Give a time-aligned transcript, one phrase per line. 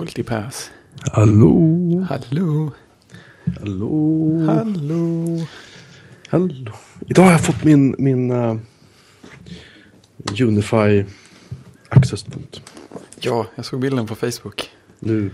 [0.00, 0.70] Multipass.
[1.12, 2.06] Hallå?
[2.08, 2.70] Hallå.
[3.60, 4.44] Hallå?
[4.46, 5.46] Hallå.
[6.28, 6.72] Hallå?
[7.08, 8.56] Idag har jag fått min, min uh,
[10.42, 11.04] Unify
[11.88, 12.62] accesspunkt.
[13.20, 14.70] Ja, jag såg bilden på Facebook.
[14.98, 15.30] Nu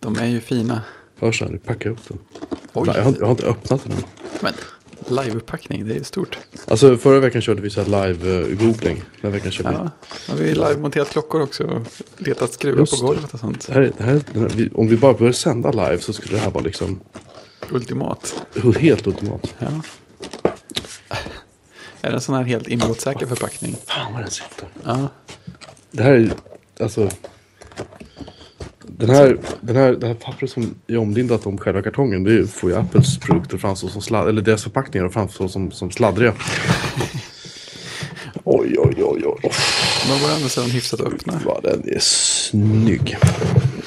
[0.00, 0.82] De är ju fina.
[1.18, 2.18] hörs här, nu packar jag upp den.
[2.72, 2.88] Oj.
[2.94, 4.02] Jag, har, inte- jag har inte öppnat den än.
[4.42, 4.52] Men
[5.24, 6.38] liveupppackning, det är stort.
[6.70, 8.94] Alltså förra veckan körde vi så här live-googling.
[8.94, 9.74] Den här veckan körde vi.
[9.76, 9.90] Ja,
[10.28, 11.86] har vi live-monterat klockor också och
[12.16, 13.66] letat skruvar Just på golvet och sånt.
[13.66, 16.50] Det här, det här, den om vi bara börjar sända live så skulle det här
[16.50, 17.00] vara liksom
[17.70, 18.46] Ultimat.
[18.80, 19.54] helt ultimat.
[19.58, 19.66] Ja.
[22.00, 23.76] Är det en sån här helt inbrottssäker förpackning?
[23.86, 24.68] Fan vad den sitter.
[24.84, 25.08] Ja.
[25.90, 26.32] Det här är
[26.80, 27.10] alltså.
[29.00, 32.24] Den här, den här, det här pappret som är omlindat om själva kartongen.
[32.24, 36.34] Det får ju Apples produkter framstå som sladd, eller deras förpackningar framstå som, som sladdriga.
[38.44, 39.50] Oj, oj, oj, oj.
[40.08, 41.40] De var ändå så hyfsat öppna.
[41.44, 43.16] Vad den är snygg.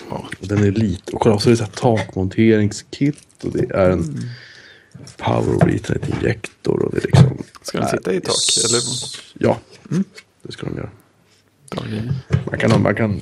[0.10, 1.12] Ja, och den är lite.
[1.12, 3.44] Och kolla, så är det så här takmonteringskit.
[3.44, 4.20] Och det är en
[5.18, 6.84] power over ethernet injektor.
[6.84, 7.38] Och det är liksom.
[7.62, 8.36] Ska den sitta i tak,
[8.70, 8.82] eller?
[9.34, 9.60] Ja,
[10.44, 10.90] det ska de göra.
[12.52, 13.20] Man kan, man kan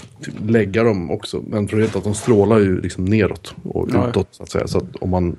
[0.47, 1.43] lägga dem också.
[1.47, 4.09] Men problemet är att de strålar ju liksom neråt och Ja.
[4.09, 4.67] utåt så att säga.
[4.67, 5.35] Så att om man...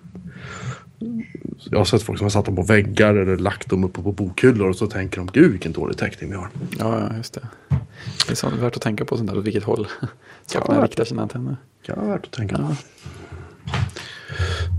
[1.70, 4.12] Jag har sett folk som har satt dem på väggar eller lagt dem uppe på
[4.12, 6.48] bokhyllor och så tänker de gud vilken dålig täckning vi har.
[6.78, 7.40] Ja, ja, just det.
[8.26, 9.86] Det är sånt värt att tänka på sånt där, åt vilket håll
[10.46, 10.84] sakerna Ja.
[10.84, 11.56] riktar sina antenner.
[11.86, 12.62] Kan vara värt att tänka på.
[12.62, 12.76] Ja.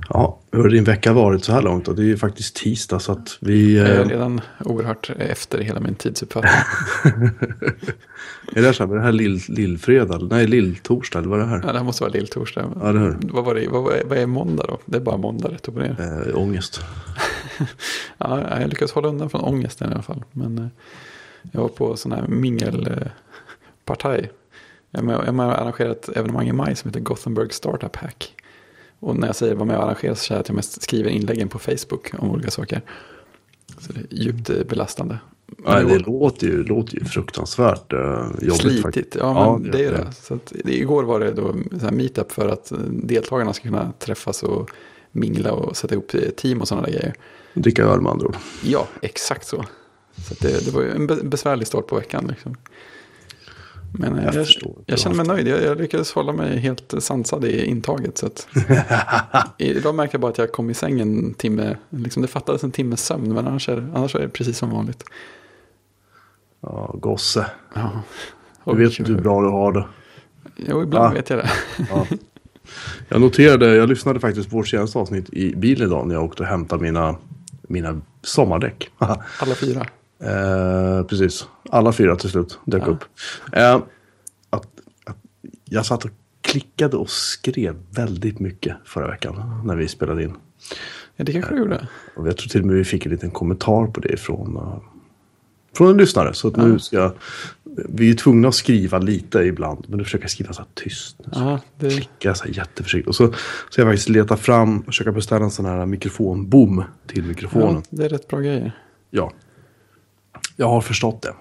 [0.09, 1.85] Ja, hur har din vecka varit så här långt?
[1.85, 1.93] då?
[1.93, 3.77] Det är ju faktiskt tisdag så att vi...
[3.77, 6.51] Jag är Eh, redan oerhört efter hela min tidsuppfattning.
[8.55, 10.27] är det här, så här, är det här lill, lillfredag?
[10.29, 11.61] Nej, lilltorsdag eller vad är det här?
[11.65, 12.73] Ja, det här måste vara lilltorsdag.
[12.81, 13.17] Ja, det hör.
[13.21, 14.79] Vad, var det, vad, vad är- måndag då?
[14.85, 16.23] Det är bara måndag rätt upp och ner.
[16.27, 16.81] Eh, ångest.
[18.17, 20.23] Ja, jag lyckas hålla undan från ångesten i alla fall.
[20.31, 20.67] Men eh,
[21.51, 24.31] jag var på sån här mingelpartaj.
[24.91, 28.33] Jag och arrangerar ett evenemang i maj som heter Gothenburg Startup Hack.
[29.03, 31.09] Och när jag säger vad med och arrangerar så säger jag att jag mest skriver
[31.09, 32.81] inläggen på Facebook om olika saker.
[33.79, 35.17] Så det är djupt eh, belastande.
[35.57, 37.99] Nej, Men det låter ju, låter ju fruktansvärt uh,
[38.41, 38.55] jobbigt.
[38.61, 39.15] Slitigt, faktiskt.
[39.15, 40.11] ja men det är det.
[40.21, 43.91] Så att, det- igår var det då så meetup för att eh, deltagarna ska kunna
[43.99, 44.69] träffas och
[45.11, 47.13] mingla och sätta ihop eh, team och sådana där grejer.
[47.53, 48.35] Dricka öl med andra ord.
[48.63, 49.65] Ja, exakt så.
[50.27, 52.25] Så det, det var ju en be- besvärlig start på veckan.
[52.29, 52.55] Liksom.
[53.95, 54.75] Men Jag jag, förstår.
[54.85, 55.47] jag, känner mig nöjd.
[55.47, 58.17] Jag, jag lyckades hålla mig helt sansad i intaget.
[58.17, 58.47] Så att,
[59.57, 61.77] idag märkte jag bara att jag kom i säng en timme.
[61.89, 65.03] Liksom det fattades en timmes sömn, men annars är, annars är det precis som vanligt.
[66.61, 67.45] Ja, gosse.
[67.73, 67.91] Ja.
[68.65, 69.85] Du vet hur bra du har det.
[70.55, 71.13] Jo, ibland Ah.
[71.13, 71.49] vet jag det.
[71.89, 72.07] Ja.
[73.09, 76.43] Jag noterade, jag lyssnade faktiskt på vårt senaste avsnitt i bilen idag när jag åkte
[76.43, 77.15] och hämtade mina,
[77.67, 78.89] mina sommardäck.
[78.97, 79.85] Alla fyra.
[80.23, 82.87] Eh, precis, alla fyra till slut dök Ja.
[82.87, 83.03] upp.
[83.51, 83.75] Eh,
[84.49, 84.67] att,
[85.05, 85.17] att
[85.65, 86.11] jag satt och
[86.41, 90.33] klickade och skrev väldigt mycket förra veckan när vi spelade in.
[91.15, 91.87] Ja, det kanske du gjorde.
[92.15, 94.77] Och jag tror till och med vi fick en liten kommentar på det från, uh,
[95.77, 96.33] från en lyssnare.
[96.33, 97.11] Så att nu ska jag,
[97.89, 99.85] vi är tvungna att skriva lite ibland.
[99.87, 101.17] Men nu försöker jag skriva så här tyst.
[101.17, 103.07] Så Ja, det, klickar jag så här jätteförsiktigt.
[103.07, 103.33] Och så
[103.69, 107.75] ska jag faktiskt leta fram och försöka beställa en sån här mikrofonbom till mikrofonen.
[107.75, 108.71] ja, det är rätt bra grejer.
[109.09, 109.31] Ja.
[110.55, 111.33] Jag har förstått det.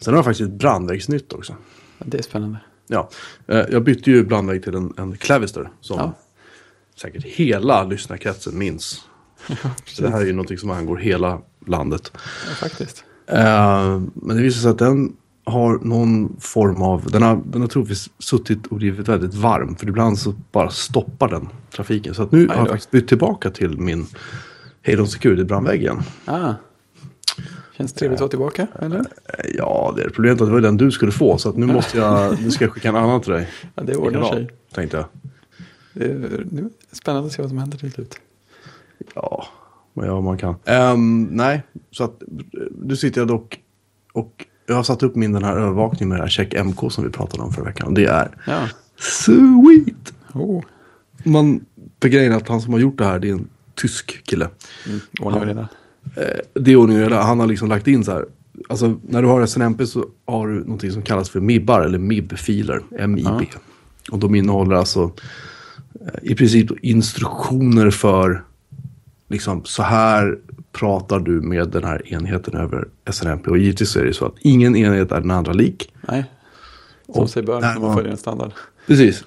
[0.00, 1.54] Sen har jag faktiskt ett brandvägsnytt också.
[1.98, 2.58] Det är spännande.
[2.86, 3.10] Ja,
[3.46, 5.70] eh, jag bytte ju brandvägg till en, en Clavister.
[5.80, 6.12] Som Ja.
[6.96, 9.04] säkert hela lyssnarkretsen minns.
[9.48, 12.12] Ja, Så det här är ju någonting som angår hela landet.
[12.14, 13.04] Ja, faktiskt.
[13.26, 17.68] Eh, men det visar sig att den har någon form av, den har, den har
[17.68, 19.76] troligtvis suttit och blivit väldigt varm.
[19.76, 22.14] För ibland så bara stoppar den trafiken.
[22.14, 24.06] Så att nu har jag faktiskt bytt tillbaka till min
[24.86, 26.02] Halon Security brandvägg igen.
[26.24, 26.54] Ah.
[27.78, 29.04] Känns trevligt att vara tillbaka, eller?
[29.54, 31.38] Ja, det är problemet att det var den du skulle få.
[31.38, 33.48] Så nu måste jag, nu ska jag skicka en annan till dig.
[33.74, 34.50] Ja, det ordnar sig.
[34.74, 35.06] Tänkte jag.
[35.92, 38.14] Det är, det är spännande att se vad som händer till slut.
[39.14, 39.46] Ja,
[39.92, 40.54] vad gör man kan.
[40.64, 42.22] Ehm, nej, så att
[42.82, 43.60] nu sitter jag dock
[44.12, 47.04] och jag har satt upp min den här övervakningen med det här check MK som
[47.04, 47.94] vi pratade om förra veckan.
[47.94, 48.68] Det är Ja.
[48.98, 50.14] sweet!
[50.34, 50.64] Oh.
[51.24, 51.64] Man,
[52.02, 54.48] för grejen är att han som har gjort det här, det är en tysk kille.
[54.86, 55.64] Mm, vi
[56.14, 56.20] det.
[56.20, 57.22] Eh, det är ordning och reda.
[57.22, 58.24] Han har liksom lagt in så här.
[58.68, 62.82] Alltså när du har SNMP så har du någonting som kallas för MIBar eller MIB-filer.
[62.98, 63.46] M-I-B.
[64.10, 65.12] Och de innehåller alltså
[66.00, 68.44] eh, i princip instruktioner för
[69.28, 70.38] liksom så här
[70.72, 73.50] pratar du med den här enheten över SNMP.
[73.50, 75.92] Och givetvis är det så att ingen enhet är den andra lik.
[76.08, 76.24] Nej.
[77.06, 78.52] Som Och sig bör när man följer en standard.
[78.86, 79.24] Precis.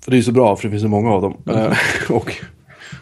[0.00, 1.36] För det är så bra för det finns så många av dem.
[1.46, 1.76] Eh,
[2.10, 2.36] och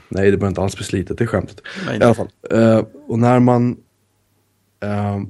[0.08, 1.60] nej, det behöver inte alls bli slitet, det är skämtet.
[1.86, 2.28] Nej, I alla fall.
[2.50, 3.76] Eh, och när man
[4.82, 5.20] eh,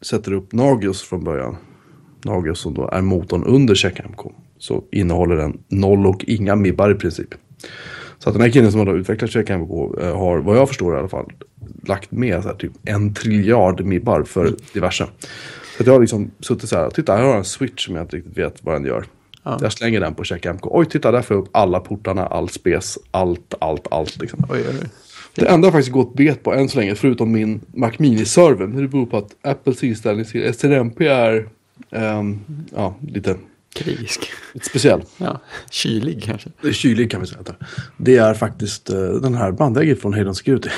[0.00, 1.56] sätter upp Nagios från början
[2.24, 4.20] Nagios som då är motorn under CheckMK
[4.58, 7.34] så innehåller den noll och inga mibbar i princip.
[8.18, 9.70] Så att den här killen som har utvecklat CheckMK
[10.00, 11.32] eh, har, vad jag förstår i alla fall,
[11.86, 15.06] lagt med så här, typ en triljard mibbar för diverse.
[15.76, 17.94] Så att jag har liksom suttit så här, titta här har jag en switch som
[17.94, 19.04] jag inte riktigt vet vad den gör.
[19.42, 19.58] Ja.
[19.60, 20.60] Jag slänger den på CheckMK.
[20.62, 24.20] Oj, titta där får jag upp alla portarna, all spes, allt, allt, allt.
[24.20, 24.44] Liksom.
[24.50, 24.88] Oj, oj, oj.
[25.34, 28.88] Det enda jag faktiskt gått bet på än så länge, förutom min Mac Mini-server, det
[28.88, 31.48] beror på att Apples inställning till SRMP är
[31.90, 32.40] ehm,
[32.74, 33.36] ja, lite,
[33.74, 34.30] Krigisk.
[34.52, 35.02] lite speciell.
[35.16, 35.40] Ja,
[35.70, 36.50] kylig kanske.
[36.62, 37.40] Det är kylig kan vi säga.
[37.96, 38.34] det är.
[38.34, 40.68] Faktiskt eh, den här bandväggen från Hayden Security.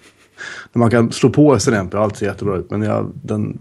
[0.72, 2.70] Man kan slå på SRMP och allt ser jättebra ut.
[2.70, 3.58] Men jag, den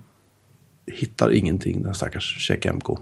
[0.91, 2.99] hittar ingenting, den stackars Check MK.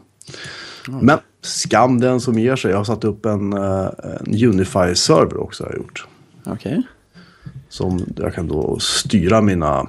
[0.88, 2.72] Men skam den som ger sig.
[2.72, 3.90] Jag har satt upp en, eh,
[4.20, 5.64] en Unify-server också.
[5.64, 6.08] Har jag gjort.
[6.44, 6.84] Okej.
[7.70, 9.88] Som jag kan då styra mina,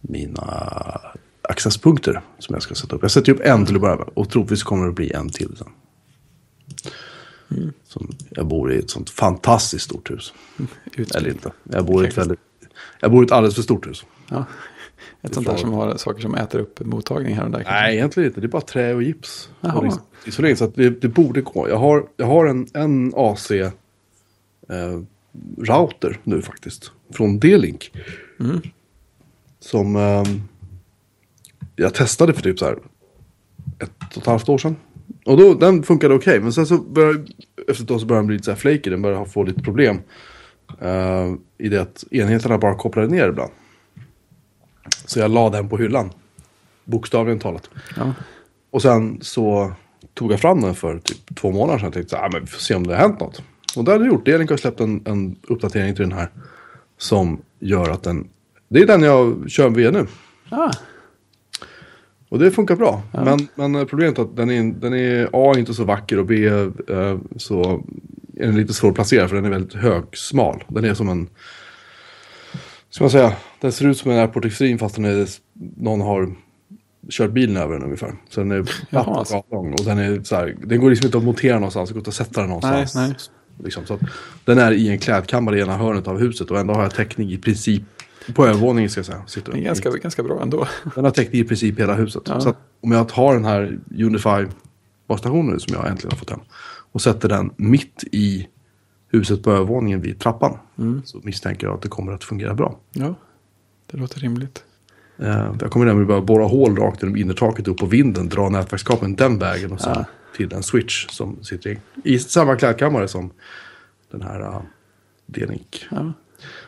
[0.00, 1.00] mina
[1.42, 3.02] accesspunkter som jag ska sätta upp.
[3.02, 5.56] Jag sätter upp en till att börja med och troligtvis kommer det bli en till
[5.56, 5.68] sen.
[7.84, 10.32] Som jag bor i ett sånt fantastiskt stort hus.
[10.84, 11.14] Utspritt.
[11.14, 11.52] Eller inte.
[11.62, 12.40] Jag bor i ett väldigt...
[13.00, 14.04] Jag bor i ett alldeles för stort hus.
[14.28, 14.44] Ja.
[15.22, 17.58] Ett sånt där som har saker som äter upp mottagning här och där.
[17.58, 17.80] kanske.
[17.80, 18.40] Nej, egentligen inte.
[18.40, 19.50] Det är bara trä och gips.
[19.60, 21.68] Och liksom, isolering, så det, det borde gå.
[21.68, 23.70] Jag har, jag har en, en AC eh,
[26.22, 26.92] nu faktiskt.
[27.12, 27.92] Från D-Link.
[29.60, 30.24] Som eh,
[31.76, 32.78] jag testade för typ så här
[33.78, 34.76] ett och ett halvt år sedan.
[35.24, 36.40] Och då, den funkade okej.
[36.40, 37.24] men sen så började,
[37.68, 38.90] efter ett tag så började den bli lite så här flaky.
[38.90, 40.00] Den började få lite problem.
[40.80, 43.50] eh, I det att enheterna bara kopplade ner ibland.
[45.04, 46.10] Så jag la den på hyllan.
[46.84, 47.70] Bokstavligen talat.
[47.96, 48.14] Ja.
[48.70, 49.72] Och sen så
[50.14, 51.84] tog jag fram den för typ två månader sedan.
[51.86, 53.42] Jag tänkte så här, "Ah, men vi får se om det har hänt något.
[53.76, 54.24] Och det har det gjort.
[54.26, 56.28] Delink har släppt en, en uppdatering till den här.
[56.98, 58.28] Som gör att den...
[58.68, 60.06] Det är den jag kör via nu.
[60.48, 60.70] Ah,
[62.28, 63.02] Och det funkar bra.
[63.12, 66.46] Men, men problemet är att den är, den är A inte så vacker och B
[66.46, 67.82] eh, så
[68.36, 70.64] är den lite svår att placera för den är väldigt hög, smal.
[70.68, 71.28] Den är som en...
[72.92, 73.32] Ska man säga?
[73.60, 75.28] Den ser ut som en Airport Extreme fast den är,
[75.76, 76.34] någon har
[77.10, 78.14] kört bilen över den ungefär.
[78.28, 79.36] Så den är platt alltså.
[79.36, 79.72] och lång.
[79.72, 81.88] Och den är så här, den går liksom inte att montera någonstans.
[81.88, 82.94] Det går inte att sätta den någonstans.
[82.94, 83.16] Nej, nej.
[83.64, 83.98] Liksom, så
[84.44, 87.32] den är i en klädkammare i ena hörnet av huset och ändå har jag täckning
[87.32, 87.82] i princip
[88.34, 89.22] på övervåningen ska jag säga.
[89.26, 90.66] Sitter det är ganska, ganska bra ändå.
[90.94, 92.22] den har täckt i princip hela huset.
[92.26, 92.40] Ja.
[92.40, 94.46] Så att om jag har den här Unify
[95.08, 96.40] basstationen som jag äntligen har fått hem.
[96.92, 98.46] Och sätter den mitt i
[99.12, 100.58] huset på övervåningen vid trappan.
[100.78, 101.02] Mm.
[101.04, 102.78] Så misstänker jag att det kommer att fungera bra.
[102.92, 103.14] Ja,
[103.90, 104.64] det låter rimligt.
[105.18, 108.28] Eh, jag kommer nämligen börja borra hål rakt genom innertaket upp på vinden.
[108.28, 110.04] Dra nätverkskabeln den vägen och sen Ja.
[110.36, 113.30] till en switch som sitter i, i samma klädkammare som
[114.10, 114.60] den här uh,
[115.26, 115.86] D-Link.
[115.90, 116.12] Ja,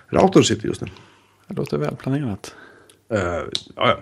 [0.09, 0.89] Routern sitter just nu.
[1.49, 2.55] det låter välplanerat.
[3.09, 3.45] Eh, ja,
[3.77, 3.99] ja.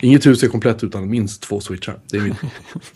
[0.00, 1.98] Inget hus är komplett utan minst två switchar.
[2.10, 2.34] Det är min.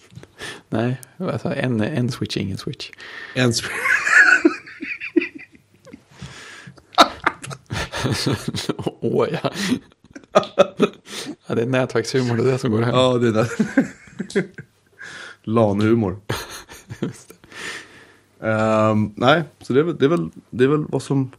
[0.68, 2.90] Nej, alltså en, en switch, ingen switch.
[3.34, 3.70] en switch.
[9.00, 9.50] Åh ja.
[11.46, 11.54] ja.
[11.54, 12.94] Det är nätverkshumor, det är det som går hem.
[12.94, 13.48] Ja, det är där.
[15.42, 16.20] LAN-humor.
[18.40, 21.30] Ehm, nej, så det är, väl, det, är väl, det är väl vad som,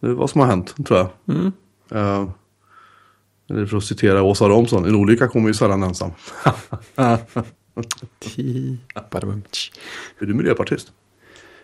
[0.00, 1.36] det är vad som har hänt, tror jag.
[1.36, 1.52] Mm.
[1.90, 2.30] Ehm,
[3.50, 6.10] eller för att citera Åsa Romson, en olycka kommer ju sällan ensam.
[10.18, 10.92] Är du miljöpartist?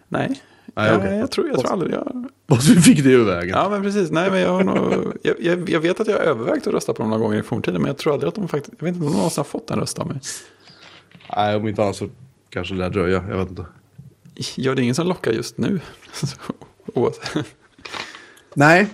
[0.09, 0.41] Nej,
[0.75, 1.19] Nej, ja, okej.
[1.19, 2.27] jag, tror, jag tror aldrig jag...
[2.47, 3.49] Vad vi fick det ur vägen.
[3.57, 4.11] Ja, men precis.
[4.11, 6.95] Nej, men jag, har nog, jag, jag, jag vet att jag har övervägt att rösta
[6.95, 8.75] på dem några gånger i forntiden, men jag tror aldrig att de faktiskt...
[8.79, 10.21] Jag vet inte om de någonsin har fått en röst av mig.
[11.37, 12.09] Nej, om inte annat så
[12.51, 13.25] kanske det lär dröja.
[13.29, 13.65] Jag vet inte.
[14.57, 15.81] Ja, det är ingen som lockar just nu.
[18.55, 18.87] Nej.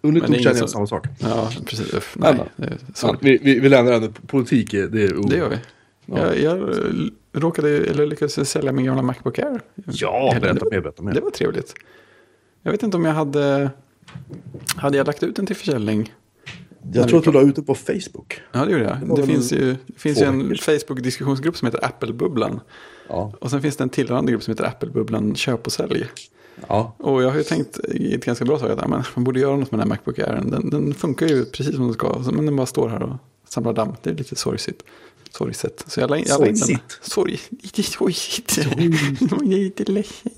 [0.00, 1.06] Under känner jag som- samma sak.
[1.18, 1.94] Ja, precis.
[1.94, 2.78] Uff, nej, Nej,
[3.20, 4.08] vi, vi, vi lämnar det.
[4.26, 5.56] Politik, är- det är o- Det gör vi.
[6.06, 6.18] Ja.
[6.18, 6.76] Jag, jag eh,
[7.34, 9.60] råkade, eller lyckades sälja min gamla Macbook Air.
[9.74, 11.14] Ja, berätta mer, berätta mer.
[11.14, 11.74] Det var trevligt.
[12.62, 13.70] Jag vet inte om jag hade...
[14.76, 16.14] Hade jag lagt ut den till försäljning?
[16.92, 18.40] Jag tror att du la ut det på Facebook.
[18.52, 19.16] Ja, det gjorde jag.
[19.16, 22.60] Det väl finns ju, det finns ju en Facebook-diskussionsgrupp som heter Apple-bubblan.
[23.08, 23.32] Ja.
[23.40, 26.06] Och sen finns det en tillhörande grupp som heter Apple-bubblan köp och sälj.
[26.68, 26.94] Ja.
[26.98, 29.56] Och jag har ju tänkt i ett ganska bra tag att men man borde göra
[29.56, 30.42] något med den här Macbook Air.
[30.44, 32.22] Den, den funkar ju precis som den ska.
[32.32, 33.16] Men den bara står här och
[33.48, 33.92] samlar damm.
[34.02, 34.82] Det är lite sorgligt.
[35.38, 35.84] Sorgset.
[35.86, 36.78] Så jag la in, jag la in den.
[37.02, 37.40] Sorg.
[37.62, 38.58] Inte sorgigt.
[39.30, 40.32] Jag är lite ledsen.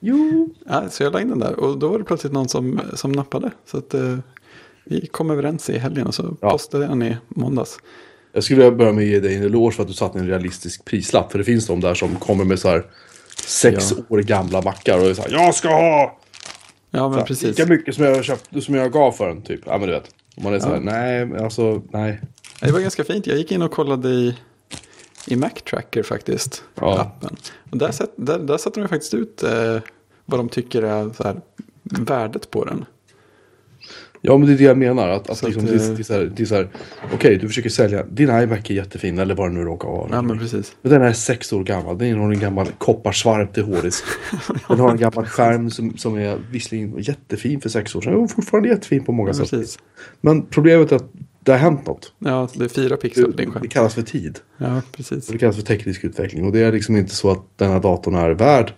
[0.00, 0.48] Jo.
[0.66, 1.52] Ja, så jag la in den där.
[1.60, 3.50] Och då var det plötsligt någon som, som nappade.
[3.70, 4.18] Så att eh,
[4.84, 6.50] vi kom överens i helgen och så Ja.
[6.50, 7.78] postade jag den i måndags.
[8.32, 10.26] Jag skulle vilja börja med att ge dig en eloge för att du satte en
[10.26, 11.32] realistisk prislapp.
[11.32, 12.86] För det finns de där som kommer med så här
[13.46, 14.02] sex Ja.
[14.08, 16.18] år gamla mackar och är så här, jag ska ha
[16.90, 17.58] Ja, men här, precis.
[17.58, 19.42] lika mycket som jag, köpt, som jag gav för den.
[19.42, 19.60] Typ.
[19.66, 20.10] Ja, men du vet.
[20.36, 20.80] Om man är så här, Ja.
[20.80, 22.20] nej, men alltså, nej.
[22.60, 23.26] Det var ganska fint.
[23.26, 24.36] Jag gick in och kollade i,
[25.26, 26.62] i Mac Tracker faktiskt.
[26.74, 27.00] Ja.
[27.00, 27.36] Appen.
[27.70, 29.78] Och där, sätt, där, där satte de faktiskt ut eh,
[30.24, 31.40] vad de tycker är så här,
[31.82, 32.84] värdet på den.
[34.20, 35.08] Ja, men det är det jag menar.
[35.08, 36.68] Att, att liksom, att, det, eh, är- det är så här, det är så här,
[37.14, 40.08] okej, du försöker sälja, din iMac är jättefin, eller vad det nu råkar vara.
[40.12, 40.76] Ja, men precis.
[40.82, 44.04] Men den är sex år gammal, den har en gammal kopparsvarv till hårddisk.
[44.68, 48.30] Den har en gammal skärm som, som är visserligen jättefin för sex år sedan, och
[48.30, 49.50] fortfarande jättefin på många Ja, sätt.
[49.50, 49.78] precis.
[50.20, 52.12] Men problemet är att det har hänt något.
[52.18, 53.62] Ja, det är fyra pixlar på Det, din skärm.
[53.62, 54.38] det kallas för tid.
[54.58, 55.26] Ja, precis.
[55.26, 56.44] Det kallas för teknisk utveckling.
[56.46, 58.72] Och det är liksom inte så att den här datorn är värd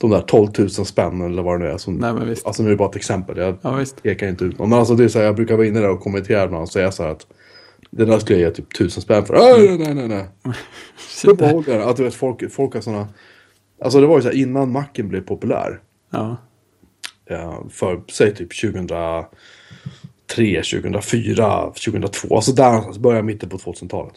[0.00, 1.78] de där 12 000 spänn eller vad det nu är.
[1.78, 2.46] Som, Nej, men visst.
[2.46, 3.36] Alltså nu är det bara ett exempel.
[3.36, 4.02] Jag Ja, visst.
[4.02, 4.68] pekar inte ut någon.
[4.68, 6.68] Men alltså det är så här, jag brukar vara inne där och kommentera ibland och
[6.68, 7.26] säga så här att
[7.90, 9.34] den där skulle jag ge typ 1000 spänn för.
[9.34, 10.26] Nej, nej, nej, nej.
[11.24, 11.82] Men behåll den.
[11.82, 13.08] Att du vet, folk, folk har sådana...
[13.82, 15.80] Alltså det var ju så här innan Macen blev populär.
[16.12, 16.36] Ja,
[17.30, 19.24] eh, För, säg typ 2003,
[20.26, 22.36] 2004, 2002.
[22.36, 24.14] Alltså där någonstans, början mitten på 2000-talet.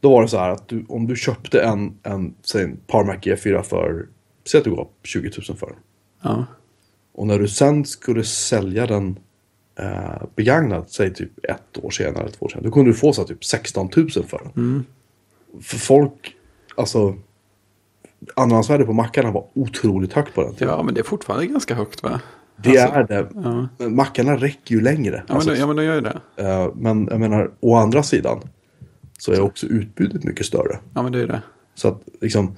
[0.00, 3.16] Då var det så här att du, om du köpte en, en, säg en Parmac
[3.16, 4.06] G4 för,
[4.50, 5.76] säg att du gav 20 000 för den.
[6.22, 6.46] ja,
[7.12, 9.18] Och när du sen skulle sälja den
[9.78, 13.20] eh, begagnad, säg typ ett år senare, två år senare, då kunde du få så
[13.20, 14.84] här, typ 16 000 för den.
[15.62, 16.36] För folk,
[16.76, 17.16] alltså,
[18.34, 20.68] andrahandsvärdet på mackarna var otroligt högt på den tiden.
[20.68, 22.20] ja, men det är fortfarande ganska högt va?
[22.62, 23.28] Det Alltså, är det.
[23.34, 25.14] Ja, Men mackarna räcker ju längre.
[25.16, 26.20] ja, men, Alltså, de, ja men de gör ju det.
[26.36, 28.40] eh, men jag menar, å andra sidan
[29.18, 30.78] så är också utbudet mycket större.
[30.94, 31.42] Ja, men det är det.
[31.74, 32.56] Så att liksom,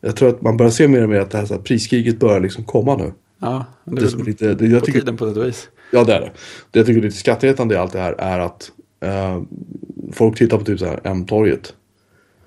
[0.00, 2.20] jag tror att man börjar se mer och mer att det här, så här priskriget
[2.20, 3.12] börjar liksom komma nu.
[3.38, 5.68] Ja, men det Det är väl lite, det, jag på tycker, tiden på ett vis.
[5.92, 6.30] Ja, det är det.
[6.70, 9.42] Det jag tycker är lite skrattretande i allt det här är att eh,
[10.12, 11.74] folk tittar på typ så här M-torget.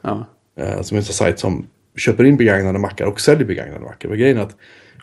[0.02, 0.26] Ja,
[0.58, 1.66] Eh, som är en sån sajt som
[1.98, 4.10] köper in begagnade mackar och säljer begagnade mackar.
[4.10, 4.56] Men grejen är att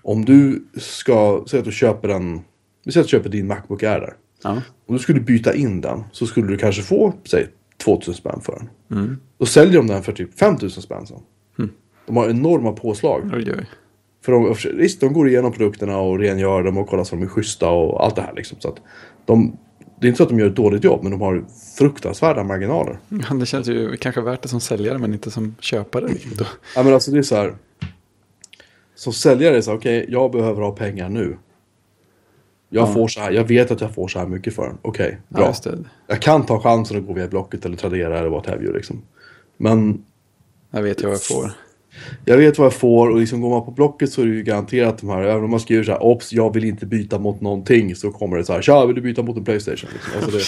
[0.03, 2.41] om du ska, säg att du köper en,
[2.85, 4.15] vi säger att du köper din Macbook Air där.
[4.43, 7.47] ja, Om du skulle byta in den så skulle du kanske få, säg
[7.85, 8.99] 2000 spänn för den.
[8.99, 9.17] mm.
[9.39, 11.19] Då säljer de den för typ 5000 spänn sen.
[12.07, 13.31] De har enorma påslag.
[13.35, 13.67] oj, oj.
[14.25, 17.29] För de, visst, de går igenom produkterna och rengör dem och kollar så de är
[17.29, 18.61] schyssta och allt det här liksom.
[18.61, 18.77] Så att
[19.25, 19.57] de,
[20.01, 21.45] det är inte så att de gör ett dåligt jobb, men de har
[21.79, 22.99] fruktansvärda marginaler.
[23.09, 26.09] Ja, det känns ju kanske värt det som säljare men inte som köpare.
[26.39, 26.45] då.
[26.77, 27.55] Ja men alltså det är så här.
[29.03, 31.37] Som säljare är så okej, jag behöver ha pengar nu.
[32.69, 32.93] Jag Ja.
[32.95, 34.79] får så här, jag vet att jag får så här mycket för den.
[34.83, 35.55] Okej, Ja, bra.
[35.65, 35.79] det.
[36.07, 39.03] jag kan ta chansen att gå via Blocket eller Tradera eller what have you liksom.
[39.57, 40.05] Men
[40.71, 41.51] Jag vet ju vad jag får.
[42.25, 44.43] jag vet vad jag får och liksom går man på Blocket så är det ju
[44.43, 47.41] garanterat de här, även om man skriver så här, ops, jag vill inte byta mot
[47.41, 49.91] någonting, så kommer det så här, tja, vill du byta mot en Playstation?
[49.93, 50.13] Liksom.
[50.17, 50.45] Alltså det,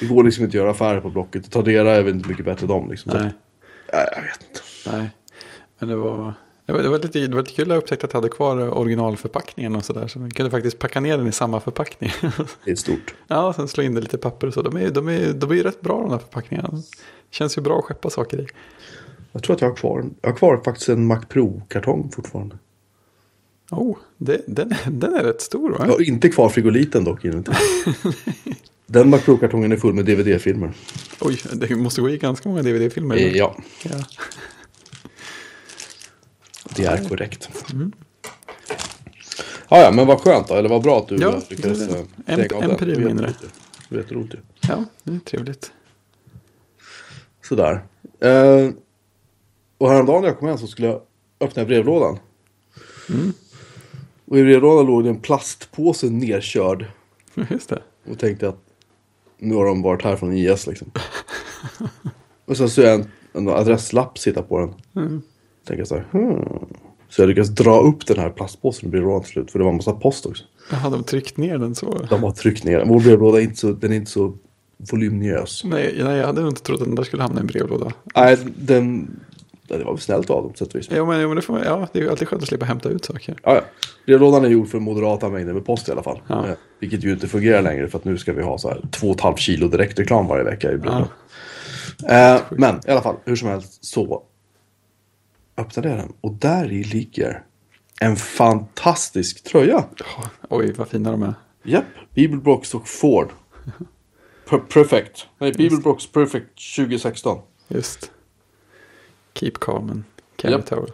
[0.00, 1.50] det går liksom inte att göra affärer på Blocket.
[1.50, 3.12] Tradera är väl inte mycket bättre de liksom.
[3.12, 3.30] Så, Nej,
[3.92, 4.96] nej, jag vet inte.
[4.98, 5.10] nej.
[5.78, 6.34] Men det var,
[6.72, 8.78] det var, det lite, det var lite kul att jag upptäckte att jag hade kvar
[8.78, 10.08] originalförpackningen och sådär.
[10.08, 12.10] Så man kunde faktiskt packa ner den i samma förpackning.
[12.64, 13.14] Det är stort.
[13.28, 14.62] ja, och sen slå in det lite papper och så.
[14.62, 16.82] De är, de är, de är ju rätt bra de här förpackningarna.
[17.30, 18.46] Känns ju bra att skeppa saker i.
[19.32, 22.58] Jag tror att jag har kvar, jag har kvar faktiskt en Mac Pro-kartong fortfarande.
[23.70, 25.76] Oh, det, den, den är rätt stor va?
[25.80, 27.52] Jag har inte kvar frigoliten dock inuti.
[28.86, 30.72] Den Mac Pro-kartongen är full med DVD-filmer.
[31.20, 33.16] Oj, det måste gå i ganska många DVD-filmer.
[33.16, 34.04] Ja, ja.
[36.76, 37.48] Det är korrekt.
[39.68, 40.54] Ja, ja, men vad skönt då.
[40.54, 41.84] Eller vad bra att du Ja, lyckades det
[42.26, 42.54] är det.
[42.56, 43.26] En- av en pryl mindre.
[43.26, 44.34] Det var jätteroligt
[44.68, 45.72] ja, det är trevligt.
[47.48, 47.82] Sådär.
[48.20, 48.70] Eh,
[49.78, 51.00] och häromdagen när jag kom hem så skulle jag
[51.40, 52.18] öppna brevlådan.
[54.24, 56.86] Och i brevlådan låg det en plastpåse nerkörd.
[57.50, 57.82] Just det.
[58.10, 58.58] Och tänkte att
[59.38, 60.90] nu har de varit här från IS liksom.
[62.44, 64.74] och sen så är en, en adresslapp sitta på den.
[65.04, 65.22] Mm.
[65.66, 66.66] Tänker jag så här, hmm.
[67.08, 69.50] Så jag lyckades dra upp den här plastpåsen i brevlådan till slut.
[69.50, 70.44] För det var en massa post också.
[70.70, 72.06] Jaha, de tryckt ner den så.
[72.10, 72.88] De har tryckt ner den.
[72.88, 74.34] Vår brevlåda är inte så, den är inte så
[74.90, 75.64] volymös.
[75.64, 77.92] Nej, nej, jag hade nog inte trott att den där skulle hamna i en brevlåda.
[78.16, 79.10] Nej, den...
[79.68, 80.88] ja, Det var väl snällt av dem på sätt och vis.
[80.90, 82.64] Ja, men, ja, men det, får man, ja, det är ju alltid skönt att slippa
[82.66, 83.38] hämta ut saker.
[83.42, 83.60] Ja, ja.
[84.06, 86.20] Brevlådan är gjord för moderata mängder med post i alla fall.
[86.26, 86.46] Ja.
[86.48, 89.36] Eh, Vilket ju inte fungerar längre för att nu ska vi ha så här 2,5
[89.36, 91.08] kilo direktreklam varje vecka i brevlådan.
[92.08, 94.22] Eh, men i alla fall, hur som helst så
[95.62, 97.42] öppnade jag den och där i ligger
[98.00, 99.84] en fantastisk tröja.
[99.98, 101.34] Ja, Oj, vad fina de är.
[101.62, 103.28] Japp, Bibelbrox och Ford.
[104.48, 105.26] Per- perfect.
[105.38, 107.38] Nej, Bibelbrox Perfect 2016.
[107.68, 108.10] Just.
[109.34, 110.02] Keep calm and
[110.36, 110.66] carry Japp.
[110.66, 110.90] towel.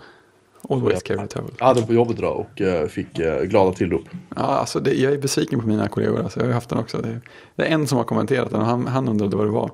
[0.69, 1.51] Always carry towel.
[1.59, 4.03] Jag hade den på jobbet idag och eh, fick eh, glada tillrop.
[4.37, 6.23] Ja, alltså det, jag är besviken på mina kollegor.
[6.23, 6.99] Alltså, jag har haft den också.
[6.99, 7.21] Det,
[7.57, 9.71] det är en som har kommenterat den och han, han undrade vad det var.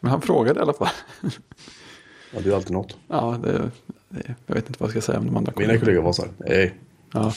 [0.00, 0.88] Men han frågade i alla fall.
[2.34, 2.96] Ja, det är alltid något.
[3.08, 3.70] Ja, det,
[4.46, 6.30] jag vet inte vad jag ska säga om de andra Mina kollegor var så här,
[6.38, 6.74] nej.
[7.12, 7.32] Ja,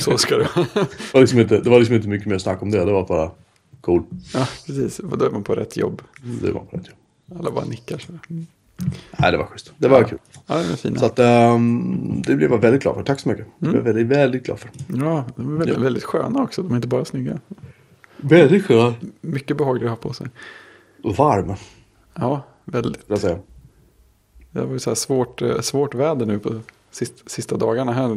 [0.00, 0.66] så ska det vara.
[0.74, 2.84] Det var, liksom inte, det var liksom inte mycket mer snack om det.
[2.84, 3.30] Det var bara
[3.80, 4.02] Cool.
[4.34, 4.98] Ja, precis.
[4.98, 6.02] Och då är man på rätt jobb.
[6.42, 6.82] Det var rätt.
[7.26, 7.36] Ja.
[7.38, 7.98] Alla bara nickar.
[7.98, 8.12] Så.
[8.30, 8.46] Mm.
[9.18, 9.72] Nej, det var schysst.
[9.78, 10.08] Det var ja.
[10.08, 10.18] kul.
[10.46, 10.98] Ja, det är fina.
[10.98, 13.02] Så att, um, det blev jag väldigt glad för.
[13.02, 13.46] Tack så mycket.
[13.58, 14.70] Det blev jag väldigt, väldigt glad för.
[14.88, 15.82] Ja, de är väldigt, Ja.
[15.82, 16.62] väldigt sköna också.
[16.62, 17.38] De är inte bara snygga.
[18.16, 18.94] Väldigt skön.
[19.20, 20.26] Mycket behagliga att ha på sig.
[21.02, 21.54] Och varm,
[22.14, 23.00] Ja, väldigt.
[23.06, 23.38] jag säga.
[24.60, 26.60] Det var ju så svårt, eh, svårt väder nu på
[26.90, 28.08] sista, sista dagarna här.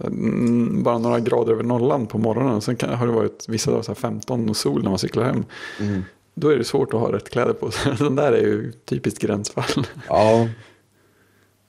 [0.00, 2.60] Här, mm, bara några grader över nollan på morgonen.
[2.60, 5.24] Sen kan, har det varit vissa dagar så här 15 och sol när man cyklar
[5.24, 5.44] hem.
[5.80, 6.02] Mm.
[6.34, 7.94] Då är det svårt att ha rätt kläder på sig.
[7.98, 9.86] Den där är ju typiskt gränsfall.
[10.08, 10.48] Ja.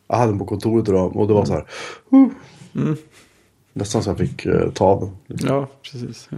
[0.07, 1.65] Jag hade den på kontoret idag och det var så här.
[2.13, 2.27] Uh,
[2.75, 2.97] Mm.
[3.73, 5.47] nästan så jag fick uh, ta av den.
[5.47, 6.29] Ja, precis.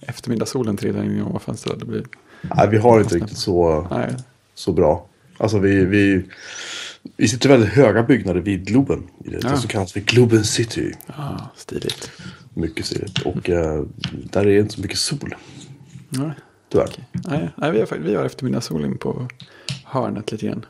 [0.00, 1.80] Eftermiddagssolen trillar in genom fönstret.
[1.80, 2.04] Det blir,
[2.42, 4.14] Nej, vi har inte riktigt så, nej,
[4.54, 5.06] så bra.
[5.38, 6.24] Alltså vi, vi,
[7.16, 9.02] vi sitter väldigt höga byggnader vid Globen.
[9.24, 9.48] I det, Ja.
[9.50, 10.92] det som kallas för Globen City.
[11.06, 12.10] ja, stiligt.
[12.54, 13.18] Mycket stiligt.
[13.18, 13.84] Och eh,
[14.32, 15.34] där är inte så mycket sol.
[16.08, 16.30] Nej,
[16.72, 16.90] Tyvärr.
[17.12, 19.28] nej, nej vi, har, vi har eftermiddagssolen på
[19.84, 20.66] hörnet lite grann.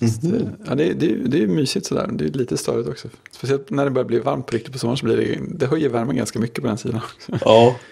[0.00, 2.08] Så det, ja, det, är- det, det är mysigt sådär.
[2.12, 3.08] Det är lite störigt också.
[3.30, 5.88] Speciellt när det börjar bli varmt på riktigt på sommaren så blir det, det höjer
[5.88, 7.38] värmen ganska mycket på den sidan också.
[7.44, 7.76] Ja.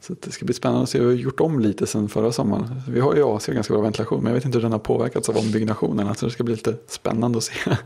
[0.00, 0.98] Så det ska bli spännande att se.
[0.98, 2.82] Vi har gjort om lite sen förra sommaren.
[2.88, 5.28] Vi har ju AC ganska bra ventilation men jag vet inte hur den har påverkats
[5.28, 6.08] av ombyggnationen.
[6.08, 7.52] Alltså det ska bli lite spännande att se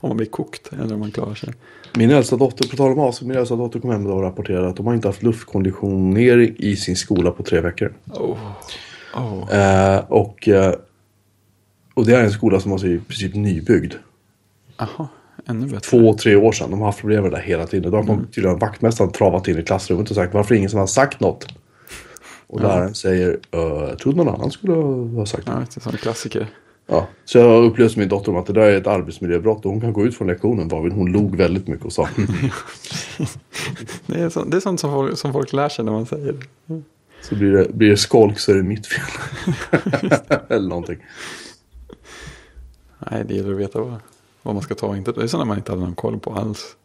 [0.00, 1.54] om man blir kokt eller om man klarar sig.
[1.94, 4.76] Min äldsta dotter, på tal om AC, min äldsta dotter kom hem och rapporterade att
[4.76, 7.94] de har inte haft luftkonditionering i sin skola på tre veckor.
[8.06, 8.38] Oh.
[9.14, 9.56] Oh.
[9.56, 10.74] Eh, och, eh,
[11.94, 13.94] och det är en skola som alltså är i princip nybyggd.
[14.76, 15.08] Aha.
[15.82, 16.70] Två, tre år sedan.
[16.70, 17.92] De har haft problem med det där hela tiden.
[17.92, 21.20] Då kom tydligen vaktmästaren travat in i klassrummet och sagt varför ingen som har sagt
[21.20, 21.46] något?
[22.48, 24.72] Och läraren säger "Eh, jag trodde någon annan skulle
[25.18, 25.52] ha sagt det.
[25.52, 26.46] Ja, det är en klassiker.
[26.86, 27.08] Ja.
[27.24, 29.92] Så jag upplyste min dotter om att det där är ett arbetsmiljöbrott och hon kan
[29.92, 32.08] gå ut från lektionen varvid hon log väldigt mycket och sa
[34.06, 36.34] Det är, så, det är sånt som folk, som folk lär sig när man säger.
[37.22, 39.04] så blir det, blir det skolk så är det mitt fel.
[40.48, 40.98] Eller någonting.
[43.10, 43.94] Nej, det gäller att veta vad,
[44.42, 45.12] vad man ska ta och inte.
[45.12, 46.76] Det är sådana man inte hade någon koll på alls.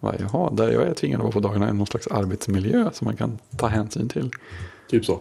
[0.00, 3.04] Vad, jaha, där jag är tvingad att vara på dagarna är någon slags arbetsmiljö som
[3.04, 4.30] man kan ta hänsyn till.
[4.90, 5.20] Typ så.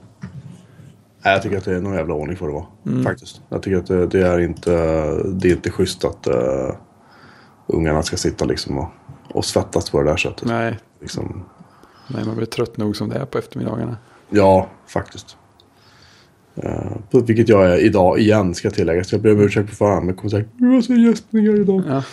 [1.25, 2.65] Nej, jag tycker att det är någon jävla ordning får det vara.
[2.85, 3.03] Mm.
[3.03, 3.41] Faktiskt.
[3.49, 4.71] Jag tycker att det, det, är inte,
[5.23, 6.75] det är inte schysst att uh,
[7.67, 8.89] ungarna ska sitta liksom och,
[9.29, 10.47] och svettas på det där sättet.
[10.47, 11.43] Nej, Liksom,
[12.07, 13.97] nej, man blir trött nog som det är på eftermiddagarna.
[14.29, 15.37] ja, faktiskt.
[16.63, 19.11] Uh, vilket jag är idag igen ska tilläggas.
[19.11, 21.83] Jag ber om ursäkt på förhand men kommer säga du har så gäspningar idag.
[21.87, 22.03] Ja,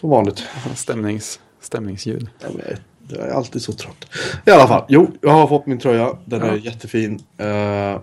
[0.00, 0.42] Som vanligt.
[0.74, 2.28] stämnings, stämningsljud.
[2.38, 2.76] Ja, men
[3.08, 4.04] jag- är alltid så trött.
[4.46, 6.16] I alla fall, jo, jag har fått min tröja.
[6.24, 6.46] Den Ja.
[6.46, 7.22] är jättefin.
[7.36, 8.00] Det är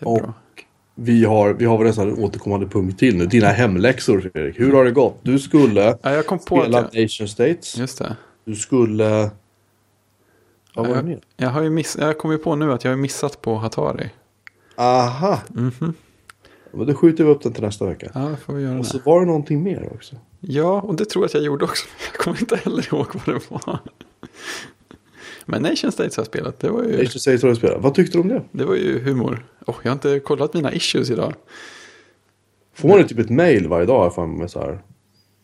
[0.00, 0.32] Och bra.
[0.94, 3.26] vi har, vi har väl nästan en återkommande punkt till nu.
[3.26, 4.60] Dina hemläxor Fredrik.
[4.60, 5.18] Hur har det gått?
[5.22, 7.76] Du skulle Ja, jag kom på spela att jag, Nation States.
[7.78, 8.16] Just det.
[8.44, 9.30] Du skulle...
[10.76, 12.90] Vad var det Jag, jag har ju miss, jag kom ju på nu att jag
[12.92, 14.10] har missat på Hatari.
[14.76, 15.38] Aha!
[15.48, 15.94] Mhm.
[16.72, 18.10] Men då skjuter vi upp den till nästa vecka.
[18.14, 18.84] Ja, får vi göra Och det.
[18.84, 20.16] så var det någonting mer också.
[20.48, 21.86] Ja, och det tror jag att jag gjorde också.
[22.12, 23.78] Jag kommer inte heller ihåg vad det var.
[25.46, 26.60] Men Nation States har jag spelat.
[26.60, 27.82] Det var ju, Nation States har du spelat.
[27.82, 28.42] Vad tyckte du om det?
[28.52, 29.46] det var ju humor.
[29.66, 31.34] Oh, jag har inte kollat mina issues idag.
[32.74, 34.82] Får man typ ett mail varje dag för med så här?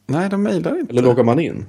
[0.07, 0.93] Nej, de mejlar inte.
[0.93, 1.67] Eller loggar man in?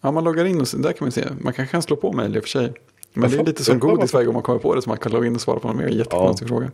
[0.00, 1.24] Ja, man loggar in och så, där kan man se.
[1.40, 2.72] Man kanske kan slå på mejl i och för sig.
[3.14, 4.82] Men det är lite som godis varje gång man kommer på det.
[4.82, 6.70] Så man kan logga in och svara på någon mer jättekonstig fråga.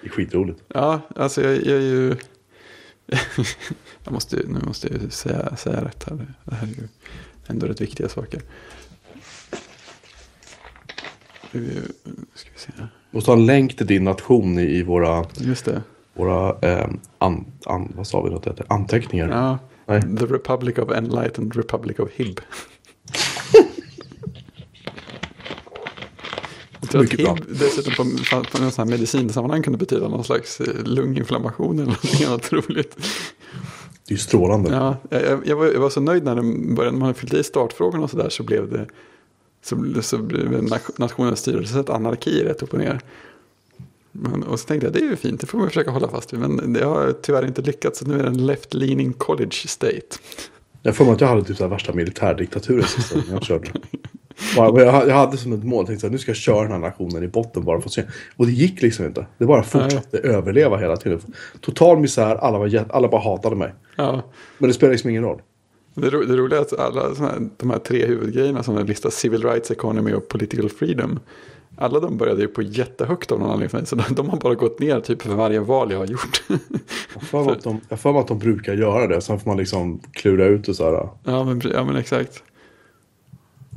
[0.00, 0.60] Det är skitroligt.
[0.68, 2.16] Ja, alltså jag, jag är ju...
[4.04, 6.26] jag måste, nu måste jag säga, säga rätt här.
[6.44, 6.88] Det här är ju
[7.46, 8.42] ändå rätt viktiga saker.
[11.52, 11.82] Nu
[12.34, 12.72] ska vi se.
[13.10, 15.82] Måste ha en länk till din nation i, i våra, Just det.
[16.14, 18.66] våra eh, an, an, vad sa vi heter?
[18.68, 19.28] anteckningar.
[19.28, 20.02] Ja, Nej.
[20.02, 22.40] The Republic of Enlightened Republic of Hib.
[26.88, 27.34] Att Mycket bra.
[27.34, 31.86] Hib dessutom på, på någon sån här medicinsammanhang kunde betyda någon slags eh, lunginflammation eller
[31.86, 32.96] någonting annat roligt.
[34.06, 34.70] Det är ju strålande.
[34.70, 37.44] Ja, jag, jag, var, jag var så nöjd när de började, när man fyllde i
[37.44, 38.86] startfrågorna och sådär så blev det
[39.62, 43.00] så, så blev nationens styrelsesätt anarki rätt upp och ner.
[44.12, 46.32] Men, och så tänkte jag det är ju fint, det får man försöka hålla fast
[46.32, 46.40] vid.
[46.40, 50.16] Men det har tyvärr inte lyckats, så nu är det en left-leaning college state.
[50.82, 53.72] Jag får mig att jag hade typ värsta militärdiktaturen sist jag körde.
[54.56, 56.72] Bara, jag, jag hade som ett mål, tänkte så här, nu ska jag köra den
[56.72, 58.02] här nationen i botten bara för att se.
[58.36, 59.26] Och det gick liksom inte.
[59.38, 61.20] Det bara fortsatte överleva hela tiden.
[61.60, 63.74] Total misär, alla, var alla bara hatade mig.
[63.96, 64.22] Ja,
[64.58, 65.42] Men det spelar liksom ingen roll.
[65.94, 69.14] det, ro, det roliga är att alla här, de här tre huvudgrejerna som är listas,
[69.14, 71.18] civil rights, economy och political freedom.
[71.80, 73.86] Alla de började ju på jättehögt av någon anledning.
[73.86, 76.42] Så de, har bara gått ner typ för varje val jag har gjort.
[77.14, 79.20] Jag får mig att de, jag får mig att de brukar göra det.
[79.20, 81.08] Sen får man liksom klura ut det så här.
[81.24, 82.42] ja, men, ja, men exakt.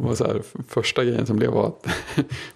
[0.03, 1.87] Var så här, första grejen som blev var att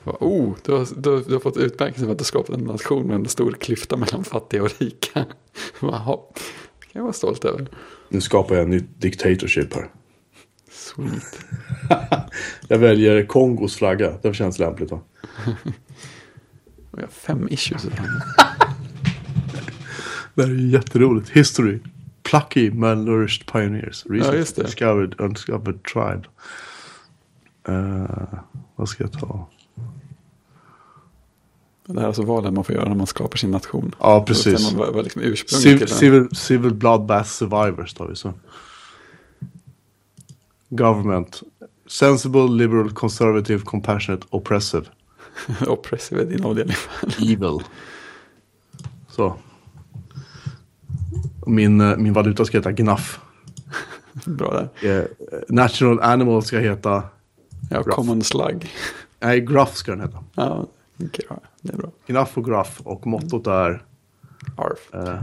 [0.22, 3.16] oh, du, har, du, du har fått utmärkelse för att du skapat en nation med
[3.16, 5.26] en stor klyfta mellan fattiga och rika.
[5.82, 6.18] Jaha,
[6.80, 7.68] det kan jag vara stolt över.
[8.10, 9.90] Nu skapar jag en nytt dictatorship här.
[10.72, 11.40] Sweet.
[12.68, 14.14] jag väljer Kongos flagga.
[14.22, 15.02] Det känns lämpligt va?
[16.92, 17.84] Och jag har fem issues.
[20.34, 21.30] det här är ju jätteroligt.
[21.30, 21.80] History.
[22.24, 24.06] Plucky malnourished pioneers.
[24.10, 24.64] Ja, just det.
[24.64, 26.24] Discovered undiscovered tribe.
[27.70, 28.40] Uh,
[28.76, 29.48] vad ska jag ta?
[31.88, 33.96] Det här är alltså valen man får göra när man skapar sin nation.
[34.00, 34.72] Ja, precis.
[34.72, 38.34] Man var, var liksom ursprunget Civil, civil, bloodbath survivors tar vi så.
[40.70, 41.44] Government.
[41.88, 44.86] Sensible, liberal, conservative, compassionate, oppressive.
[45.68, 46.76] Oppressive är din avdelning.
[47.20, 47.60] Evil.
[49.08, 49.36] Så.
[51.46, 53.20] Min, eh, min valuta ska heta GNAF.
[54.26, 54.98] Bra där.
[54.98, 55.06] Eh,
[55.50, 57.04] National Animal ska heta...
[57.70, 57.96] Ja, Gruff.
[57.96, 58.70] common slug.
[59.20, 60.24] Nej, Gruff ska den heta.
[60.36, 60.66] Ja,
[61.62, 61.90] det är bra.
[62.08, 62.82] Gnaff och Gruff.
[62.84, 63.84] Och mottot är
[64.58, 64.94] Arf.
[64.94, 65.22] eh,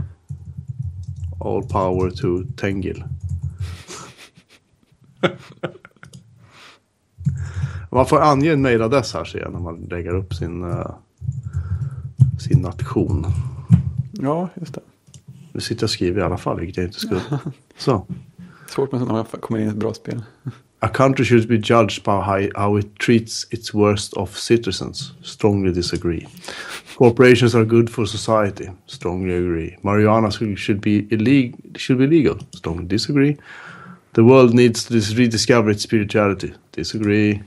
[1.39, 3.03] All power to Tengil.
[7.91, 10.91] man får ange en mejladress här jag när man lägger upp sin, eh,
[12.39, 13.25] sin nation.
[14.11, 14.81] Ja, just det.
[15.51, 17.21] Nu sitter jag och skriver i alla fall, vilket jag inte skulle.
[17.77, 18.07] Så.
[18.67, 20.23] Svårt med sådana när man kommer in i ett bra spel.
[20.83, 25.13] A country should be judged by how, it treats its worst of citizens.
[25.21, 26.27] Strongly disagree.
[26.97, 28.69] Corporations are good for society.
[28.87, 29.77] Strongly agree.
[29.81, 31.57] Marijuana should be illegal.
[31.77, 32.37] Should be legal.
[32.51, 33.37] Strongly disagree.
[34.11, 36.53] The world needs to rediscover its spirituality.
[36.73, 37.41] Disagree.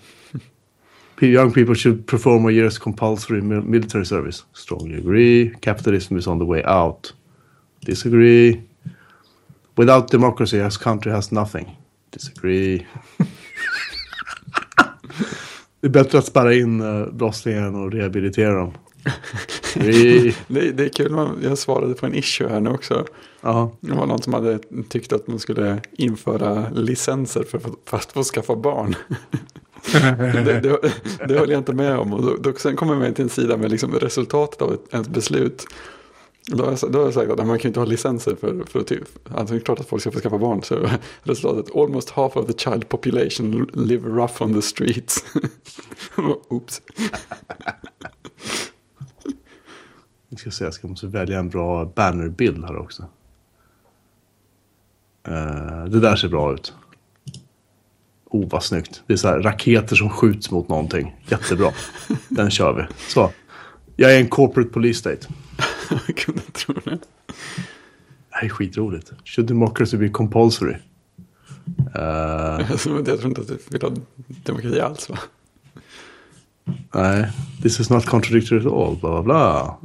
[1.21, 4.45] Young people should perform a year's compulsory military service.
[4.55, 5.51] Strongly agree.
[5.61, 7.13] Capitalism is on the way out.
[7.85, 8.63] Disagree.
[9.77, 11.77] Without democracy, this country has nothing.
[12.11, 12.87] Disagree.
[15.81, 16.79] det är bättre att spärra in
[17.13, 18.73] brottslingar än att rehabilitera dem.
[19.75, 23.07] Det, det är kul, jag svarade på en issue här nu också.
[23.41, 23.71] Ja.
[23.81, 28.23] Det var någon som hade tyckt att man skulle införa licenser för, för att få
[28.23, 28.95] skaffa barn.
[29.93, 30.93] det, det,
[31.29, 32.13] det höll jag inte med om.
[32.13, 35.09] Och då, då, sen kommer man till en sida med liksom resultatet av ett, ett
[35.09, 35.67] beslut.
[36.51, 38.65] Då har, jag, då har jag sagt att man kan ju inte ha licenser för,
[38.65, 38.93] för att
[39.39, 40.63] alltså det är klart att folk ska få skaffa barn.
[40.63, 40.91] Så
[41.23, 45.25] resultatet, almost half of the child population live rough on the streets.
[46.49, 46.83] Oops.
[50.29, 53.03] Vi ska se, jag ska måste välja en bra bannerbild här också.
[55.29, 56.75] Uh, det där ser bra ut.
[58.25, 59.03] Oh, vad snyggt.
[59.07, 61.17] Det är så här raketer som skjuts mot någonting.
[61.29, 61.73] Jättebra.
[62.29, 63.11] Den kör vi.
[63.13, 63.31] Så.
[63.97, 65.27] Jag är en corporate police state.
[66.07, 66.99] Jag kunde tro det.
[68.49, 69.13] Skitroligt.
[69.25, 70.77] Should democracy be compulsory?
[71.95, 72.71] Eh.
[72.71, 73.93] Alltså, jag tror inte att du vill ha
[74.27, 75.19] demokrati alls va?
[76.95, 78.97] nej, this is not contradictory at all.
[78.97, 79.77] Bla, bla, bla.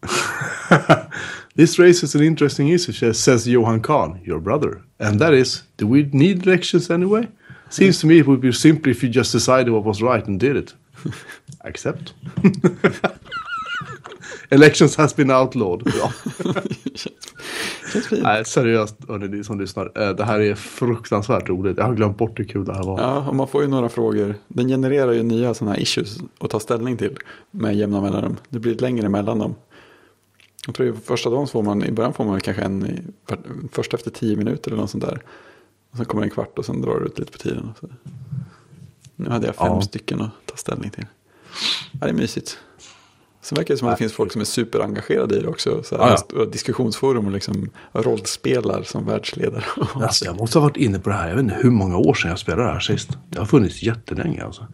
[1.56, 4.82] This raises an interesting issue, says Johan Kahn, your brother.
[4.98, 7.28] And that is, do we need elections anyway?
[7.68, 10.40] Seems to me it would be simpler if you just decided what was right and
[10.40, 10.74] did it.
[11.58, 12.14] Accept.
[14.48, 15.92] Elections has been outlawed.
[15.98, 16.12] Ja.
[17.92, 18.22] Känns fint.
[18.22, 19.92] Nej, seriöst, hörni, ni som lyssnar.
[20.02, 21.78] Eh, Det här är fruktansvärt roligt.
[21.78, 23.00] Jag har glömt bort hur kul det här var.
[23.00, 24.34] Ja, och man får ju några frågor.
[24.48, 27.16] Den genererar ju nya sådana här issues att ta ställning till
[27.50, 28.36] med jämna mellanrum.
[28.48, 29.54] Det blir längre mellan dem.
[30.66, 33.02] Jag tror i första dagen får man, i början får man kanske en, i-
[33.72, 35.22] först efter tio minuter eller något sånt där.
[35.90, 37.72] Och sen kommer en kvart och sen drar det ut lite på tiden.
[39.24, 39.28] Så.
[39.28, 39.80] Nu hade jag fem Ja.
[39.82, 41.06] stycken att ta ställning till.
[41.92, 42.58] Ja, det är mysigt.
[43.42, 45.82] Sen verkar det som att det finns folk som är superengagerade i det också.
[45.82, 49.64] Så här, Ja, Diskussionsforum och liksom rollspelar som världsledare.
[49.94, 51.28] Alltså, jag måste ha varit inne på det här.
[51.28, 53.10] Jag vet inte hur många år sedan jag spelade det här sist.
[53.28, 54.66] Det har funnits jättelänge alltså.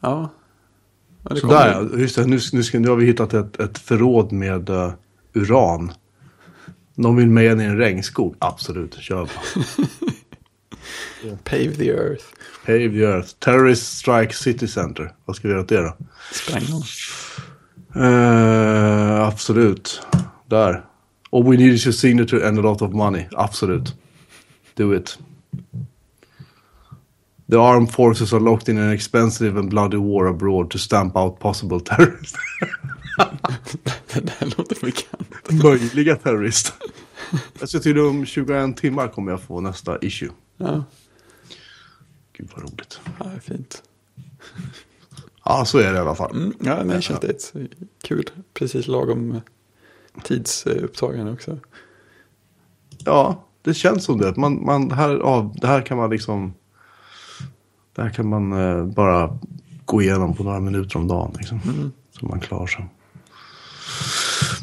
[0.00, 0.30] Ja.
[1.22, 1.54] ja kommer-
[1.92, 1.98] ja.
[1.98, 4.92] Just det, nu, nu, ska, nu har vi hittat ett, ett förråd med eh,
[5.32, 5.92] uran.
[6.94, 8.36] Någon vill meja ner en regnskog?
[8.38, 9.28] Absolut, kör
[11.44, 12.24] Pave the earth.
[12.66, 13.34] Pave the earth.
[13.38, 15.12] Terrorist strike city center.
[15.24, 15.96] Vad ska vi göra åt det då?
[16.32, 16.82] Spräng dem.
[17.94, 20.00] Eh, absolut.
[20.46, 20.84] Där.
[21.32, 23.26] All we need is your signature and a lot of money.
[23.32, 23.94] Absolut.
[24.74, 25.18] Do it.
[27.50, 31.38] The armed forces are locked in an expensive and bloody war abroad to stamp out
[31.38, 32.38] possible terrorists.
[34.12, 35.62] Det här låter bekant.
[35.62, 36.74] Möjliga terrorister.
[37.60, 40.30] Jag ska till om 21 timmar kommer jag få nästa issue.
[40.58, 40.84] Ja,
[42.32, 43.00] Gud vad roligt.
[43.18, 43.82] ja det är fint.
[45.44, 46.30] Ja, så är det i alla fall.
[46.30, 47.52] Mm, ja, Nation States.
[48.02, 48.24] Kul.
[48.54, 49.40] Precis lagom
[50.22, 51.58] tidsupptagande också.
[53.04, 54.36] Ja, det känns som det.
[54.36, 56.54] Man, man, här, ja, det här kan man liksom...
[57.94, 59.38] Det här kan man eh, bara
[59.84, 61.34] gå igenom på några minuter om dagen.
[61.38, 61.60] Liksom.
[61.64, 61.92] Mm.
[62.10, 62.86] Så man klarar sig.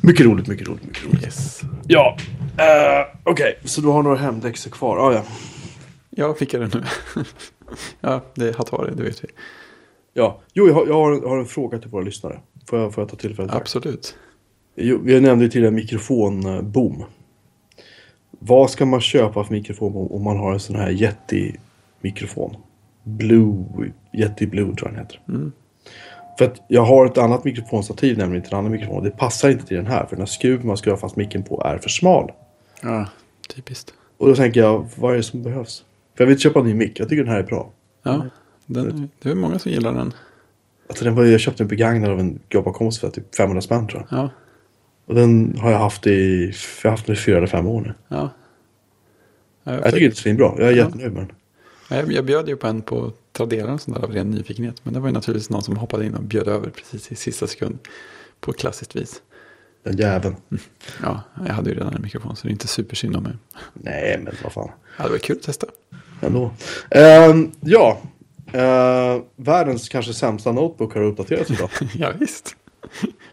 [0.01, 1.23] Mycket roligt, mycket roligt, mycket roligt.
[1.23, 1.61] Yes.
[1.87, 2.17] Ja,
[2.57, 3.59] eh, okej.
[3.63, 4.97] Så du har några hemläxor kvar?
[4.97, 5.23] Ah, ja.
[6.17, 6.83] Jag fick det nu.
[8.01, 9.27] ja, det är Hatari, det vet vi.
[10.13, 10.39] ja.
[10.53, 12.39] Jo, jag har, jag har, en, jag fråga till våra lyssnare.
[12.65, 13.51] Får jag, får jag ta tillfället?
[13.53, 14.15] Absolut.
[14.75, 17.03] Jo, Vi nämnde ju tidigare mikrofonboom.
[18.31, 22.55] Vad ska man köpa för mikrofonboom om man har en sån här Yeti-mikrofon?
[23.03, 23.65] Blue,
[24.13, 25.21] Yeti Blue tror jag den heter.
[25.27, 25.51] Mm.
[26.37, 29.03] För att jag har ett annat mikrofonstativ nämligen till en annan mikrofon.
[29.03, 31.43] Det passar inte till den här för den här skruven man ska ha fast micken
[31.43, 32.31] på är för smal.
[32.81, 33.05] Ja,
[33.55, 33.93] typiskt.
[34.17, 35.83] Och då tänker jag, vad är det som behövs?
[36.15, 37.71] För jag vill köpa en ny mick, jag tycker den här är bra.
[38.03, 38.25] Ja,
[38.65, 40.13] den, det är många som gillar den.
[40.89, 44.05] Alltså den var, jag köpte den begagnad av en jobbarkompis för typ 500 spänn tror
[44.09, 44.19] jag.
[44.19, 44.29] Ja,
[45.05, 47.93] Och den har jag haft i, jag haft den i fyra eller fem år nu.
[48.07, 48.29] ja.
[49.67, 50.85] Ja, Jag tycker det är svinbra, jag är Ja.
[50.85, 51.31] jättenöjd med den.
[51.97, 54.75] Jag, jag bjöd ju på en på Tradera och sånt där av ren nyfikenhet.
[54.83, 57.47] Men det var ju naturligtvis någon som hoppade in och bjöd över precis i sista
[57.47, 57.77] sekund.
[58.39, 59.21] På klassiskt vis.
[59.83, 60.35] Den jäveln.
[61.03, 63.33] Ja, jag hade ju redan en mikrofon så det är inte supersynd om mig.
[63.73, 64.69] Nej, men vad fan.
[64.97, 65.67] Ja, det var kul att testa.
[66.21, 66.51] Ändå.
[66.91, 67.97] Ehm, ja.
[68.53, 71.69] Ehm, världens kanske sämsta notebook har uppdaterats idag.
[71.95, 72.55] ja, visst.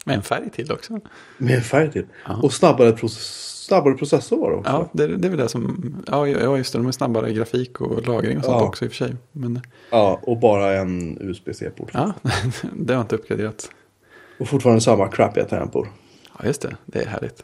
[0.05, 1.01] Med en färg till också.
[1.39, 2.07] Med en färg till.
[2.27, 2.41] Ja.
[2.43, 4.71] Och snabbare, process snabbare processor var det också.
[4.73, 5.95] Ja, det, det är väl det som...
[6.07, 6.79] Ja, ja, just det.
[6.79, 8.67] De är snabbare grafik och lagring och sånt Ja.
[8.67, 9.17] också i och för sig.
[9.33, 11.91] Men Ja, och bara en USB-C-port.
[11.93, 12.13] ja,
[12.77, 13.71] det har inte uppgraderats.
[14.39, 15.87] Och fortfarande samma crappiga tangentbord.
[16.39, 16.77] Ja, just det.
[16.87, 17.43] Det är härligt.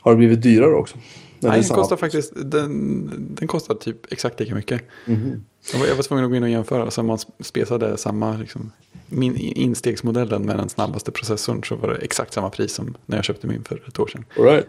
[0.00, 0.96] Har det blivit dyrare också?
[1.42, 2.32] Nej, den kostar faktiskt...
[2.36, 4.82] Den, den kostar typ exakt lika mycket.
[5.06, 5.44] Mhm.
[5.72, 6.90] Jag var, jag var tvungen att gå in och jämföra.
[6.90, 8.72] Så man spesade samma liksom,
[9.06, 13.24] min instegsmodellen med den snabbaste processorn så var det exakt samma pris som när jag
[13.24, 14.24] köpte min för ett år sedan.
[14.38, 14.66] All right.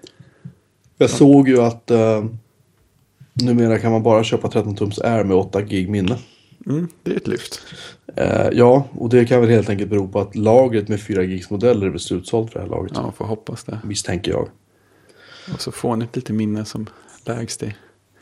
[0.97, 2.25] Jag såg ju att uh,
[3.33, 6.17] numera kan man bara köpa 13 tums Air med 8 gig minne.
[6.65, 7.59] Mm, det är ett lyft.
[8.15, 11.49] Eh, ja, och det kan väl helt enkelt bero på att lagret med 4 gigs
[11.49, 12.91] modeller är slutsålt för det här laget.
[12.95, 13.79] Ja, får hoppas det.
[13.83, 14.49] Misstänker jag.
[15.53, 16.87] Och så får ni lite minne som
[17.25, 17.75] lägst i.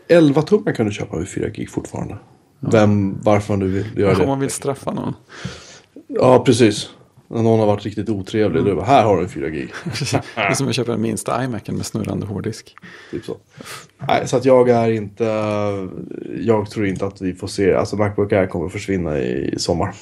[0.07, 2.17] 11 tummar kan du köpa med 4 gig fortfarande.
[2.59, 4.27] Vem, varför man nu vill göra Om det.
[4.27, 5.13] man vill straffa någon.
[6.07, 6.89] Ja, precis.
[7.27, 9.73] När någon har varit riktigt otrevlig, är det bara, här har du en 4 gig.
[10.11, 12.75] det är som att köpa den minsta iMacen med snurrande hårddisk.
[13.11, 13.37] Typ så.
[14.07, 15.23] Nej, så att jag är inte,
[16.39, 19.93] jag tror inte att vi får se, alltså Macbook Air kommer försvinna i sommar.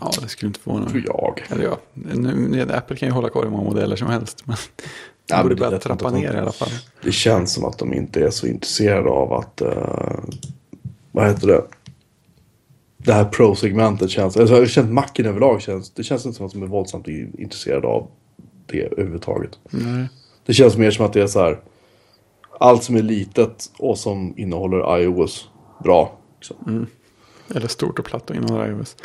[0.00, 1.04] Ja, det skulle inte förvåna Tror mig.
[1.06, 1.42] jag.
[1.50, 4.42] Eller ja, nu, Apple kan ju hålla kvar hur många modeller som helst.
[4.46, 4.56] Men
[5.28, 6.68] Ja, borde men börja trappa ner i alla fall.
[7.02, 10.18] Det känns som att de inte är så intresserade av att, eh,
[11.12, 11.62] vad heter det?
[12.96, 16.46] Det här pro-segmentet känns, alltså jag har känt Macen överlag känns, det känns inte som
[16.46, 18.08] att de är våldsamt intresserade av
[18.66, 19.58] det överhuvudtaget.
[19.70, 20.08] Nej.
[20.46, 21.60] Det känns mer som att det är så här,
[22.60, 25.48] allt som är litet och som innehåller iOS,
[25.84, 26.18] bra.
[26.38, 26.86] Liksom.
[27.54, 28.96] Eller stort och platt och inom iOS.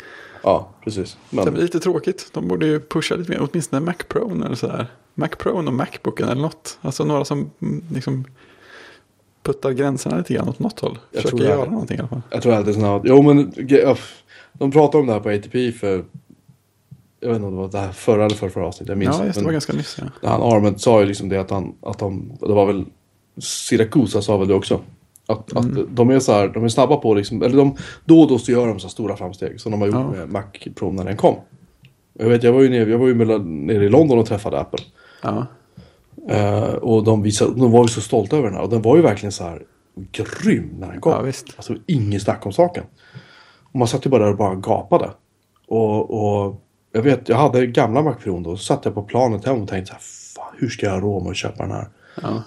[0.42, 1.16] Ja, precis.
[1.30, 2.30] Det är Men, lite tråkigt.
[2.32, 4.48] De borde ju pusha lite mer, åtminstone Mac Pro eller.
[4.48, 4.86] Mac
[5.38, 6.78] Pro och Macbooken eller något.
[6.80, 8.24] Alltså några som mm, liksom
[9.42, 10.98] puttar gränserna lite grann åt något håll.
[11.12, 11.54] Jag Försöker tror det.
[11.54, 12.22] göra någonting i alla fall.
[12.30, 13.52] jag tror är sådana, jo men,
[14.52, 16.04] de pratade om det här på ATP för,
[17.20, 19.24] jag vet inte om det var det här förra eller förra, avsnittet, jag minns Ja,
[19.26, 19.96] just det var ganska nyss.
[20.22, 20.28] Ja.
[20.28, 22.84] han Arment sa ju liksom det att han, att de, det var väl
[23.38, 24.80] Siracusa sa väl det också.
[25.26, 25.78] Att, Mm.
[25.82, 28.38] att de är så här, de är snabba på liksom, eller de, då och då
[28.38, 30.10] så gör de så stora framsteg som de har gjort Ja.
[30.10, 30.42] med Mac
[30.74, 31.36] Pro när den kom.
[32.12, 34.60] Jag vet, jag var ju nere, jag var ju mellan, nere i London och träffade
[34.60, 34.84] Apple.
[35.24, 35.46] Ja.
[36.28, 38.62] Eh, och de, visade, de var ju så stolta över den här.
[38.62, 39.62] Och den var ju verkligen så här
[40.12, 41.12] grym när den kom.
[41.12, 41.46] Ja, visst.
[41.56, 42.84] Alltså ingen snack om saken.
[43.72, 45.10] Och man satt ju bara där och bara gapade.
[45.68, 46.60] Och, och
[46.92, 48.56] jag vet, jag hade gamla Mac Pro då.
[48.56, 50.02] Så satt jag på planet hem och tänkte så här,
[50.44, 51.88] fan hur ska jag råd med att köpa den här?
[52.22, 52.42] Ja.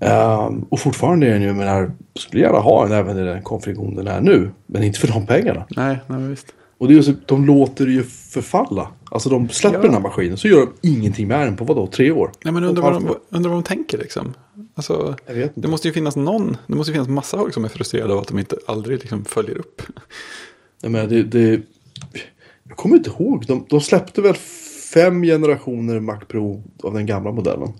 [0.00, 3.42] Ehm, och fortfarande är den ju, men jag skulle gärna ha den även i den
[3.42, 4.50] konfigurationen den är nu.
[4.66, 5.66] Men inte för de pengarna.
[5.76, 6.46] Nej, nej visst.
[6.78, 8.88] Och det är så, de låter det ju förfalla.
[9.10, 9.82] Alltså de släpper Ja.
[9.82, 12.30] den här maskinen så gör de ingenting med den på vadå, tre år?
[12.44, 14.34] Nej, men undrar vad, de, undrar vad de tänker liksom.
[14.74, 15.16] Alltså,
[15.54, 18.18] det måste ju finnas någon, det måste ju finnas massa folk som är frustrerade av
[18.18, 19.82] att de inte aldrig liksom följer upp.
[20.82, 21.60] Jag menar, det, det,
[22.68, 23.44] jag kommer inte ihåg.
[23.46, 24.34] De, de släppte väl
[24.94, 27.72] fem generationer Mac Pro av den gamla modellen.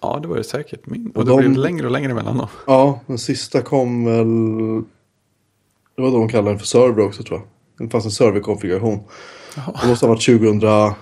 [0.00, 0.86] Ja, det var det säkert.
[0.86, 1.10] Min.
[1.10, 2.48] Och, Och då de- blev det längre och längre emellan då.
[2.66, 4.26] Ja, den sista kom väl...
[5.96, 7.48] Det var då de kallade den för server också tror jag.
[7.78, 9.00] Det fanns en serverkonfiguration.
[9.56, 9.78] Jaha.
[9.82, 10.96] Det måste ha varit 2012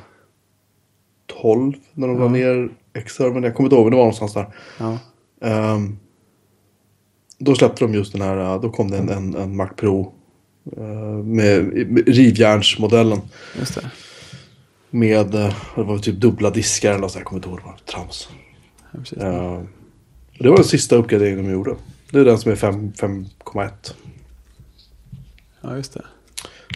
[1.94, 3.42] när de la ner X-servern.
[3.44, 4.46] Jag kommer inte ihåg, men det var någonstans där.
[4.78, 4.98] Ja.
[5.40, 5.96] Ehm,
[7.38, 10.12] då släppte de just den här, då kom det en, en, en Mac Pro.
[10.76, 10.82] eh,
[11.24, 13.20] med, med rivjärnsmodellen.
[13.58, 13.90] Just det.
[14.90, 17.76] Med, eh, det var typ dubbla diskar eller så jag kommer inte ihåg, det var
[17.92, 18.28] trams.
[18.92, 19.24] Ja.
[19.26, 19.60] Eh,
[20.38, 21.76] Det var den sista uppgraderingen de gjorde.
[22.10, 23.70] Det är den som är 5 5,1.
[25.60, 26.04] Ja, just det.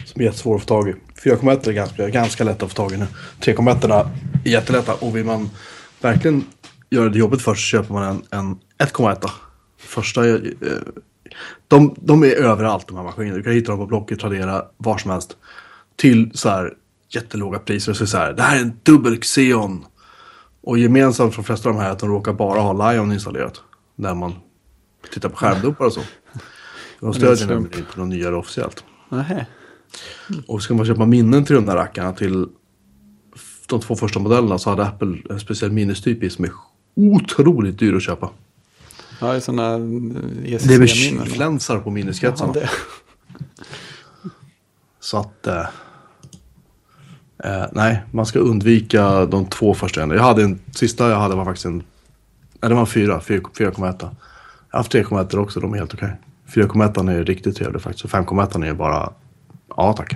[0.05, 0.95] Som är jättesvår att få tag i.
[1.23, 3.07] 4,1 är ganska, ganska lätt att få tag i nu.
[3.39, 4.09] 3,1 är
[4.49, 4.93] jättelätta.
[4.93, 5.49] Och vill man
[6.01, 6.45] verkligen
[6.89, 9.29] göra det jobbigt först så köper man en, en 1,1.
[9.77, 10.39] Första eh,
[11.67, 13.37] de, de är överallt de här maskinerna.
[13.37, 15.37] Du kan hitta dem på Blocket, Tradera, var som helst.
[15.95, 16.73] Till så här
[17.09, 17.93] jättelåga priser.
[17.93, 19.85] Så, så här, det här är en dubbel Xeon.
[20.61, 23.11] Och gemensamt för de flesta av de här är att de råkar bara ha Lion
[23.11, 23.61] installerat.
[23.95, 24.33] När man
[25.13, 26.01] tittar på skärmdumpar och så.
[26.99, 28.83] De stödjer nämligen inte något nyare officiellt.
[29.09, 29.45] Nähä.
[30.47, 32.47] Och ska man köpa minnen till de där rackarna till
[33.67, 36.51] de två första modellerna så hade Apple en speciell minnestyp i som är
[36.95, 38.29] otroligt dyr att köpa.
[39.19, 40.87] Ja, det är sådana Det är med ECC-minnen.
[40.87, 42.53] kylflänsar på Ja, minneskretsarna.
[42.53, 42.69] det.
[44.99, 45.47] Så att...
[45.47, 45.65] Eh,
[47.43, 50.01] eh, nej, man ska undvika de två första.
[50.15, 51.77] Jag hade en, sista jag hade var faktiskt en...
[52.61, 53.95] Nej, det var en fyra, fyra- 4,1.
[53.99, 54.07] Jag
[54.69, 56.13] har haft 3,1 också, de är helt okej.
[56.53, 58.05] 4,1 är riktigt trevlig faktiskt.
[58.05, 59.13] Och 5,1 är bara...
[59.77, 60.15] Ja, tack.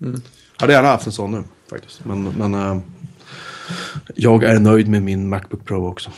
[0.00, 0.20] Mm.
[0.56, 2.04] Hade gärna haft en sån nu faktiskt.
[2.04, 2.78] Men, men eh,
[4.14, 6.10] jag är nöjd med min Macbook Pro också.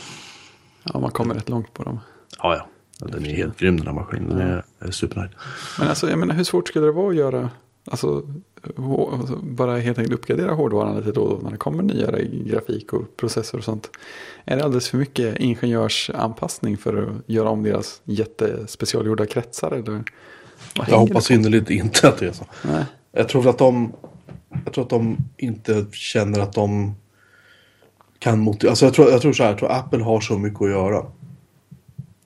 [0.83, 1.99] Ja, man kommer rätt långt på dem.
[2.37, 2.67] Ja, ja.
[3.07, 4.37] Den är helt grym den här maskinen.
[4.37, 5.31] Den jag är supernöjd.
[5.79, 7.49] Men alltså, jag menar, hur svårt skulle det vara att göra,
[7.87, 8.23] alltså,
[9.11, 13.17] alltså bara helt enkelt uppgradera hårdvaran lite då då när det kommer nyare grafik och
[13.17, 13.89] processor och sånt?
[14.45, 19.71] Är det alldeles för mycket ingenjörsanpassning för att göra om deras jättespecialgjorda kretsar?
[19.71, 20.03] Eller?
[20.87, 22.45] Jag hoppas innerligt inte att det är så.
[22.61, 22.85] Nej.
[23.11, 23.93] Jag tror att de,
[24.65, 26.95] jag tror att de inte känner att de
[28.19, 28.71] kan motivera.
[28.71, 31.05] Alltså jag tror, jag tror så här, jag tror Apple har så mycket att göra.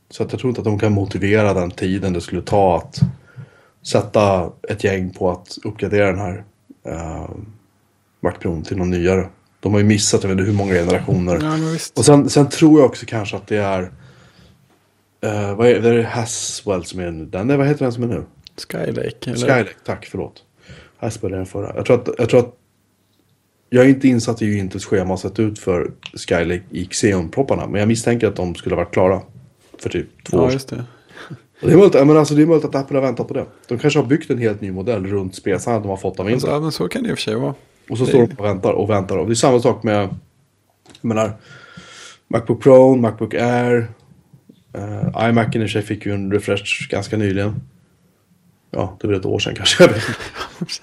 [0.09, 3.01] Så att jag tror inte att de kan motivera den tiden det skulle ta att
[3.83, 6.43] sätta ett gäng på att uppgradera den här
[8.19, 9.29] Mac Pro till någon nyare.
[9.59, 11.39] De har ju missat, jag vet inte hur många generationer.
[11.41, 11.77] Ja.
[11.95, 15.93] Och sen, sen tror jag också kanske att det är, uh, vad är det, är
[15.93, 17.25] det Haswell som är nu?
[17.25, 18.23] Den, vad heter den som är nu?
[18.57, 19.29] Skylake?
[19.29, 19.35] Eller?
[19.35, 20.43] Skylake, tack, förlåt.
[21.11, 21.75] Spelade jag den förra.
[21.75, 22.55] Jag tror att, jag tror att
[23.69, 27.67] jag är inte insatt i hur Intels schema har sett ut för Skylake i Xeon-propparna.
[27.67, 29.21] Men jag misstänker att de skulle ha varit klara
[29.79, 30.83] för typ två år Ja, sedan.
[31.61, 31.67] Det.
[31.67, 33.45] Det är, möjligt, men alltså, det är möjligt att Apple har väntat på det.
[33.67, 36.47] De kanske har byggt en helt ny modell runt spesarna de har fått av Alltså,
[36.47, 36.49] Intel.
[36.49, 37.53] ja, men så kan det i och för sig vara.
[37.89, 39.17] Och så står de och väntar och väntar.
[39.17, 40.09] Och det är samma sak med,
[41.01, 41.33] jag menar,
[42.27, 43.87] Macbook Pro, Macbook Air.
[44.77, 47.61] Uh, iMacen i sig fick ju en refresh ganska nyligen.
[48.71, 49.89] Ja, det var ett år sedan kanske.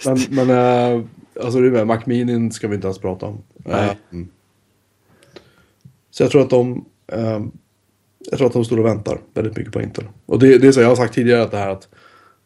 [0.04, 1.04] Men men eh,
[1.42, 3.42] alltså det är med, Mac Mini ska vi inte ens prata om.
[3.56, 3.88] Nej.
[3.88, 4.18] Eh,
[6.10, 7.40] så jag tror att de, eh,
[8.18, 10.04] jag tror att de står och väntar väldigt mycket på Intel.
[10.26, 11.88] Och det, det är så jag har sagt tidigare att det här att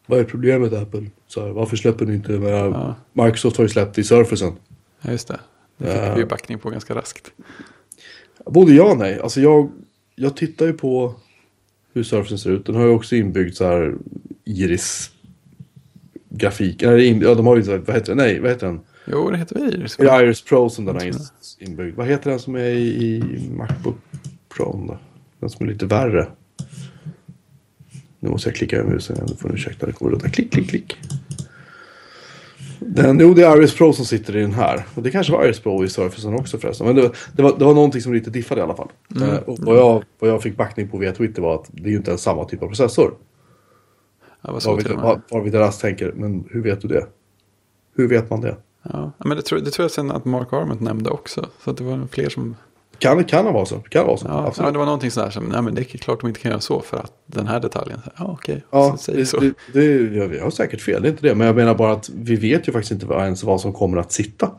[0.05, 1.05] vad är problemet Apple?
[1.27, 2.33] Så här, varför släpper ni inte?
[2.33, 2.95] Ja.
[3.13, 4.53] Microsoft har ju släppt i Surfacen.
[5.01, 5.39] Ja, just det.
[5.77, 6.13] Det fick Ja.
[6.13, 7.31] vi ju backning på ganska raskt.
[8.45, 9.19] Både ja och nej.
[9.19, 9.71] Alltså jag,
[10.15, 11.15] jag tittar ju på
[11.93, 12.65] hur Surfacen ser ut.
[12.65, 13.95] Den har ju också inbyggd så här
[14.45, 15.11] iris
[16.29, 16.81] grafik.
[16.81, 18.23] Eller ja, de har ju så här, vad heter det?
[18.23, 18.79] Nej, vad heter den?
[19.05, 19.97] Jo, det heter Iris.
[19.97, 21.11] Det är Iris Pro som den har
[21.59, 21.97] inbyggd.
[21.97, 23.95] Vad heter den som är i, i Macbook
[24.57, 24.97] Pro då?
[25.43, 26.27] Den som är lite värre.
[28.19, 29.27] Nu måste jag klicka över musen igen.
[29.29, 29.85] Nu får ursäkta.
[29.85, 30.97] Det kommer låta klick, klick, klick.
[32.79, 34.85] Den, jo, det är Iris Pro som sitter i den här.
[34.95, 36.87] Och det kanske var Iris Pro i Surfacen också förresten.
[36.87, 38.89] Men det, var- det, var, det var någonting som lite diffade i alla fall.
[39.21, 41.91] Eh, och vad jag, vad jag fick backning på via Twitter var att det är
[41.91, 43.13] ju inte ens samma typ av processor.
[44.41, 44.75] Ja, vad så
[45.31, 47.05] Varvid Rast tänker, men hur vet du det?
[47.95, 48.55] Hur vet man det?
[48.83, 51.49] Ja, men det tror, det tror jag sen att Mark Arment nämnde också.
[51.63, 52.55] Så att det var fler som...
[52.97, 53.79] Kan, kan det vara så?
[53.79, 54.27] Kan det vara så?
[54.27, 54.67] Ja, Absolut.
[54.67, 56.61] ja, det var någonting sådär som, nej men det är klart de inte kan göra
[56.61, 57.99] så för att den här detaljen.
[58.17, 59.39] Ja, okej, Ja, så säger det, så.
[59.39, 61.35] det, det, ja, vi har säkert fel, det är inte det.
[61.35, 64.11] Men jag menar bara att vi vet ju faktiskt inte ens vad som kommer att
[64.11, 64.51] sitta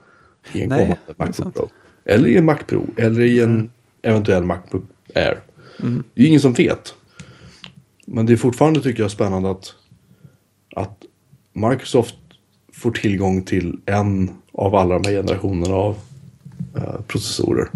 [0.53, 1.55] i en Nej, kommande Macbook.
[1.55, 1.69] Pro.
[2.05, 3.71] Eller i en Mac Pro, eller i en
[4.03, 5.41] eventuell Macbook Air.
[5.83, 6.05] Mm.
[6.15, 6.95] Det är ju ingen som vet.
[8.07, 9.75] Men det är fortfarande tycker jag spännande att,
[10.77, 11.03] att
[11.53, 12.15] Microsoft
[12.73, 15.97] får tillgång till en av alla de här generationerna av
[16.77, 17.69] eh, processorer.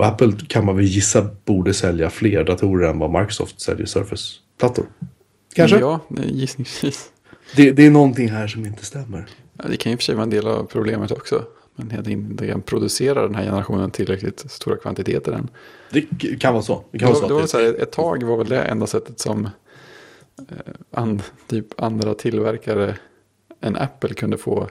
[0.00, 4.86] Och Apple kan man väl gissa borde sälja fler datorer än vad Microsoft säljer Surface-plattor.
[5.54, 5.78] Kanske?
[5.78, 7.10] Ja, det är gissningsvis.
[7.56, 9.26] Det, det är någonting här som inte stämmer.
[9.52, 11.44] Ja, det kan ju för sig vara en del av problemet också.
[11.76, 15.48] Men helt inte producera den här generationen tillräckligt stora kvantiteter än.
[15.90, 16.02] Det
[16.40, 16.84] kan vara så.
[16.90, 17.34] Det Det kan vara var, så.
[17.34, 19.48] det var så här, ett tag var väl det enda sättet som
[20.38, 22.96] eh, and, typ andra tillverkare
[23.60, 24.68] än Apple kunde få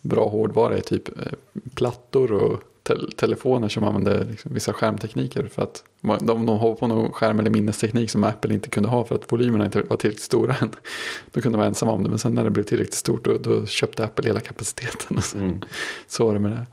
[0.00, 1.32] bra hårdvara i typ eh,
[1.74, 5.48] plattor och tel- telefoner som använde liksom vissa skärmtekniker.
[5.54, 9.04] För att de, de hoppade på någon skärm eller minnesteknik som Apple inte kunde ha
[9.04, 10.70] för att volymerna inte var tillräckligt stora än.
[11.32, 12.08] Då kunde de vara ensamma om det.
[12.08, 15.16] Men sen när det blev tillräckligt stort då, då köpte Apple hela kapaciteten.
[15.16, 15.60] Och så, Mm.
[16.08, 16.66] så var det med det.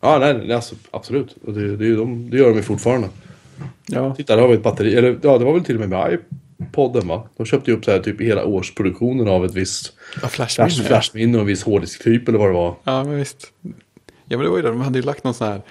[0.00, 1.36] Ja, nej, nej alltså, absolut.
[1.46, 3.08] Och det, det, de, det gör de ju fortfarande.
[3.86, 4.94] Ja, Titta, där har vi ett batteri.
[4.94, 6.18] Eller ja, det var väl till och med med
[6.68, 7.28] iPoden va?
[7.36, 9.92] De köpte ju upp så här typ hela årsproduktionen av ett visst
[10.22, 10.70] ja flashminne.
[10.70, 12.74] flash, flashminne och en viss hårddisktyp eller vad det var.
[12.84, 13.52] Ja, men visst.
[14.32, 14.68] Ja, men det var ju det.
[14.68, 15.62] De hade ju lagt någon sån här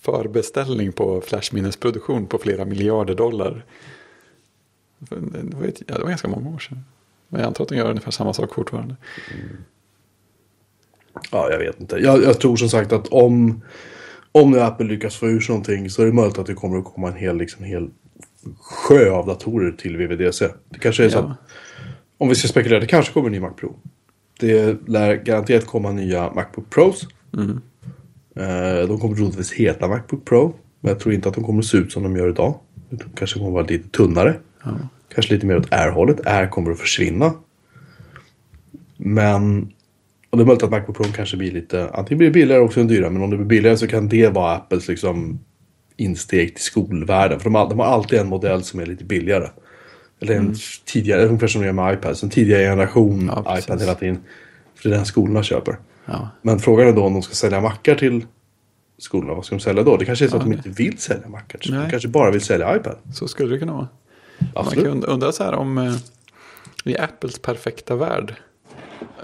[0.00, 3.64] förbeställning på flashminnesproduktion på flera miljarder dollar.
[4.98, 6.84] Det var, ett, ja, det var ganska många år sedan.
[7.28, 8.96] Men jag antar att de gör ungefär samma sak fortfarande.
[11.30, 11.96] Ja, jag vet inte.
[11.96, 13.62] Jag, jag tror som sagt att om,
[14.32, 16.78] om nu Apple lyckas få ur sig någonting så är det möjligt att det kommer
[16.78, 17.90] att komma en hel, liksom, hel
[18.60, 20.48] sjö av datorer till VVDC.
[20.68, 21.22] Det kanske är så Ja.
[21.22, 21.38] att,
[22.18, 23.76] om vi ska spekulera, det kanske kommer en ny Mac Pro.
[24.40, 27.06] Det lär garanterat komma nya Macbook Pros.
[27.36, 27.60] Mm.
[28.34, 30.54] Eh, De kommer troligtvis heta Macbook Pro.
[30.80, 32.58] Men jag tror inte att de kommer se ut som de gör idag.
[32.90, 34.34] De kanske kommer vara lite tunnare.
[34.64, 34.70] Ja.
[35.14, 36.26] Kanske lite mer åt Air-hållet.
[36.26, 37.32] Air kommer att försvinna.
[38.96, 39.72] Men...
[40.30, 41.90] Och det är möjligt att Macbook Pro kanske blir lite...
[41.94, 43.10] Antingen blir det billigare också än dyrare.
[43.10, 45.40] Men om det blir billigare så kan det vara Apples liksom
[45.96, 47.40] insteg till skolvärlden.
[47.40, 49.48] För de har, de har alltid en modell som är lite billigare.
[50.20, 50.54] Eller en
[50.84, 52.22] tidigare, ungefär som de gör med iPads.
[52.22, 54.18] En tidigare generation Ja, iPad hela tiden.
[54.74, 55.76] För det är den skolorna köper.
[56.04, 56.28] Ja.
[56.42, 58.26] Men frågan är då om de ska sälja mackar till
[58.98, 59.34] skolorna.
[59.34, 59.96] Vad ska de sälja då?
[59.96, 61.60] Det kanske är så Ja, att de inte vill sälja mackar.
[61.62, 62.96] De kanske bara vill sälja iPad.
[63.14, 63.88] Så skulle det kunna vara.
[64.38, 64.84] Man Absolut.
[64.84, 65.94] kan und- undra så här om eh,
[66.84, 68.34] i Apples perfekta värld.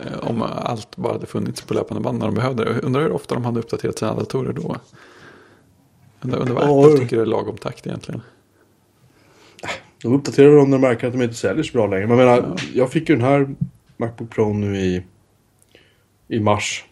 [0.04, 2.80] eh, Om allt bara hade funnits på löpande band när de behövde det.
[2.80, 4.76] Undrar hur ofta de hade uppdaterat sina datorer då.
[6.20, 8.22] Undrar, undrar vad Ja, Apple det- tycker är lagom takt egentligen.
[10.02, 12.06] De uppdaterar dem när de märker att de inte säljer så bra längre.
[12.06, 13.54] Men jag menar, jag fick ju den här
[13.96, 15.02] Macbook Pro nu i,
[16.30, 16.84] i mars.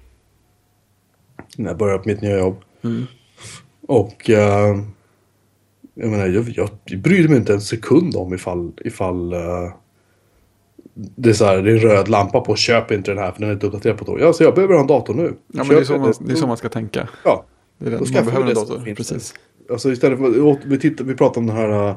[1.56, 2.56] När jag började på mitt nya jobb.
[2.84, 3.06] Mm.
[3.86, 4.76] Och eh,
[5.94, 9.72] jag menar, jag, jag brydde mig inte en sekund om ifall, ifall eh,
[10.94, 12.56] det, är så här, det är en röd lampa på.
[12.56, 14.20] Köp inte den här för den är inte uppdaterad på ett år.
[14.20, 15.34] Ja, så jag behöver ha en dator nu.
[15.52, 17.08] Ja, men det är, så man, det är så man ska tänka.
[17.24, 17.44] Ja,
[17.78, 18.14] Det är det.
[18.14, 18.94] Man behöver en dator.
[18.94, 19.34] Precis.
[19.70, 21.96] Alltså istället för, vi, tittar, vi pratade om den här uh,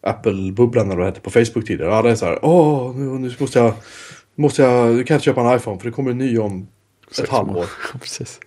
[0.00, 2.02] Apple-bubblan eller vad det hette på Facebook tidigare.
[2.02, 3.74] Det är så här, åh, nu, nu måste jag,
[4.34, 6.68] måste jag, du kan inte köpa en iPhone för det kommer en ny om
[7.22, 7.66] ett halvår.
[8.00, 8.40] precis.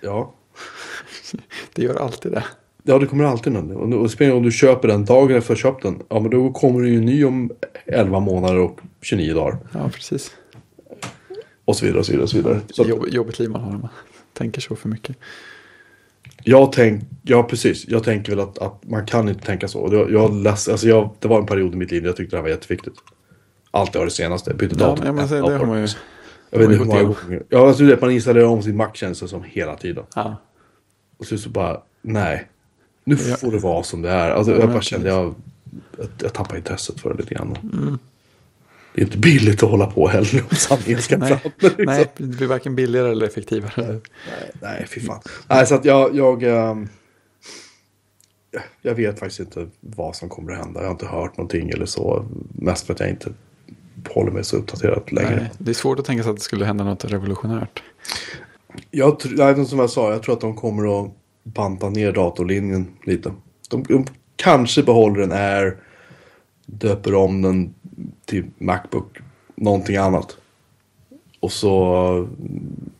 [0.00, 0.34] Ja.
[1.74, 2.44] Det gör alltid det.
[2.82, 3.92] ja, det kommer alltid någon.
[3.92, 6.52] Och, spelar om du köper den dagen efter att du köpt den, ja men då
[6.52, 7.50] kommer det ju en ny om
[7.86, 9.58] 11 månader och 29 dagar.
[9.72, 10.30] Ja, precis.
[11.64, 12.22] Och så vidare och så vidare.
[12.22, 12.60] Och så vidare.
[12.70, 13.90] Så Jobb, jobbigt liv man har när man
[14.32, 15.16] tänker så för mycket.
[16.44, 19.88] jag tänk, ja precis, jag tänker väl att, att man kan inte tänka så.
[19.92, 22.36] Jag, jag läs, alltså jag, det var en period i mitt liv där jag tyckte
[22.36, 22.94] det här var jätteviktigt.
[23.76, 24.54] Allt jag har det senaste.
[24.54, 25.04] Bytte Ja, dator.
[25.04, 25.88] men, men, det har man ju.
[26.50, 27.42] Jag vet inte hur många gånger.
[27.48, 30.04] Ja, alltså det man installerar om sin Mac känns det som hela tiden.
[30.14, 30.36] Ja,
[31.16, 32.48] Och så, så bara, nej.
[33.04, 33.36] Nu Ja.
[33.36, 34.30] får det vara som det är.
[34.30, 35.34] Alltså, Ja, jag bara kände, jag,
[35.98, 37.56] jag, jag tappade intresset för det lite grann.
[37.72, 37.98] Mm.
[38.94, 41.52] Det är inte billigt att hålla på heller om sanningen ska nej, fram.
[41.58, 41.84] liksom.
[41.84, 43.72] nej, det blir varken billigare eller effektivare.
[43.76, 44.00] nej,
[44.62, 45.20] nej, fy fan.
[45.48, 46.88] Nej, så att jag, jag, ehm,
[48.82, 50.80] jag vet faktiskt inte vad som kommer att hända.
[50.80, 52.24] Jag har inte hört någonting eller så.
[52.54, 53.32] Mest för att jag inte
[54.06, 55.36] håller mig så uppdaterad längre.
[55.36, 57.82] Nej, det är svårt att tänka sig att det skulle hända något revolutionärt.
[58.90, 61.10] Jag, nej, som jag sa, jag tror att de kommer att
[61.42, 63.32] banta ner datorlinjen lite.
[63.70, 65.76] De, de kanske behåller en Air,
[66.66, 67.74] döper om den
[68.24, 69.18] till Macbook,
[69.54, 70.36] någonting annat.
[71.40, 72.90] Och så mm,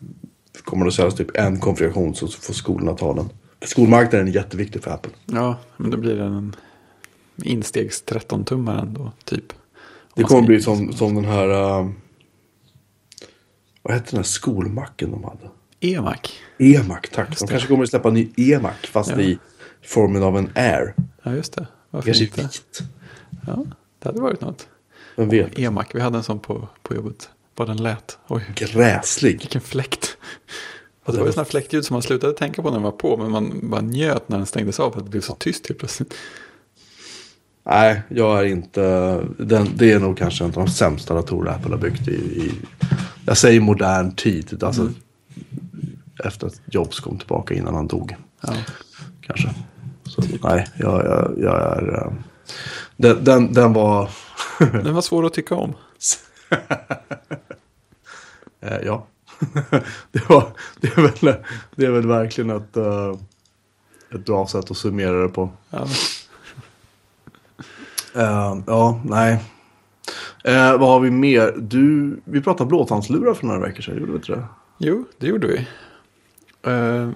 [0.65, 3.29] kommer det att säljas typ en konfiguration så får skolorna ta den.
[3.65, 5.13] Skolmarknaden är jätteviktig för Apple.
[5.27, 6.57] Ja, men då blir det en
[7.43, 9.53] instegs 13-tummaren då, typ.
[10.17, 11.49] Det kommer ska- bli som, som den här...
[11.81, 11.91] Uh,
[13.83, 15.51] vad hette den här skolmacken de hade?
[15.81, 16.17] E-Mac.
[16.59, 17.29] E-Mac, tack.
[17.29, 17.51] Just De det.
[17.51, 19.21] kanske kommer att släppa en ny E-Mac fast Ja.
[19.21, 19.39] i
[19.85, 20.95] formen av en Air.
[21.23, 21.67] Ja, just det.
[21.91, 22.43] Varför Kanske inte?
[22.43, 22.81] vit.
[23.47, 23.65] Ja,
[23.99, 24.69] det hade varit något.
[25.17, 25.59] Vem vet?
[25.59, 27.31] E-Mac, vi hade en sån på, på jobbet.
[27.57, 28.19] Vad den lät.
[28.29, 29.39] Oj, Gräslig.
[29.39, 30.17] vilken fläkt.
[31.05, 33.17] Alltså, det var ju sådana fläktljud som man slutade tänka på när den var på.
[33.17, 34.91] Men man bara njöt när den stängdes av.
[34.91, 36.15] För att det blev så tyst helt plötsligt.
[37.67, 38.81] Nej, jag är inte...
[39.39, 42.13] Den, det är nog kanske en av de sämsta datorer Apple har byggt i...
[42.15, 42.53] i
[43.27, 44.63] jag säger modern tid.
[44.65, 44.95] Alltså, Mm.
[46.25, 48.17] Efter att Jobs kom tillbaka innan han dog.
[48.41, 48.55] Ja.
[49.21, 49.55] Kanske.
[50.05, 51.95] Så, nej, jag, jag, jag är...
[51.95, 52.13] eh,
[52.97, 54.11] Den, den, den var...
[54.59, 55.75] Den var svår att tycka om.
[58.61, 59.07] Eh, ja.
[60.13, 61.37] det, var, det, är väl,
[61.77, 63.15] det är väl verkligen ett, uh,
[64.15, 65.51] ett bra sätt att summera det på.
[65.71, 65.87] Ja.
[68.17, 69.43] Eh, ja, nej.
[70.45, 71.55] Eh, vad har vi mer?
[71.57, 74.45] Du, vi pratade blåtandslurar för några veckor sedan, gjorde vi inte det?
[74.79, 75.67] Jo, det gjorde vi.
[76.71, 77.11] Eh,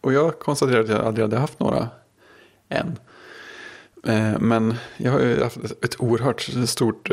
[0.00, 1.88] och jag konstaterade att jag aldrig hade haft några
[2.68, 2.98] än.
[4.40, 7.10] Men jag har ju haft ett oerhört stort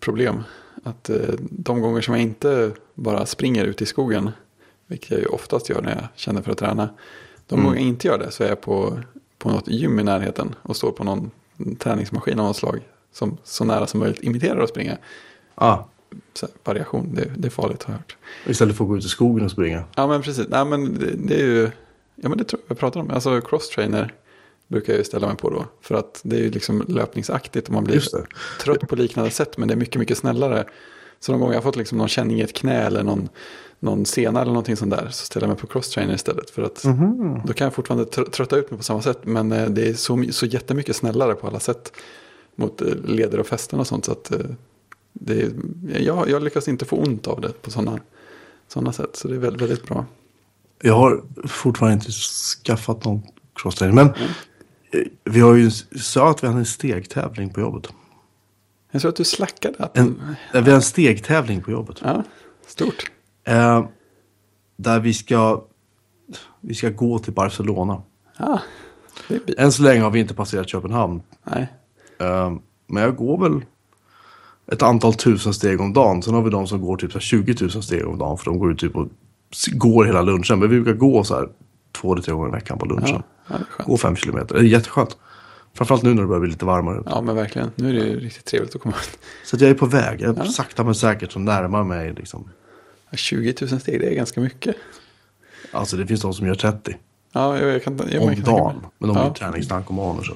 [0.00, 0.42] problem.
[0.84, 1.10] Att
[1.40, 4.30] de gånger som jag inte bara springer ut i skogen,
[4.86, 6.88] vilket jag ju oftast gör när jag känner för att träna.
[7.46, 7.64] De Mm.
[7.66, 8.98] gånger jag inte gör det så är jag på,
[9.38, 11.30] på något gym i närheten och står på någon
[11.78, 12.80] träningsmaskin av något slag
[13.12, 14.96] som så nära som möjligt imiterar att springa.
[15.54, 15.78] Ah,
[16.34, 18.16] Så variation, det, det är farligt har jag hört.
[18.46, 19.84] istället för att gå ut i skogen och springa.
[19.96, 21.70] Ja men precis, nej men det, det är ju,
[22.14, 23.10] ja men det tror jag jag pratar om.
[23.10, 24.14] Alltså crosstrainer
[24.68, 25.64] brukar jag ju ställa mig på då.
[25.80, 28.02] För att det är ju liksom löpningsaktigt och man blir
[28.62, 29.58] trött på liknande sätt.
[29.58, 30.64] Men det är mycket, mycket snällare.
[31.20, 33.28] Så någon gång jag har fått liksom någon känning i ett knä eller någon,
[33.80, 35.08] någon sena eller någonting sånt där.
[35.10, 36.50] Så ställer jag mig på crosstrainer istället.
[36.50, 37.40] För att Mhm.
[37.46, 39.18] då kan jag fortfarande tr- trötta ut mig på samma sätt.
[39.22, 41.92] Men eh, det är så, så jättemycket snällare på alla sätt.
[42.54, 44.04] Mot eh, leder och fästen och sånt.
[44.04, 44.38] Så att eh,
[45.12, 45.50] det är,
[46.00, 48.00] jag, jag lyckas inte få ont av det på sådana
[48.68, 49.16] såna sätt.
[49.16, 50.06] Så det är väldigt, väldigt bra.
[50.82, 52.12] Jag har fortfarande inte
[52.64, 53.22] skaffat någon
[53.54, 53.94] crosstrainer.
[53.94, 55.70] Men eh, vi har ju
[56.00, 57.88] sa att vi hade en stegtävling på jobbet.
[58.90, 59.74] Jag tror att du slackade.
[59.78, 60.22] Att, En,
[60.52, 61.96] vi har en stegtävling på jobbet.
[62.02, 62.24] Ja,
[62.66, 63.10] stort.
[63.44, 63.84] Eh,
[64.76, 65.64] där vi ska,
[66.60, 68.02] vi ska gå till Barcelona.
[69.28, 71.22] Bi- Än så länge har vi inte passerat Köpenhamn.
[71.44, 71.68] Nej,
[72.20, 72.52] Eh,
[72.86, 73.64] men jag går väl
[74.72, 76.22] ett antal tusen steg om dagen.
[76.22, 78.38] Sen har vi de som går typ så här 20 000 steg om dagen.
[78.38, 79.08] För de går ut typ och
[79.72, 80.58] går hela lunchen.
[80.58, 81.48] Men vi brukar gå så här
[81.92, 83.22] två eller tre gånger i veckan på lunchen.
[83.48, 83.56] ja.
[83.86, 84.54] Gå fem kilometer.
[84.54, 85.16] Det är jätteskönt.
[85.74, 87.02] Framförallt nu när det börjar bli lite varmare.
[87.06, 87.70] Ja, men verkligen.
[87.74, 89.18] Nu är det ju riktigt trevligt att komma ut.
[89.44, 90.20] Så att jag är på väg.
[90.20, 90.44] Jag Ja.
[90.44, 92.48] sakta men säkert så närmar mig liksom.
[93.10, 94.76] Ja, 20 000 steg, det är ganska mycket.
[95.72, 96.96] Alltså det finns de som gör 30
[97.32, 98.86] Ja, jag, kan, jag, jag om dagen.
[98.98, 100.22] Men de är ja, träningsnarkomaner.
[100.22, 100.32] Så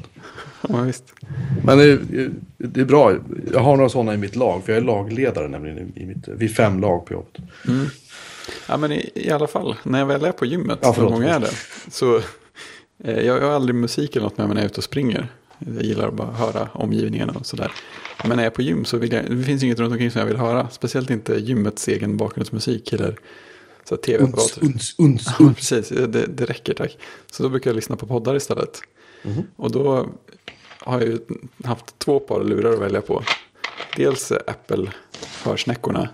[0.60, 1.04] ja, men visst.
[1.64, 1.98] Men det,
[2.56, 3.16] det är bra.
[3.52, 4.64] Jag har några sådana i mitt lag.
[4.64, 5.92] För jag är lagledare nämligen.
[5.96, 7.42] I, mitt, vi är fem lag på jobbet.
[8.68, 11.20] Ja, men i, i alla fall, när jag väl är på gymmet, Ja, förlåt, någon
[11.20, 11.50] gång är det,
[11.90, 12.16] så
[13.04, 14.84] eh, jag, jag har aldrig musik eller något med mig när jag är ute och
[14.84, 15.28] springer.
[15.66, 17.72] Jag gillar att bara höra omgivningen och sådär.
[18.24, 20.18] Men när jag är på gym så vill jag, det finns inget runt omkring som
[20.18, 20.68] jag vill höra.
[20.70, 23.16] Speciellt inte gymmets egen bakgrundsmusik eller
[23.84, 24.64] så här Uns, tv-apparater.
[24.64, 25.56] uns, uns, Ja, uns.
[25.56, 25.88] precis.
[25.88, 26.98] Det, det räcker tack.
[27.30, 28.80] Så då brukar jag lyssna på poddar istället.
[29.56, 30.08] Och då
[30.78, 31.18] har jag ju
[31.64, 33.22] haft två par lurar att välja på.
[33.96, 36.08] Dels Apple-hörsnäckorna.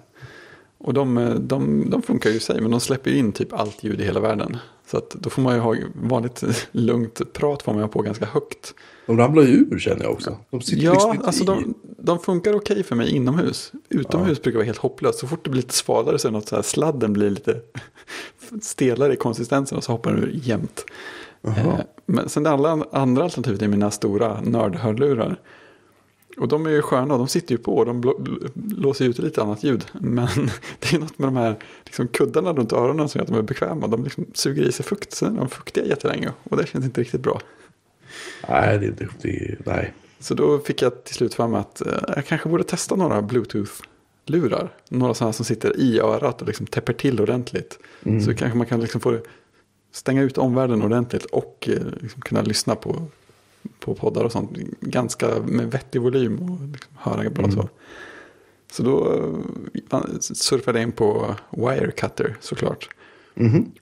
[0.80, 3.84] Och de, de, de funkar ju i sig, men de släpper ju in typ allt
[3.84, 4.56] ljud i hela världen.
[4.86, 8.26] Så att då får man ju ha vanligt lugnt prat får man ha på ganska
[8.26, 8.74] högt.
[9.06, 10.36] De ramlar ju ur känner jag också.
[10.50, 13.72] De sitter liksom Ja, inte alltså de, de funkar okej för mig inomhus.
[13.88, 15.18] Utomhus brukar vara helt hopplöst.
[15.18, 17.60] Så fort det blir lite svalare så är det något så här, sladden blir lite
[18.62, 20.84] stelare i konsistensen och så hoppar den ur jämnt.
[21.42, 25.40] Eh, men sen det andra, andra alternativet är mina stora nördhörlurar.
[26.40, 28.38] Och de är ju sköna, de sitter ju på och de blå, blå,
[28.76, 29.84] låser ut lite annat ljud.
[29.92, 30.28] Men
[30.78, 33.42] det är något med de här liksom, kuddarna runt öronen som gör att de är
[33.42, 33.86] bekväma.
[33.86, 36.32] De liksom suger i sig fukt, sen är de fuktiga jättelänge.
[36.42, 37.40] Och det känns inte riktigt bra.
[38.48, 39.92] Nej, det, det, det, nej.
[40.18, 43.22] Så då fick jag till slut för mig att eh, jag kanske borde testa några
[43.22, 44.72] bluetooth-lurar.
[44.88, 47.78] Några sådana som sitter i örat och liksom täpper till ordentligt.
[48.24, 49.18] Så kanske man kan liksom få
[49.92, 53.06] stänga ut omvärlden ordentligt och eh, liksom kunna lyssna på,
[53.80, 54.56] på poddar och sånt.
[54.80, 57.68] Ganska med vettig volym och liksom höra bra så.
[58.72, 59.12] Så då
[59.92, 62.88] eh, surfade jag in på Wirecutter såklart.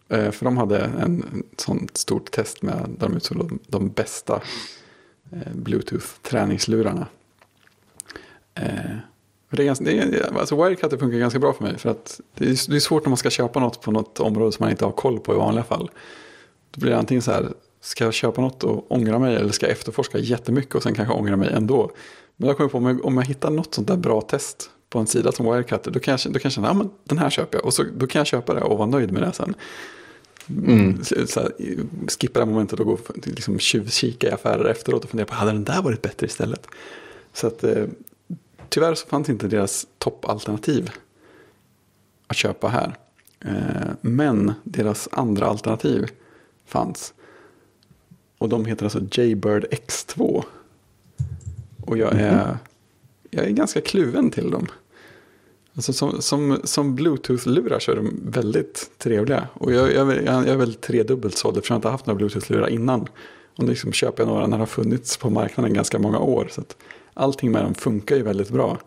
[0.09, 4.41] Eh, För de hade en, sånt stort test med där de utsåg de, de bästa
[5.33, 7.07] eh, Bluetooth-träningslurarna.
[9.51, 11.79] Det är ganska, det är, alltså Wirecutter funkar ganska bra för mig.
[11.79, 14.53] För att det är, det är svårt när man ska köpa något på något område
[14.53, 15.91] som man inte har koll på i vanliga fall.
[16.71, 19.67] Då blir det antingen så här, ska jag köpa något och ångra mig eller ska
[19.67, 21.91] jag efterforska jättemycket och sen kanske ångra mig ändå.
[22.37, 24.99] Men jag kommer på om jag, om jag hittar något sånt där bra test på
[24.99, 27.31] en sida som Wirecutter, då kan jag, då kan jag känna, ja men den här
[27.31, 27.65] köper jag.
[27.67, 29.55] Och så, då kan jag köpa det och vara nöjd med det sen.
[30.49, 31.05] Mm.
[31.05, 31.53] Så, så här,
[32.21, 35.53] skippa det här momentet och gå liksom, tjuvkika i affärer efteråt och fundera på, hade
[35.53, 36.67] den där varit bättre istället?
[37.33, 37.85] Så att eh,
[38.69, 40.91] tyvärr så fanns inte deras toppalternativ
[42.27, 42.97] att köpa här.
[43.41, 46.07] Eh, men deras andra alternativ
[46.67, 47.15] fanns.
[48.39, 50.45] Och de heter alltså Jaybird X2.
[51.87, 52.59] Och jag är,
[53.31, 54.67] jag är ganska kluven till dem.
[55.75, 59.49] Alltså som, som, som Bluetooth-lurar så är de väldigt trevliga.
[59.55, 62.69] Och jag, jag, jag, jag är väl tredubbelt såld eftersom jag inte haft några Bluetooth-lurar
[62.69, 63.01] innan.
[63.57, 66.49] Och nu liksom köper jag några när de har funnits på marknaden ganska många år.
[66.51, 66.77] Så att
[67.15, 68.79] allting med dem funkar ju väldigt bra.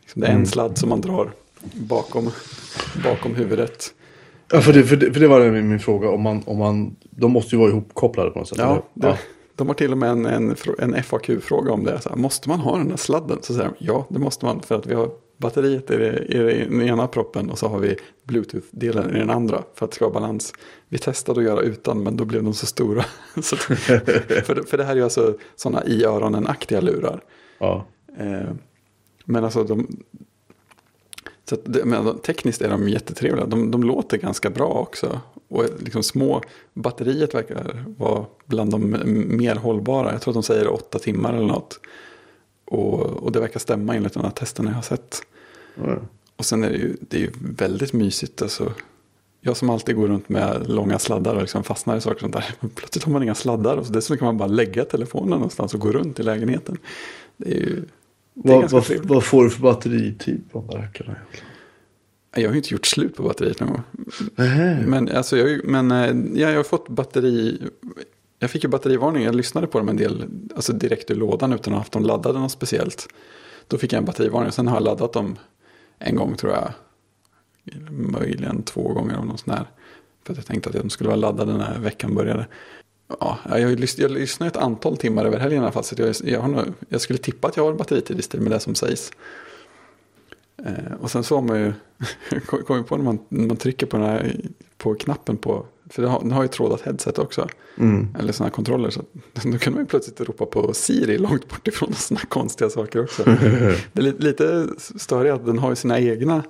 [0.00, 1.32] Liksom det är en sladd som man drar
[1.72, 2.30] bakom,
[3.04, 3.94] bakom huvudet.
[4.52, 6.10] Ja, för det, för, det, för det var min, min fråga.
[6.10, 8.58] Om man, om man, de måste ju vara ihopkopplade på något sätt.
[8.58, 9.18] Ja, det,
[9.56, 12.00] de har till och med en, en, en FAQ-fråga om det.
[12.00, 13.38] Så här, måste man ha den där sladden?
[13.42, 14.60] Så säger de, ja, det måste man.
[14.60, 17.96] För att vi har batteriet i, det, i den ena proppen och så har vi
[18.24, 19.62] Bluetooth-delen i den andra.
[19.74, 20.52] För att det ska vara balans.
[20.88, 23.04] Vi testade att göra utan, men då blev de så stora.
[23.42, 27.20] så att, för, för det här är ju alltså sådana i öronen-aktiga lurar.
[27.58, 27.86] ja.
[28.18, 28.50] Eh,
[29.24, 29.86] men alltså de...
[31.48, 33.46] Så att men tekniskt är de jättetrevliga.
[33.46, 35.20] De, de låter ganska bra också.
[35.48, 36.42] och liksom små
[36.74, 38.96] batteriet verkar vara bland de
[39.36, 40.12] mer hållbara.
[40.12, 41.80] Jag tror att de säger åtta timmar eller något.
[42.64, 45.22] Och, och det verkar stämma enligt de här testerna jag har sett.
[45.76, 45.98] Mm.
[46.36, 48.42] Och sen är det ju, det är ju väldigt mysigt.
[48.42, 48.72] Alltså.
[49.40, 52.34] Jag som alltid går runt med långa sladdar och liksom fastnar i saker och sånt
[52.34, 52.54] där.
[52.60, 55.74] Men plötsligt har man inga sladdar och så dessutom kan man bara lägga telefonen någonstans
[55.74, 56.78] och gå runt i lägenheten.
[57.36, 57.82] Det är ju
[58.44, 61.46] Vad, vad, vad får du för batteritid på de där rackarna egentligen?
[62.34, 63.82] Jag har ju inte gjort slut på batteriet någon gång.
[64.34, 64.82] Nej.
[64.86, 67.62] Men, alltså, jag, men eh, ja, jag har fått batteri.
[68.38, 69.24] Jag fick ju batterivarning.
[69.24, 70.24] Jag lyssnade på dem en del
[70.56, 73.08] alltså direkt ur lådan utan att ha haft dem laddade något speciellt.
[73.66, 74.52] Då fick jag en batterivarning.
[74.52, 75.36] Sen har jag laddat dem
[75.98, 76.72] en gång tror jag.
[77.90, 79.66] Möjligen två gånger av någon sån här.
[80.24, 82.46] För att jag tänkte att de skulle vara laddade när veckan började.
[83.20, 85.84] Ja, jag, lys- jag lyssnade ett antal timmar över helgen i alla fall.
[85.84, 88.40] Så jag, jag, har nog, jag skulle tippa att jag har en batteritid i stil
[88.40, 89.10] med det som sägs.
[90.64, 91.72] Eh, och sen så har man ju,
[92.66, 94.36] kom på när man, när man trycker på den här
[94.78, 97.48] på knappen på, för den har, den har ju trådat headset också.
[97.78, 98.08] Mm.
[98.18, 98.90] Eller sådana här kontroller.
[98.90, 99.02] Så
[99.44, 103.02] då kan man ju plötsligt ropa på Siri långt bort ifrån och sådana konstiga saker
[103.02, 103.24] också.
[103.92, 106.42] det är lite, lite störigt att den har ju sina egna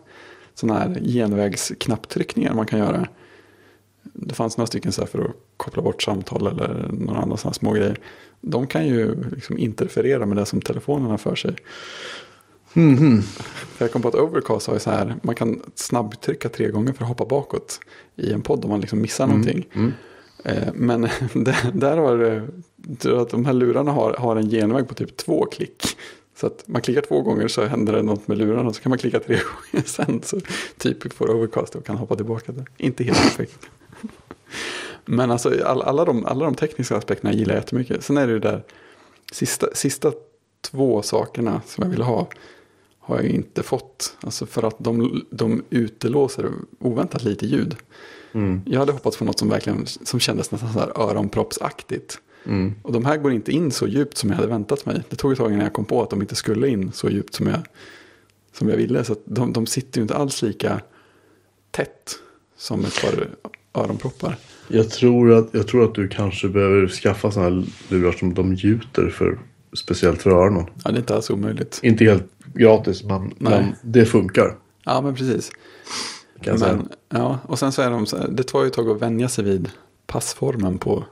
[0.54, 3.08] sådana här genvägsknapptryckningar man kan göra.
[4.20, 7.54] Det fanns några stycken så här för att koppla bort samtal eller några andra sådana
[7.54, 7.98] små grejer.
[8.40, 11.56] De kan ju liksom interferera med det som telefonen har för sig.
[12.72, 13.22] Mhm.
[13.22, 16.92] För jag kom på att Overcast har ju så här, man kan snabbtrycka tre gånger
[16.92, 17.80] för att hoppa bakåt
[18.16, 19.66] i en podd om man liksom missar någonting.
[19.72, 19.92] Mm.
[20.44, 21.00] Eh, Men
[21.72, 22.18] där, har
[23.02, 25.82] jag att de här lurarna har, har en genväg på typ två klick.
[26.40, 28.72] Så att man klickar två gånger så händer det något med lurarna.
[28.72, 29.38] Så kan man klicka tre
[29.72, 30.40] gånger sen så
[30.76, 32.52] typ får Overcast och kan hoppa tillbaka.
[32.52, 32.66] Där.
[32.76, 33.68] Inte helt perfekt.
[35.04, 38.04] Men alltså all, alla, de, alla de tekniska aspekterna gillar jag jättemycket.
[38.04, 38.62] Sen är det ju där
[39.32, 40.12] sista, sista
[40.60, 42.28] två sakerna som jag vill ha
[42.98, 44.16] har jag inte fått.
[44.20, 47.76] Alltså för att de, de utelåser oväntat lite ljud.
[48.32, 48.60] Mm.
[48.66, 52.18] Jag hade hoppats på något som verkligen som kändes nästan så här öronproppsaktigt.
[52.44, 52.74] Mm.
[52.82, 55.02] Och de här går inte in så djupt som jag hade väntat mig.
[55.08, 57.34] Det tog ett tag innan jag kom på att de inte skulle in så djupt
[57.34, 57.60] som jag,
[58.52, 59.04] som jag ville.
[59.04, 60.80] Så de, de sitter ju inte alls lika
[61.70, 62.18] tätt
[62.56, 63.28] som ett par
[63.74, 64.36] öronproppar.
[64.68, 68.54] Jag, tror att, jag tror att du kanske behöver skaffa sådana här lurar som de
[68.54, 69.38] gjuter för
[69.72, 70.66] speciellt för öronen.
[70.84, 71.80] Ja, det är inte alls omöjligt.
[71.82, 74.56] Inte helt gratis men, men det funkar.
[74.84, 75.50] Ja, men precis.
[76.40, 76.58] Kan.
[76.58, 79.02] Men, ja, och sen så är de så här, det tar ju ett tag att
[79.02, 79.70] vänja sig vid
[80.06, 81.04] passformen på,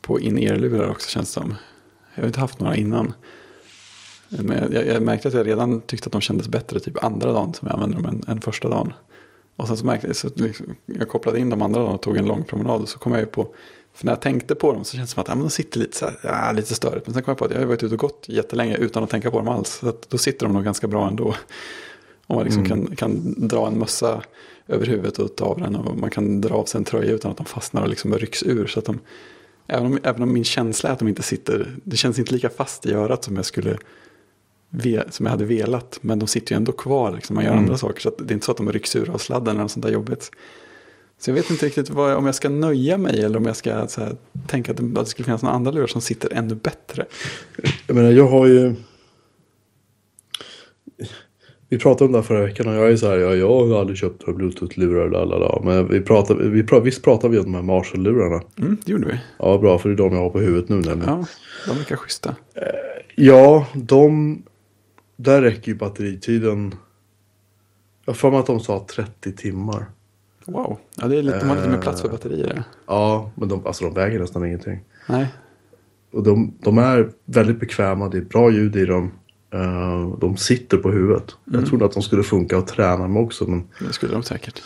[0.00, 1.54] på in-ear-lurar också känns det som.
[2.14, 3.14] Jag har inte haft några innan.
[4.28, 7.54] Men jag, jag märkte att jag redan tyckte att de kändes bättre typ andra dagen
[7.54, 8.92] som jag använde dem än, än första dagen.
[9.56, 12.26] Och sen så märkte jag, så liksom, jag kopplade in dem andra och tog en
[12.26, 13.54] lång promenad och så kom jag ju på,
[13.94, 15.80] för när jag tänkte på dem så känns det som att ja, men de sitter
[15.80, 17.06] lite så här, ja, lite störigt.
[17.06, 19.10] Men sen kom jag på att jag har varit ute och gått jättelänge utan att
[19.10, 19.70] tänka på dem alls.
[19.70, 21.34] Så att då sitter de nog ganska bra ändå.
[22.26, 24.22] Om man liksom kan, kan dra en mössa
[24.68, 27.30] över huvudet och ta av den och man kan dra av sig en tröja utan
[27.30, 28.66] att de fastnar och liksom rycks ur.
[28.66, 28.98] Så att de,
[29.66, 32.50] även, om, även om min känsla är att de inte sitter, det känns inte lika
[32.50, 33.78] fast i örat som jag skulle
[35.10, 35.98] som jag hade velat.
[36.00, 38.00] Men de sitter ju ändå kvar, liksom, man gör andra saker.
[38.00, 39.92] Så det är inte så att de rycks ur av sladden eller något sånt där
[39.92, 40.30] jobbigt.
[41.18, 43.72] Så jag vet inte riktigt vad, om jag ska nöja mig eller om jag ska
[43.74, 44.16] här,
[44.46, 47.06] tänka att det, att det skulle finnas några andra lurar som sitter ännu bättre.
[47.86, 48.74] Jag menar jag har ju...
[51.68, 53.80] Vi pratade om det här förra veckan och jag är så här, ja, jag har
[53.80, 55.60] aldrig köpt några bluetooth-lurar, lalala.
[55.64, 58.42] Men vi pratade, vi pratade, visst pratade vi om de här Marshall-lurarna?
[58.58, 59.20] Mm, det gjorde vi.
[59.38, 61.04] Ja, bra, för det är de jag har på huvudet nu nämligen.
[61.06, 61.26] Ja,
[61.66, 62.36] de verkar schyssta.
[63.14, 64.42] Ja, de...
[65.22, 66.74] Där räcker ju batteritiden...
[68.04, 69.86] Jag för mig att de sa 30 timmar.
[70.46, 72.64] Wow, ja, det är lite, de har lite mer plats för batterier.
[72.86, 74.80] Ja, men de, alltså de väger nästan ingenting.
[75.08, 75.26] Nej,
[76.12, 79.10] Och de, de är väldigt bekväma, det är bra ljud i dem.
[79.54, 81.24] Eh, de sitter på huvudet.
[81.44, 83.44] Jag trodde att de skulle funka och träna med också.
[83.50, 84.62] Men det skulle de säkert.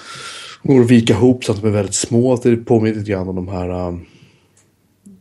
[0.62, 2.36] de går att vika ihop så att de är väldigt små.
[2.36, 3.68] Det påminner lite grann om de här...
[3.68, 3.98] eh,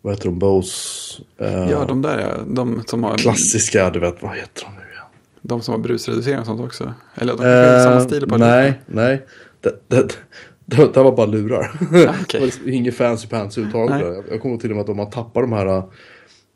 [0.01, 0.39] vad heter de?
[0.39, 1.21] Bose?
[1.37, 4.84] eh, Ja, de där ja, de som har, Klassiska, du vet, vad heter de nu?
[5.47, 6.93] De som har brusreducering och sånt också.
[7.15, 9.25] Eller de kanske har samma Eh, stil på Nej, nej.
[9.61, 10.17] Det, det,
[10.65, 11.71] det, det var bara lurar.
[12.31, 14.25] det var inget fancy pants överhuvudtaget.
[14.31, 15.83] Jag, kommer till och med att de har tappat de här...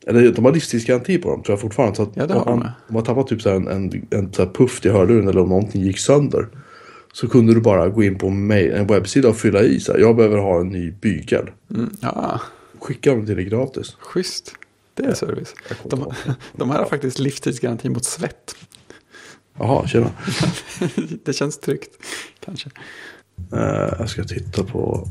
[0.07, 1.95] Eller de har livstidsgaranti på dem tror jag fortfarande.
[1.95, 2.71] Så att Ja, det har om de man, med.
[2.87, 5.81] om man tappar typ så en, en, en så puff i hörluren eller om någonting
[5.81, 6.47] gick sönder.
[7.13, 9.99] Så kunde du bara gå in på mail, en webbsida och fylla i så här,
[9.99, 11.49] jag behöver ha en ny bygel.
[11.75, 12.41] Mm, ja,
[12.79, 13.95] Skicka dem till dig gratis.
[13.99, 14.55] schysst.
[14.93, 15.53] Det är service.
[15.83, 16.05] De,
[16.55, 18.55] de här har faktiskt livstidsgaranti mot svett.
[19.59, 20.11] Jaha, tjena.
[21.25, 21.97] Det känns tryggt,
[22.45, 22.69] kanske.
[23.53, 25.07] Eh, jag ska titta på...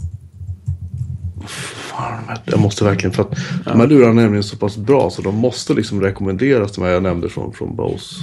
[1.47, 3.31] Fan, jag måste verkligen för att
[3.65, 6.91] de här lurarna är nämligen så pass bra så de måste liksom rekommenderas de här
[6.91, 8.17] jag nämnde från, från Bose.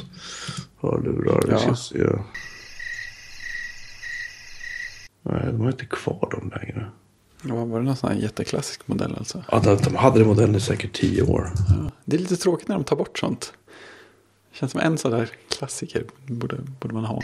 [0.81, 1.41] Hörlurar.
[1.47, 1.75] Vi ska Ja.
[1.75, 1.97] se.
[5.23, 6.85] Nej, de har inte kvar dem längre.
[7.43, 9.43] Ja, var det någon sån här jätteklassisk modell alltså?
[9.51, 11.51] Ja, de, de hade den modellen i säkert tio år.
[11.69, 11.91] Ja.
[12.05, 13.53] Det är lite tråkigt när de tar bort sånt.
[14.53, 17.21] Känns som en sån där klassiker borde, borde man ha.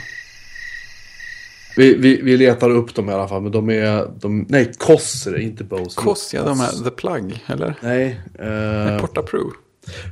[1.77, 4.11] Vi, vi, vi letar upp dem i alla fall, men de är...
[4.19, 6.01] De, nej, Koss är det, inte Bose.
[6.01, 7.75] Koss, ja, de här The Plug, eller?
[7.81, 8.19] Nej.
[8.39, 9.51] Nej, Eh, Porta Pro.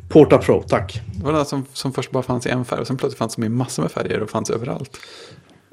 [0.09, 1.01] Porta Pro, tack.
[1.15, 3.35] Det var den som, som först bara fanns i en färg och sen plötsligt fanns
[3.35, 4.97] de i massor med färger och fanns överallt.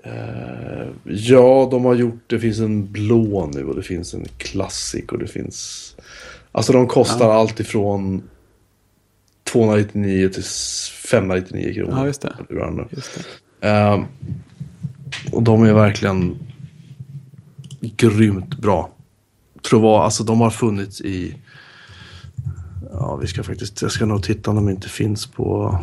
[0.04, 2.20] Eh, ja, de har gjort...
[2.26, 5.82] Det finns en blå nu och det finns en klassik och det finns...
[6.52, 8.22] Alltså de kostar allt ifrån
[9.52, 10.44] 299 till
[11.10, 11.98] 599 kronor.
[11.98, 12.36] Ja, just det.
[12.90, 13.18] Just
[13.60, 13.68] det.
[13.68, 14.04] Eh,
[15.32, 16.38] och de är verkligen
[17.80, 18.90] grymt bra.
[19.56, 21.36] Att vara, alltså de har funnits i...
[22.92, 25.78] Ja, vi ska faktiskt, jag ska nog titta om de inte finns på...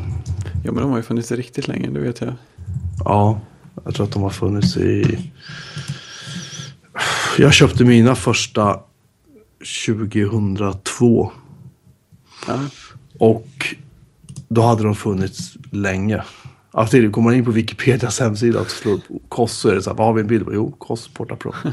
[0.64, 2.34] Ja, men de har ju funnits riktigt länge, det vet jag.
[3.06, 3.40] Ja,
[3.86, 5.20] jag tror att de har funnits i...
[7.38, 8.80] Jag köpte mina första
[9.86, 11.32] 2002.
[12.48, 12.60] Ja,
[13.20, 13.76] Och
[14.48, 16.24] då hade de funnits länge.
[16.72, 19.82] Alltså, det kommer man in på Wikipedias hemsida och slår upp Koss så är det
[19.82, 20.54] så här, vad har vi en bild på?
[20.54, 21.54] Jo, Koss Porta Pro.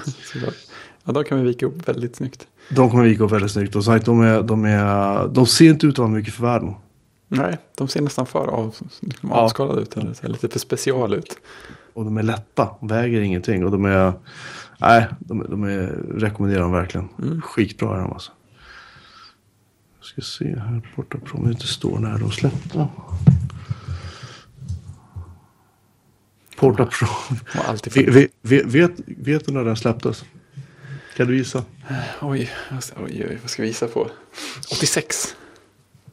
[1.04, 2.46] Ja, de kan vi vika upp väldigt snyggt.
[2.70, 5.86] De kommer vika upp väldigt snyggt och sagt, de, är, de, är, de ser inte
[5.86, 6.74] ut att ha mycket för världen.
[7.28, 9.36] Nej, de ser nästan för av, liksom Ja.
[9.36, 9.96] avskalade ut.
[9.96, 11.36] Eller så här, lite för special ut.
[11.92, 13.64] Och de är lätta, väger ingenting.
[13.64, 14.12] Och de är,
[14.78, 17.08] nej, de, de är, rekommenderar dem verkligen.
[17.42, 18.32] Skitbra är de alltså.
[20.10, 22.88] Ska se här, Porta Pro, om det inte står när de släppte.
[26.56, 27.06] Porta Pro.
[27.60, 30.24] Och alltid Ve- ve- ve- Vet, vet du när den släpptes?
[31.16, 31.64] Kan du gissa?
[32.20, 32.50] Oj,
[32.96, 34.10] oj, oj, vad ska vi gissa på?
[34.72, 35.36] 86.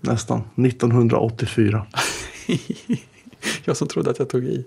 [0.02, 0.42] Nästan.
[0.56, 1.88] 1984.
[3.66, 4.66] jag som trodde att jag tog i.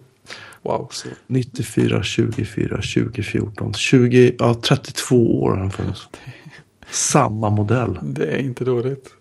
[0.63, 0.91] Wow.
[1.27, 3.75] 94, 24, 2014.
[3.75, 6.09] 20, ja 32 år har den funnits.
[6.91, 7.99] Samma modell.
[8.03, 9.15] Det är inte dåligt.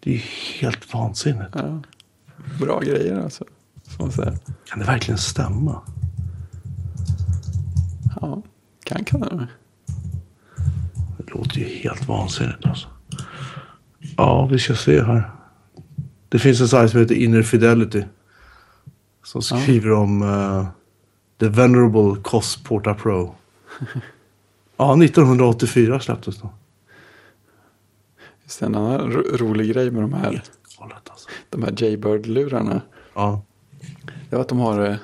[0.00, 0.22] Det är
[0.60, 1.50] helt vansinnigt.
[1.52, 1.82] Ja.
[2.60, 3.44] Bra grejer alltså.
[4.64, 5.82] Kan det verkligen stämma?
[8.20, 8.42] Ja,
[8.84, 9.48] kan kan det.
[11.18, 12.88] Det låter ju helt vansinnigt alltså.
[14.16, 15.30] Ja, vi ska se här.
[16.28, 18.04] Det finns en sajt som heter Inner Fidelity.
[19.24, 20.66] Som skriver om eh,
[21.40, 23.34] The Venerable Cos Porta Pro.
[24.80, 26.50] Ja, 1984 släpptes den.
[28.48, 30.42] Just en annan ro rolig grej med de här,
[30.78, 31.28] alltså.
[31.50, 32.80] de här Jaybird-lurarna.
[33.14, 33.42] Ja.
[34.30, 34.96] Det var att de har eh,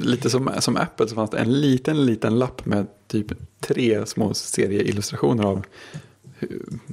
[0.00, 3.26] lite som, som Apple så fanns det en liten, liten lapp med typ
[3.60, 5.64] tre små serieillustrationer av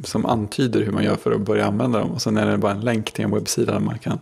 [0.03, 2.11] som antyder hur man gör för att börja använda dem.
[2.11, 4.19] Och sen är det bara en länk till en webbsida där man kan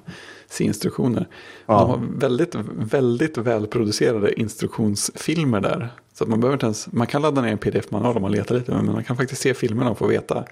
[0.47, 1.27] se instruktioner.
[1.65, 1.79] Ja.
[1.79, 5.89] De har väldigt, väldigt välproducerade instruktionsfilmer där.
[6.13, 8.55] Så att man behöver inte ens, man kan ladda ner en pdf-manual om man letar
[8.55, 10.45] lite, men man kan faktiskt se filmerna och få veta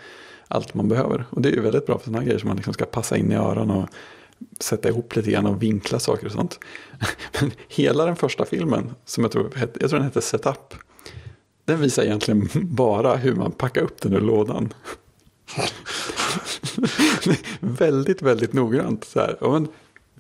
[0.48, 1.26] allt man behöver.
[1.30, 3.32] Och det är ju väldigt bra för sådana grejer som man liksom ska passa in
[3.32, 3.90] i öronen och
[4.60, 6.60] sätta ihop lite grann och vinkla saker och sånt.
[7.42, 10.74] Men hela den första filmen, som jag tror, jag tror den hette Setup,
[11.66, 14.74] den visar egentligen bara hur man packar upp den ur lådan.
[17.60, 19.04] väldigt, väldigt noggrant.
[19.04, 19.38] Så här.
[19.42, 19.68] Ja, men,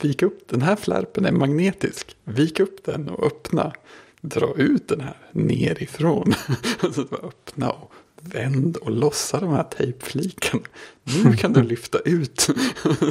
[0.01, 2.15] vik upp, den här flärpen är magnetisk.
[2.23, 3.73] Vik upp den och öppna.
[4.21, 6.34] Dra ut den här nerifrån.
[6.93, 7.91] Så öppna och
[8.34, 10.59] vänd och lossa de här tejpfliken.
[11.23, 12.49] Nu kan du lyfta ut.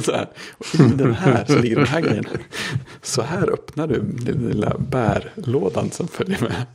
[0.03, 0.29] Så här.
[0.57, 2.25] Och i den här så ligger den här grejen.
[3.01, 6.65] Så här öppnar du den lilla bärlådan som följer med.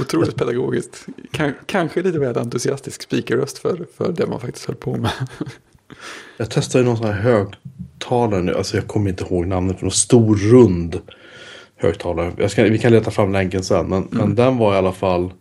[0.00, 1.06] Otroligt pedagogiskt.
[1.30, 5.10] Kan, kanske lite väl entusiastisk speakerröst för, för det man faktiskt höll på med.
[6.36, 8.54] Jag testade någon sån här högtalare nu.
[8.54, 11.00] Alltså jag kommer inte ihåg namnet någon stor rund
[11.76, 12.48] högtalare.
[12.48, 13.86] Ska, vi kan leta fram länken sen.
[13.86, 15.32] Men, men den var i alla fall.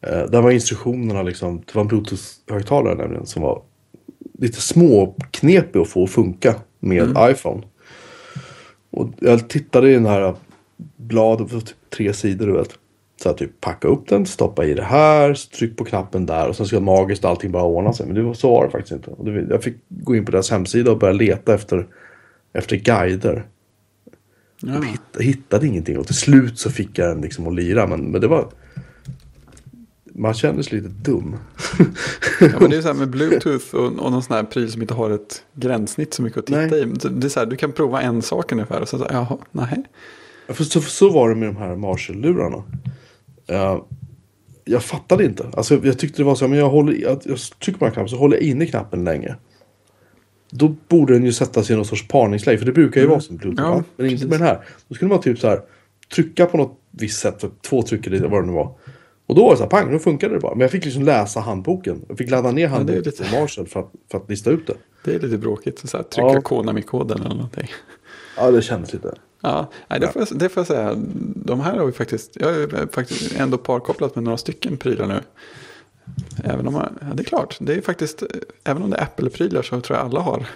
[0.00, 1.62] Eh, där var instruktionerna liksom.
[1.66, 3.26] Det var en bluetooth-högtalare nämligen.
[3.26, 3.62] Som var
[4.38, 7.62] lite små knepig att få att funka med iPhone.
[8.90, 10.34] Och jag tittade i den här
[10.96, 12.78] bladet på typ tre sidor du vet.
[13.22, 16.56] Så att typ packa upp den, stoppa i det här, tryck på knappen där och
[16.56, 18.06] sen ska magiskt allting bara ordna sig.
[18.06, 19.10] Men det var, så var det faktiskt inte.
[19.10, 21.86] Och det, jag fick gå in på deras hemsida och börja leta efter,
[22.52, 23.46] efter guider.
[24.60, 24.72] Ja.
[24.74, 27.86] Jag hittade, hittade ingenting och till slut så fick jag den liksom att lira.
[27.86, 28.48] Men, men det var...
[30.14, 31.36] Man kände sig lite dum.
[32.40, 34.82] Ja, men det är så här med bluetooth och, och någon sån här pryl som
[34.82, 36.82] inte har ett gränssnitt så mycket att titta Nej.
[36.82, 36.84] i.
[37.10, 39.84] Det är så här, du kan prova en sak ungefär och så, så jaha, nej.
[40.48, 42.62] För så, så var det med de här Marshall-lurarna.
[43.46, 43.78] Eh,
[44.64, 45.46] jag fattade inte.
[45.52, 47.90] Alltså, jag tyckte det var så här, men jag, håller, att jag trycker på den
[47.90, 49.34] här knappen så håller jag inne knappen länge.
[50.50, 52.58] Då borde den ju sätta sig i någon sorts parningsläge.
[52.58, 53.70] För det brukar ju vara som Bluetooth.
[53.70, 54.30] Ja, men inte precis.
[54.30, 54.64] med den här.
[54.88, 55.60] Då skulle man typ så här
[56.14, 58.74] trycka på något visst sätt för två tryck eller vad det nu var.
[59.30, 60.54] Och då var det så här, pang, då funkade det bara.
[60.54, 62.04] Men jag fick liksom läsa handboken.
[62.08, 64.74] Jag fick ladda ner handboken lite- på Marshall för att, för att lista ut det.
[65.04, 65.88] Det är lite bråkigt.
[65.90, 66.40] Så här, trycka Ja.
[66.40, 67.68] Konami-koden eller någonting.
[68.36, 69.14] Ja, det kändes lite.
[69.40, 70.94] Ja, nej, det, får jag, det får jag säga.
[71.34, 75.20] De här har vi faktiskt, jag har faktiskt ändå parkopplat med några stycken prylar nu.
[76.44, 78.22] Även om, man- ja, det är klart, det är faktiskt,
[78.64, 80.46] även om det är Apple-prylar så tror jag alla har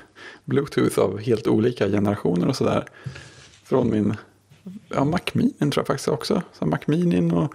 [0.45, 2.85] Bluetooth av helt olika generationer och sådär.
[3.65, 4.15] Från min,
[4.89, 6.43] ja Mac Mini tror jag faktiskt också.
[6.59, 7.53] Så Mac Mini och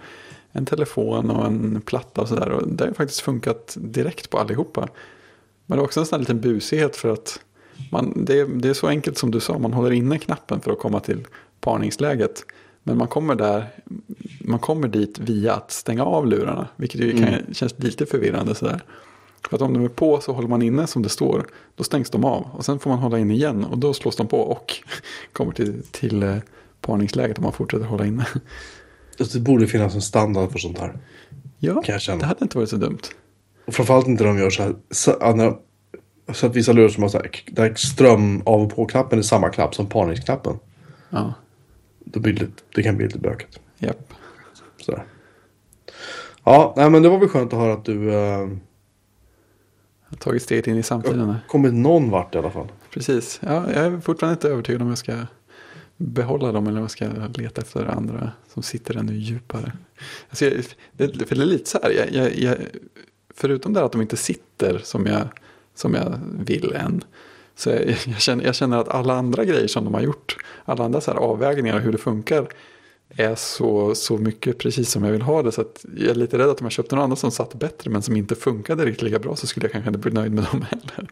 [0.52, 2.50] en telefon och en platta och sådär.
[2.50, 4.88] Och det har faktiskt funkat direkt på allihopa.
[5.66, 7.40] Men det är också en sån här liten busighet för att
[7.90, 10.72] man, det, är, det är så enkelt som du sa, man håller inne knappen för
[10.72, 11.26] att komma till
[11.60, 12.44] parningsläget.
[12.82, 13.66] Men man kommer där,
[14.40, 16.68] man kommer dit via att stänga av lurarna.
[16.76, 18.84] Vilket ju kan, känns lite förvirrande sådär.
[19.48, 21.46] För att om de är på så håller man inne som det står,
[21.76, 22.48] då stängs de av.
[22.52, 24.74] Och sen får man hålla inne igen och då slås de på och
[25.32, 26.36] kommer till, till eh,
[26.80, 28.26] parningsläget om man fortsätter hålla inne.
[29.32, 30.98] Det borde finnas en standard för sånt här.
[31.58, 32.98] Ja, det hade inte varit så dumt.
[33.66, 34.74] Och framförallt inte när de gör så här.
[34.90, 35.56] Så, när,
[36.32, 39.48] så att vissa lurar som har så här, där ström av och på-knappen är samma
[39.48, 40.58] knapp som parningsknappen.
[41.10, 41.34] Ja,
[42.04, 43.60] Då blir det, lite- det kan bli lite bökigt.
[43.78, 44.12] japp.
[44.80, 45.04] Sådär.
[46.44, 48.48] Ja, nej, men det var väl skönt att höra att du eh,
[50.08, 51.34] har tagit steget in i samtiden.
[51.48, 52.68] kommit någon vart i alla fall.
[52.94, 53.40] Precis.
[53.42, 55.12] Ja, jag är fortfarande inte övertygad om jag ska
[56.00, 57.08] behålla dem eller man jag ska
[57.42, 59.72] leta efter andra som sitter ännu djupare.
[60.28, 62.56] Alltså, jag, det, för det är lite så här, jag, jag, jag,
[63.34, 65.28] förutom det att de inte sitter som jag,
[65.74, 67.04] som jag vill än.
[67.54, 70.84] Så jag, jag, känner, jag känner att alla andra grejer som de har gjort, alla
[70.84, 72.48] andra så här avvägningar och hur det funkar
[73.08, 75.52] är så, så mycket precis som jag vill ha det.
[75.52, 77.90] Så att jag är lite rädd att om jag köpte någon annan som satt bättre
[77.90, 80.44] men som inte funkade riktigt lika bra så skulle jag kanske inte bli nöjd med
[80.44, 81.10] dem heller.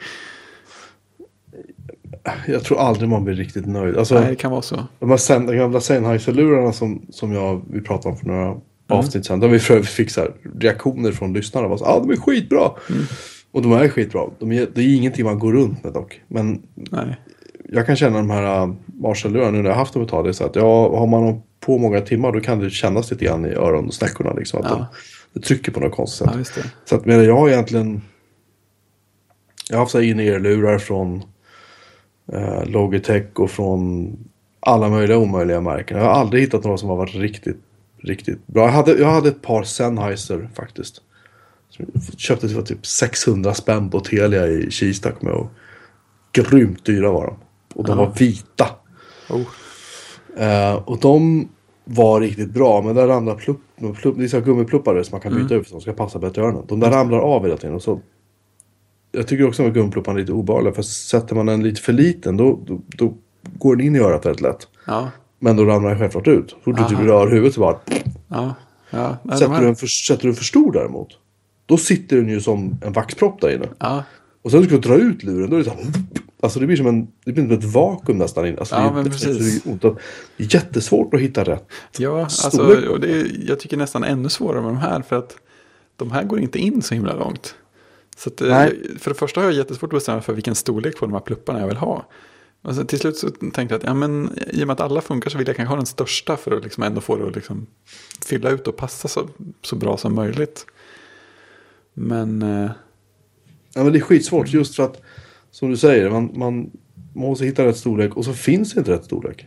[2.47, 3.97] Jag tror aldrig man blir riktigt nöjd.
[3.97, 4.87] Alltså, Nej, det kan vara så.
[4.99, 8.55] de här sen, de gamla Sennheiser-lurarna som, som jag, vi pratade om för några
[8.91, 8.99] Mm.
[8.99, 9.41] avsnitt sedan.
[9.41, 10.31] Där vi för fick så här,
[10.61, 11.69] reaktioner från lyssnarna.
[11.69, 12.71] Ja, ah, de är skitbra.
[12.91, 13.03] Mm.
[13.51, 14.21] Och de är skitbra.
[14.39, 16.21] De är, det är ingenting man går runt med dock.
[16.29, 17.17] Men Nej.
[17.69, 20.25] jag kan känna de här uh, Marshall-lurarna nu när jag har haft dem ett tag.
[20.25, 23.11] Det är så att ja, har man dem på många timmar då kan det kännas
[23.11, 24.33] lite grann i öronsnäckorna.
[24.33, 24.77] Liksom, att Ja.
[24.77, 24.87] de,
[25.41, 26.57] det trycker på något konstigt sätt.
[26.57, 26.63] Ja.
[26.85, 28.03] Så att men jag har egentligen...
[29.71, 31.23] Jag har haft in-ear-lurar från
[32.33, 34.13] eh, Logitech och från
[34.61, 35.99] alla möjliga omöjliga märken.
[35.99, 37.61] Jag har aldrig hittat några som har varit riktigt,
[37.99, 38.65] riktigt bra.
[38.65, 41.03] Jag hade, jag hade ett par Sennheiser faktiskt.
[41.71, 45.49] Som jag köpte för typ 600 spänn på Telia i Kista kommer jag ihåg.
[46.33, 47.37] Grymt dyra var de.
[47.75, 48.67] Och de var vita.
[49.31, 49.47] Oh.
[50.45, 51.49] Eh, och de
[51.85, 53.61] var riktigt bra, men där ramlar plupp,
[54.01, 56.43] plupp, det är gummipluppar som man kan byta ut för att de ska passa bättre
[56.43, 56.65] öronen.
[56.69, 57.75] De där ramlar av hela tiden.
[57.75, 58.01] Och så,
[59.13, 62.37] jag tycker också att gummiplupparna är lite obehagliga, för sätter man den lite för liten
[62.37, 63.15] då, då, då
[63.59, 64.69] går den in i örat väldigt lätt.
[64.87, 66.57] Ja, Men då ramlar den självklart ut.
[66.65, 67.79] Så du typ rör huvudet så bara...
[68.29, 68.55] ja,
[68.91, 69.17] ja.
[69.23, 71.09] De Sätter här- du, en för, sätter du en för stor däremot,
[71.67, 73.67] då sitter den ju som en vaxpropp där inne.
[73.79, 74.05] Ja,
[74.43, 75.81] Och sen ska du dra ut luren, då är det så här...
[76.41, 78.59] Alltså det blir som en, det blir som ett vakuum nästan in.
[78.59, 79.63] Alltså Ja, det, är- men precis.
[79.63, 81.67] det, är jättesvårt att hitta rätt.
[81.99, 85.37] ja alltså, och det är, jag tycker nästan ännu svårare med de här för att
[85.97, 87.55] de här går inte in så himla långt.
[88.19, 88.67] Så att, eh,
[88.99, 91.61] för det första har jag jättesvårt att bestämma för vilken storlek på de här plupparna
[91.61, 92.07] jag vill ha.
[92.63, 95.01] Och sen till slut så tänkte jag att ja, men, i och med att alla
[95.01, 97.35] funkar så vill jag kanske ha den största för att liksom ändå få det att
[97.35, 97.67] liksom
[98.27, 99.29] fylla ut och passa så,
[99.63, 100.67] så bra som möjligt.
[101.95, 102.71] Men eh,
[103.75, 105.03] Ja, men det är skitsvårt just för att,
[105.51, 106.55] som du säger, man, man,
[107.15, 109.47] man måste hitta rätt storlek och så finns det inte rätt storlek.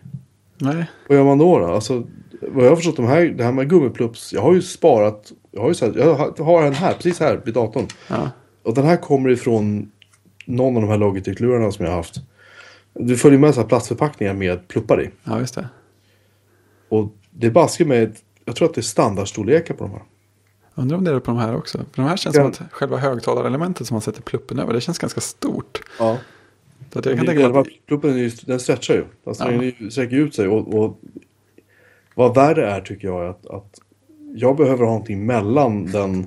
[0.57, 1.59] nej, Vad gör man då?
[1.59, 1.65] då?
[1.65, 2.07] Alltså,
[2.41, 5.61] vad jag har förstått, de här, det här med gummiplups, jag har ju sparat, jag
[5.61, 7.88] har ju så här, jag har- har en här, precis här vid datorn.
[8.07, 8.30] ja,
[8.64, 9.91] Och den här kommer ifrån
[10.45, 12.16] någon av de här Logitech-lurarna som jag har haft.
[12.93, 15.09] Du följer med så här plastförpackningar med pluppar i.
[15.24, 15.70] ja just det.
[16.89, 20.01] Och det är baske med, jag tror att det är standardstorlekar på de här.
[20.76, 21.78] Undrar om det är på de här också.
[21.78, 22.41] För de här känns Ja.
[22.53, 25.82] som att själva högtalarelementet som man sätter pluppen över, det känns ganska stort.
[25.99, 26.18] Ja.
[26.93, 29.05] Så att jag kan tänka mig att, pluppen är ju, den stretchar ju.
[29.26, 29.62] Alltså Ja.
[29.80, 30.47] den sträcker ut sig.
[30.47, 30.99] Och, och
[32.16, 33.80] vad värre är tycker jag är att, att
[34.36, 36.26] jag behöver ha någonting mellan den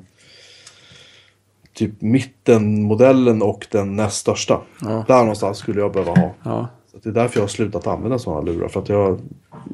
[1.74, 4.60] typ mittenmodellen och den näst största.
[4.80, 5.04] Ja.
[5.08, 6.34] Där någonstans skulle jag behöva ha.
[6.42, 8.68] ja, Så det är därför jag har slutat använda sådana lurar.
[8.68, 9.20] För att jag,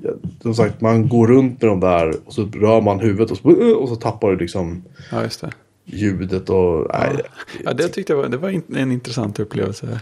[0.02, 3.36] jag, som sagt, man går runt med de där och så rör man huvudet och
[3.36, 4.82] så, och så tappar du liksom
[5.12, 5.50] ja, just det.
[5.84, 6.86] ljudet och...
[6.92, 7.20] Nej,
[7.64, 10.00] Ja, det tyckte jag var, det var in- en intressant upplevelse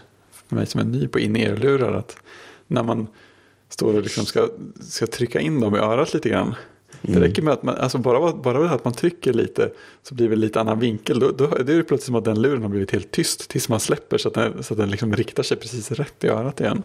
[0.48, 1.92] för mig som är ny på in-ear-lurar.
[1.92, 2.16] Att
[2.66, 3.06] när man
[3.68, 4.48] står och liksom ska,
[4.80, 6.54] ska trycka in dem i örat lite grann.
[7.02, 9.70] Det räcker med att man, alltså bara, bara att man trycker lite
[10.02, 11.18] så blir det lite annan vinkel.
[11.18, 13.68] Då, då det är det plötsligt som att den luren har blivit helt tyst tills
[13.68, 16.60] man släpper så att den, så att den liksom riktar sig precis rätt i örat
[16.60, 16.82] igen.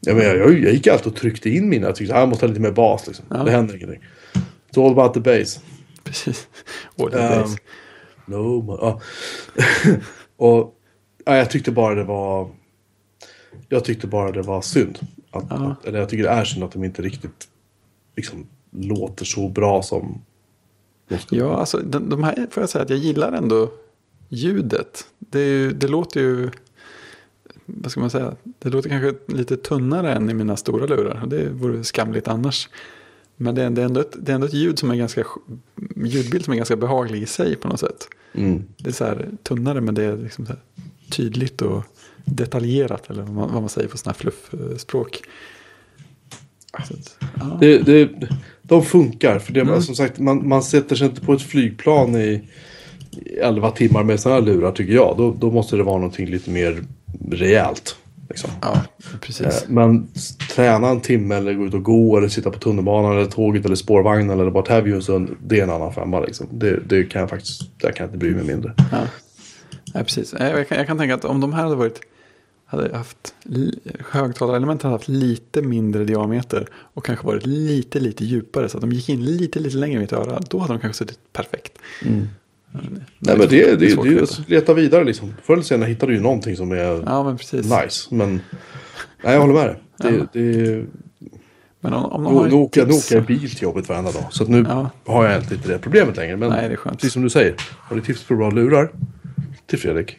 [0.00, 1.86] Jag, menar, jag, jag gick alltid och tryckte in mina.
[1.86, 3.06] Jag tyckte att jag måste ha lite mer bas.
[3.06, 3.24] Liksom.
[3.28, 3.36] Ja.
[3.36, 4.02] Det händer ingenting.
[4.70, 5.60] It's all about the bass.
[6.04, 6.48] Precis.
[6.98, 7.56] All the days.
[8.26, 9.00] No, ja.
[10.36, 10.74] och
[11.24, 12.50] ja, jag tyckte bara det var...
[13.68, 14.98] Jag tyckte bara det var synd.
[15.30, 15.56] Att, Ja.
[15.56, 17.48] att, eller jag tycker det är synd att de inte riktigt
[18.16, 18.46] liksom,
[18.76, 20.22] låter så bra som.
[21.30, 23.70] Ja, alltså de, de här får jag säga att jag gillar ändå
[24.28, 25.06] ljudet.
[25.18, 26.50] Det, ju, det låter ju,
[27.66, 31.26] vad ska man säga, det låter kanske lite tunnare än i mina stora lurar.
[31.26, 32.68] Det vore skamligt annars.
[33.36, 35.24] Men det är, det, är ändå ett, det är ändå ett ljud som är ganska,
[35.96, 38.08] ljudbild som är ganska behaglig i sig på något sätt.
[38.32, 38.64] Mm.
[38.76, 40.46] Det är så här tunnare men det är liksom
[41.10, 41.82] tydligt och
[42.24, 43.10] detaljerat.
[43.10, 45.22] Eller vad man, vad man säger på sådana här fluffspråk.
[46.88, 46.94] Så
[47.34, 47.56] ja.
[47.60, 48.28] Det, det,
[48.66, 49.38] de funkar.
[49.38, 49.82] För det, Mm.
[49.82, 52.42] som sagt, man, man sätter sig inte på ett flygplan i
[53.10, 55.14] i 11 timmar med sådana här lurar tycker jag.
[55.18, 56.82] Då, då måste det vara någonting lite mer
[57.30, 57.96] rejält.
[58.28, 58.50] Liksom.
[58.62, 58.80] ja,
[59.20, 59.46] precis.
[59.46, 60.08] Eh, Men
[60.54, 63.74] träna en timme eller gå ut och gå eller sitta på tunnelbanan eller tåget eller
[63.74, 65.30] spårvagnen eller what have you stund.
[65.46, 66.46] Det är en annan femma liksom.
[66.52, 68.72] Det, det kan jag faktiskt, där kan jag inte bry mig mindre.
[68.92, 68.98] Ja.
[69.94, 70.34] Nej, precis.
[70.38, 72.00] Nej, Jag kan, jag kan tänka att om de här hade varit
[72.66, 73.78] hade haft li-
[74.10, 78.92] högtalarelement hade haft lite mindre diameter och kanske varit lite, lite djupare så att de
[78.92, 80.40] gick in lite, lite längre i mitt öra.
[80.50, 81.72] Då hade de kanske suttit perfekt.
[82.02, 82.08] Ja,
[83.18, 85.34] Nej men det, det, det, det är att leta vidare liksom.
[85.42, 88.14] Förr eller senare hittar du ju någonting som är Ja, men nice.
[88.14, 88.40] Men
[89.24, 89.76] nej, jag håller med dig.
[89.98, 90.26] Det, Ja.
[90.32, 90.84] det,
[91.80, 94.24] Men om, om de nu, åker, jag- nu tips- åker bil till jobbet varenda dag.
[94.30, 94.90] Så nu Ja.
[95.04, 96.36] har jag inte det problemet längre.
[96.36, 96.96] Men Nej, det är skönt.
[96.98, 97.54] precis som du säger.
[97.78, 98.90] Har du tips på bra lurar?
[99.66, 100.16] Till Fredrik.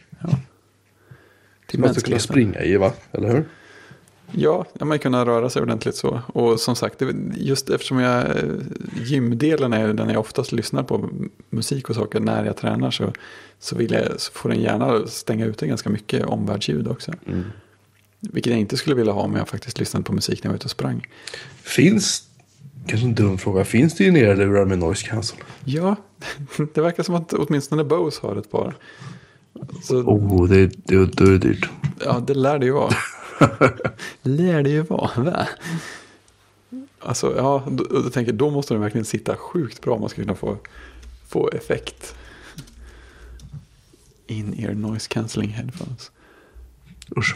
[1.68, 2.93] Till Man ska kunna springa i va?
[3.11, 3.45] Eller hur?
[4.32, 6.22] Ja, man kunna röra sig ordentligt så.
[6.28, 7.01] Och som sagt,
[7.36, 8.43] just eftersom jag, eh,
[9.03, 11.09] gymdelen är den jag oftast lyssnar på
[11.49, 13.13] musik och saker när jag tränar så,
[13.59, 17.13] så, vill jag, så får den gärna stänga ute ganska mycket omvärldsljud också.
[17.28, 17.43] Mm.
[18.20, 20.55] Vilket jag inte skulle vilja ha om jag faktiskt lyssnade på musik när jag var
[20.55, 21.07] ute och sprang.
[21.61, 22.24] Finns,
[22.88, 25.38] kanske en dum fråga, finns det ju lurar med noise cancel?
[25.63, 25.95] Ja,
[26.74, 28.76] det verkar som att åtminstone Bose har ett par.
[29.84, 31.70] Så, Oh, det, det, det är dyrt.
[32.05, 32.93] Ja, det lär det ju vara.
[34.22, 35.47] lär det ju vara, va?
[36.99, 40.22] Alltså, ja, då, då tänker då måste den verkligen sitta sjukt bra om man ska
[40.22, 40.58] kunna få,
[41.28, 42.16] få effekt.
[44.28, 46.12] In-ear noise cancelling headphones.
[47.18, 47.36] Usch.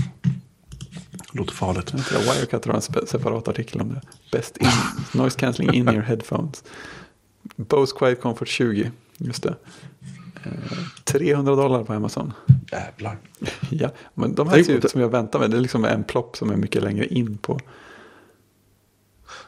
[1.32, 1.94] Det låter farligt.
[1.94, 4.02] Wirecut har en separat artikel om det.
[4.32, 4.68] Best in,
[5.14, 6.64] noise cancelling in-ear headphones.
[7.56, 9.56] Bose Quiet Comfort 20, just det.
[10.44, 10.52] Eh,
[11.04, 12.34] 300 dollar på Amazon.
[12.72, 13.18] Jävlar.
[13.70, 15.52] Ja, men de här ser ut som jag väntar med.
[15.52, 17.60] Det är liksom en plopp som är mycket längre in på.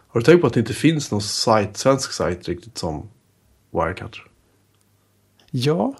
[0.07, 3.09] Har du tänkt på att det inte finns någon sajt, svensk sajt riktigt som
[3.71, 4.17] Wirecut?
[5.51, 5.95] Ja,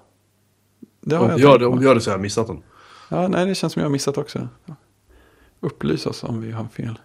[1.02, 2.64] det har Om jag gör det, om du gör det så har jag missat den.
[3.10, 4.48] Ja, nej, det känns som jag har missat också.
[5.60, 7.00] Upplys oss om vi har fel.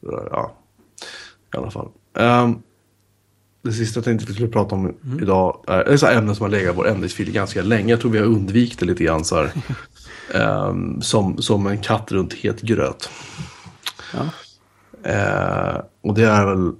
[0.00, 0.56] Ja,
[1.54, 1.88] i alla fall.
[2.14, 2.62] Ehm,
[3.66, 5.22] det sista jag tänkte vi skulle prata om Mm.
[5.22, 7.90] idag är ett ämne som har legat i vår ämnesfil ganska länge.
[7.92, 9.50] Jag tror vi har undvikit det lite grann så här.
[10.34, 13.10] Ehm, som, som en katt runt het gröt.
[14.14, 14.28] Ja,
[15.10, 16.72] Eh, och det är väl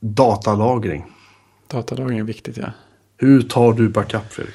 [0.00, 1.04] datalagring.
[1.68, 2.70] datalagring är viktigt, ja.
[3.16, 4.54] Hur tar du backup Fredrik?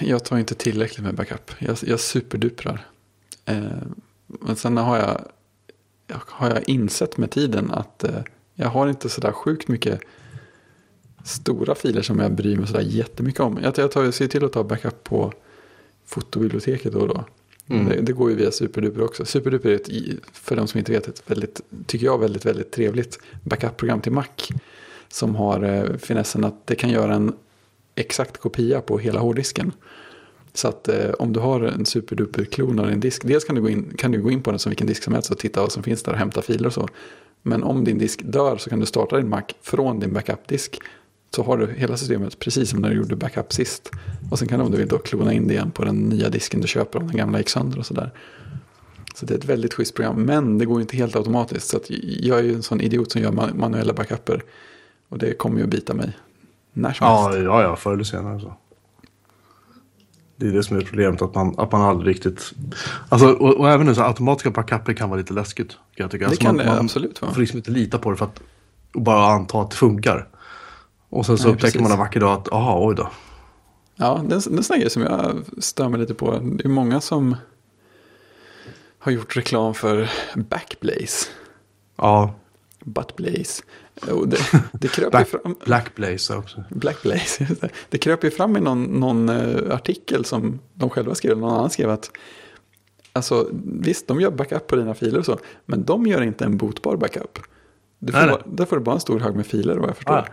[0.00, 1.50] Jag tar inte tillräckligt med backup.
[1.58, 2.86] Jag, jag superduprar.
[3.44, 3.62] Eh,
[4.26, 5.20] men sen har jag,
[6.26, 8.20] har jag insett med tiden att eh,
[8.54, 10.00] jag har inte sådär sjukt mycket
[11.24, 13.58] stora filer som jag bryr mig sådär jättemycket om.
[13.62, 15.32] Jag, jag, tar, jag ser till att ta backup på
[16.06, 17.24] fotobiblioteket då och då.
[17.68, 17.88] Mm.
[17.88, 19.24] Det, det går ju via Superduper också.
[19.24, 19.88] Superduper är ett,
[20.32, 24.24] för de som inte vet, ett väldigt, tycker jag, väldigt, väldigt trevligt backup-program till Mac.
[25.08, 27.36] Som har eh, finessen att det kan göra en
[27.94, 29.72] exakt kopia på hela hårddisken.
[30.54, 33.68] Så att eh, om du har en superduper-klon av din disk, dels kan du, gå
[33.68, 35.72] in, kan du gå in på den som vilken disk som helst och titta vad
[35.72, 36.88] som finns där och hämta filer och så.
[37.42, 40.78] Men om din disk dör så kan du starta din Mac från din backup-disk.
[41.36, 43.90] Så har du hela systemet precis som när du gjorde backup sist.
[44.30, 46.28] Och sen kan du om du vill då klona in det igen på den nya
[46.28, 48.10] disken du köper om den gamla gick sönder och sådär.
[49.14, 51.68] Så det är ett väldigt schysst program, men det går inte helt automatiskt.
[51.68, 51.80] Så
[52.20, 54.42] jag är ju en sån idiot som gör man- manuella backuper.
[55.08, 56.16] Och det kommer ju att bita mig
[56.72, 57.38] när som helst.
[57.44, 58.54] Ja, ja, ja förr eller senare så.
[60.36, 62.52] Det är det som är problemet, att man, att man aldrig riktigt...
[63.08, 65.68] Alltså, och, och även nu så automatiska backuper kan vara lite läskigt.
[65.70, 66.24] Kan jag tycka.
[66.24, 67.32] Det Alltså, kan man, det man absolut vara.
[67.32, 68.40] får liksom inte lita på det för att
[68.92, 70.28] bara anta att det funkar.
[71.08, 71.80] Och sen så Nej, upptäcker precis.
[71.82, 73.10] man en vacker dag att, aha, oj då.
[73.96, 76.38] Ja, det är en- sån grej som jag stör mig lite på.
[76.38, 77.36] Det är många som
[78.98, 81.26] har gjort reklam för Backblaze.
[81.96, 82.34] Ja,
[82.84, 83.62] Buttblaze.
[84.10, 84.38] Och det,
[84.72, 85.56] det kröp Black, fram.
[85.64, 86.64] Black Blaze också.
[86.70, 87.68] Blackblaze, just det.
[87.88, 91.70] Det kröp ju fram i någon, någon eh, artikel som de själva skrev, någon annan
[91.70, 92.10] skrev att
[93.16, 95.38] Alltså visst, de gör backup på dina filer och så.
[95.66, 97.38] Men de gör inte en botbar backup.
[97.98, 99.96] Du får Nej, bara, där får du bara en stor hög med filer vad jag
[99.96, 100.14] förstår.
[100.14, 100.26] Ah.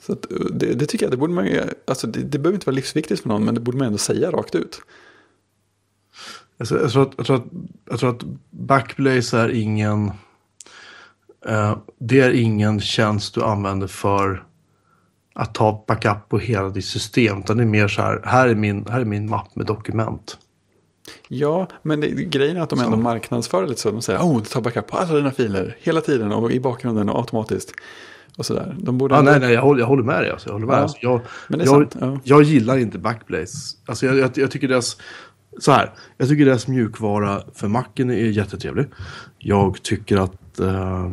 [0.00, 2.54] Så att, eh, det, det tycker jag, det borde man ju, alltså det, det behöver
[2.54, 4.80] inte vara livsviktigt för någon, men det borde man ändå säga rakt ut.
[6.58, 7.44] Alltså, jag, tror att, jag, tror att,
[7.90, 10.10] jag tror att Backblaze är ingen...
[11.46, 14.44] eh, det är ingen tjänst du använder för
[15.34, 17.38] att ta backup på hela ditt system.
[17.38, 20.38] Utan det är mer så här, här är min, här är min mapp med dokument.
[21.28, 23.02] Ja, men det, grejen är att de ändå Så.
[23.02, 23.90] marknadsför lite så.
[23.90, 27.08] De säger, oh, du tar backup på alla dina filer hela tiden och i bakgrunden
[27.08, 27.72] och automatiskt.
[28.38, 28.76] Och sådär.
[28.78, 30.30] De borde Ja, ändå- nej, nej, jag håller, jag håller med dig.
[30.30, 30.76] Alltså, jag, håller med.
[30.76, 32.18] Ja, Alltså, jag, men det är jag, ja.
[32.24, 33.76] jag gillar inte Backblaze.
[33.86, 34.96] Alltså, jag, jag, jag tycker deras...
[35.58, 38.86] Så här, jag tycker deras mjukvara för Macen är jättetrevlig.
[39.38, 40.58] Jag tycker att...
[40.60, 41.10] Eh,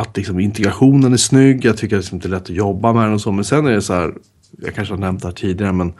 [0.00, 1.64] att liksom integrationen är snygg.
[1.64, 3.32] Jag tycker att det är inte lätt att jobba med den och så.
[3.32, 4.14] Men sen är det så här...
[4.50, 5.92] Jag kanske har nämnt det här tidigare men...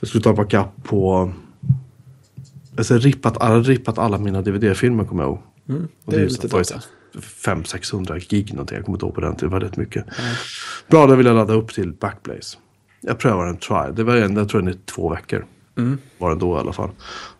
[0.00, 1.32] Jag skulle ta backup på...
[2.78, 5.42] Alltså rippat, alla, rippat alla mina DVD-filmer kommer jag ihåg.
[5.68, 6.82] Mm, Och det är lite data.
[7.44, 8.76] 500-600 gig någonting.
[8.76, 9.48] Jag kommer inte ihåg på den tiden.
[9.48, 10.04] Det var rätt mycket.
[10.90, 12.58] Bra, då vill jag ladda upp till Backblaze.
[13.00, 13.94] Jag prövar en trial.
[13.94, 15.46] Det var en, jag tror den är två veckor.
[15.78, 15.98] Mm.
[16.18, 16.90] Var den då i alla fall.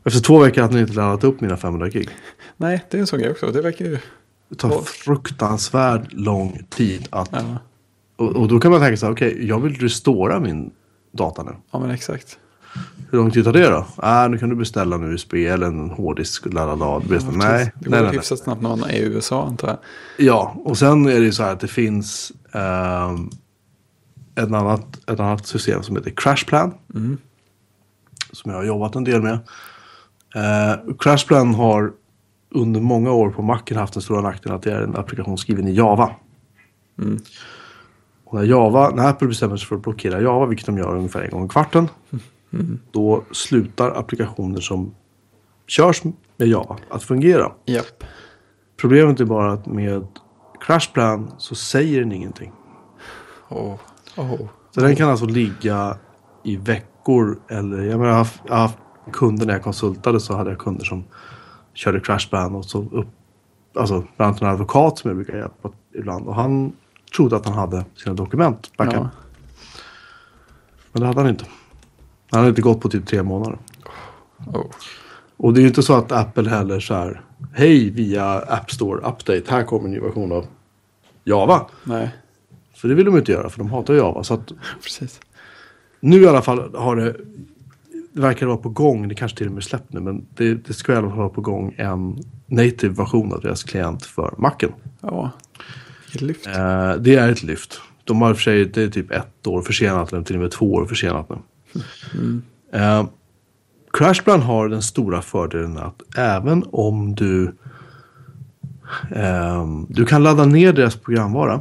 [0.05, 2.09] Efter två veckor hade ni inte laddat upp mina 500 gig.
[2.57, 3.51] Nej, det är en sån grej också.
[3.51, 3.99] Det verkar ju...
[4.49, 7.29] Det tar fruktansvärd lång tid att...
[7.33, 7.59] Ja,
[8.17, 10.71] Och, och då kan man tänka så här, okej, jag vill restora min
[11.13, 11.53] data nu.
[11.71, 12.39] ja men exakt.
[13.11, 13.87] Hur lång tid tar det då?
[13.97, 16.45] Ah, nu kan du beställa en USB eller en hårddisk.
[16.45, 16.75] Nej, Ja,
[17.33, 18.13] nej, Det går nej, nej.
[18.13, 19.79] hyfsat snabbt när man är i USA antar jag.
[20.27, 23.31] Ja, och sen är det ju så här att det finns ehm,
[24.35, 26.75] ett, annat, ett annat system som heter Crashplan.
[28.33, 29.39] Som jag har jobbat en del med.
[30.37, 31.93] Uh, Crashplan har
[32.57, 35.69] under många år på Macen haft den stora nackdelen att det är en applikation skriven
[35.69, 36.11] i Java.
[38.25, 41.23] Och när, Java, när Apple bestämmer sig för att blockera Java, vilket de gör ungefär
[41.23, 41.89] en gång i kvarten.
[42.91, 44.95] Då slutar applikationer som
[45.67, 46.03] körs
[46.37, 47.53] med Java att fungera.
[47.65, 48.05] Japp.
[48.81, 50.07] Problemet är bara att med
[50.61, 52.53] Crashplan så säger den ingenting.
[53.49, 53.75] Oh.
[54.17, 54.49] Oh.
[54.71, 55.99] Så den kan alltså ligga
[56.45, 58.79] i veckor eller jag, menar, jag, har haft, jag har haft
[59.13, 61.05] kunder när jag konsultade så hade jag kunder som
[61.77, 63.09] körde Crashplan och så upp,
[63.75, 66.73] alltså bland annat en advokat som jag brukar hjälpa ibland och han
[67.17, 68.95] trodde att han hade sina dokument backup.
[68.95, 69.11] Ja.
[70.93, 71.45] Men det hade han inte.
[72.31, 73.59] Han hade inte gått på typ tre månader.
[74.47, 74.67] Oh.
[75.37, 77.23] Och det är ju inte så att Apple heller så här.
[77.53, 79.43] Hej via App Store Update.
[79.49, 80.47] Här kommer en ny version av
[81.25, 81.67] Java.
[81.85, 82.11] Nej,
[82.75, 84.25] För det vill de inte göra för de hatar Java.
[84.25, 84.53] Så att
[84.83, 85.21] precis.
[86.01, 87.17] nu i alla fall har det.
[88.17, 89.09] Det verkar vara på gång.
[89.09, 90.01] Det kanske till och med är släppt nu.
[90.01, 93.65] Men det, det ska i alla fall vara på gång en native version av deras
[93.65, 94.73] klient för Macen.
[95.01, 95.31] Ja,
[96.05, 96.47] vilket lyft.
[96.47, 97.81] Eh, det är ett lyft.
[98.05, 100.43] De har i och för sig, det är typ ett år försenat eller till och
[100.43, 101.37] med två år försenat nu.
[102.73, 103.07] Eh,
[103.93, 107.57] Crashplan har den stora fördelen att även om du
[109.15, 111.61] ehm, du kan ladda ner deras programvara.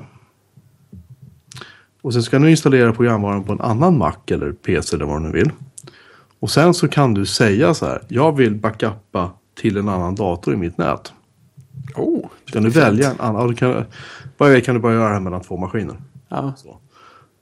[2.01, 5.25] Och sen ska du installera programvaran på en annan Mac eller PC eller vad du
[5.27, 5.51] nu vill.
[6.45, 8.01] Och sen så kan du säga så här.
[8.07, 11.13] Jag vill backuppa till en annan dator i mitt nät.
[11.95, 13.41] Oh, Kan du välja en annan?
[13.41, 13.85] ja, du kan,
[14.37, 15.95] vad jag vet kan du bara göra det här mellan två maskiner.
[16.29, 16.53] Ja,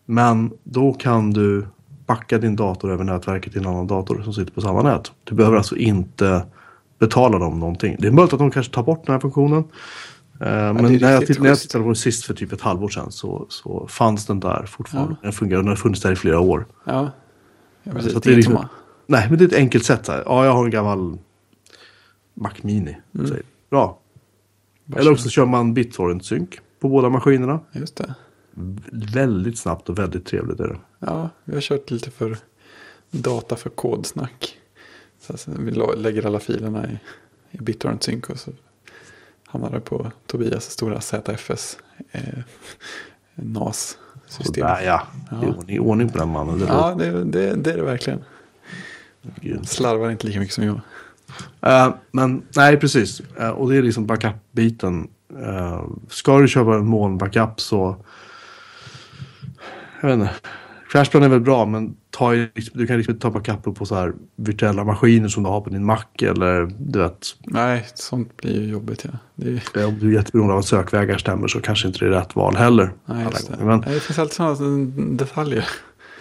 [0.06, 1.68] Men då kan du
[2.06, 5.12] backa din dator över nätverket till en annan dator som sitter på samma nät.
[5.24, 6.46] Du behöver alltså inte
[7.00, 7.96] betala dem någonting.
[8.00, 9.64] Det är möjligt att de kanske tar bort den här funktionen.
[10.40, 12.62] Eh, men det är när jag, när jag tittade på den sist för typ ett
[12.62, 15.16] halvår sedan så, så fanns den där fortfarande.
[15.22, 16.66] Den fungerar och den har funnits där i flera år.
[16.86, 17.12] ja.
[17.84, 18.12] ja precis.
[18.12, 18.66] Så att det är liksom-.
[19.06, 20.06] Nej, men det är ett enkelt sätt.
[20.06, 20.24] Så här.
[20.26, 21.18] Ja, jag har en gammal
[22.34, 22.98] Mac Mini.
[23.30, 23.42] Säg.
[23.70, 24.00] Bra.
[24.86, 26.48] Bara Eller så- också kör man BitTorrent-sync
[26.80, 27.60] på båda maskinerna.
[27.72, 28.14] Just det.
[29.14, 30.78] Väldigt snabbt och väldigt trevligt är det.
[31.00, 32.38] Ja, vi har kört lite för
[33.12, 34.58] data för kodsnack.
[35.20, 37.00] Så alltså, vi lägger alla filerna i,
[37.52, 38.52] i BitTorrent Sync och så
[39.46, 41.78] hamnar det på Tobias stora ZFS
[42.12, 42.22] eh,
[43.36, 44.46] NAS-system.
[44.46, 45.02] Sådär ja.
[45.30, 45.56] Det är Ja.
[45.58, 46.64] ordning, ordning på den mannen.
[46.68, 48.24] Ja, det, det, det är det verkligen.
[49.64, 50.80] Slarvar inte lika mycket som jag.
[51.62, 53.22] Eh, men nej, precis.
[53.40, 55.08] Eh, och det är liksom backup-biten.
[55.34, 58.06] Uh, ska du köpa en molnbackup så...
[60.02, 60.34] Jag vet inte.
[60.92, 62.32] Crashplan är väl bra men ta,
[62.74, 65.70] du kan liksom inte ta backup på så här virtuella maskiner som du har på
[65.70, 66.04] din Mac.
[66.22, 69.06] Eller du vet, Nej, sånt blir ju jobbigt.
[69.06, 69.12] Ja.
[69.36, 72.10] Det är, om du är jätteberoende av att sökvägar stämmer så kanske inte det är
[72.10, 72.94] rätt val heller.
[73.06, 73.66] nej, just det.
[73.66, 75.68] Men, det finns alltid sådana detaljer.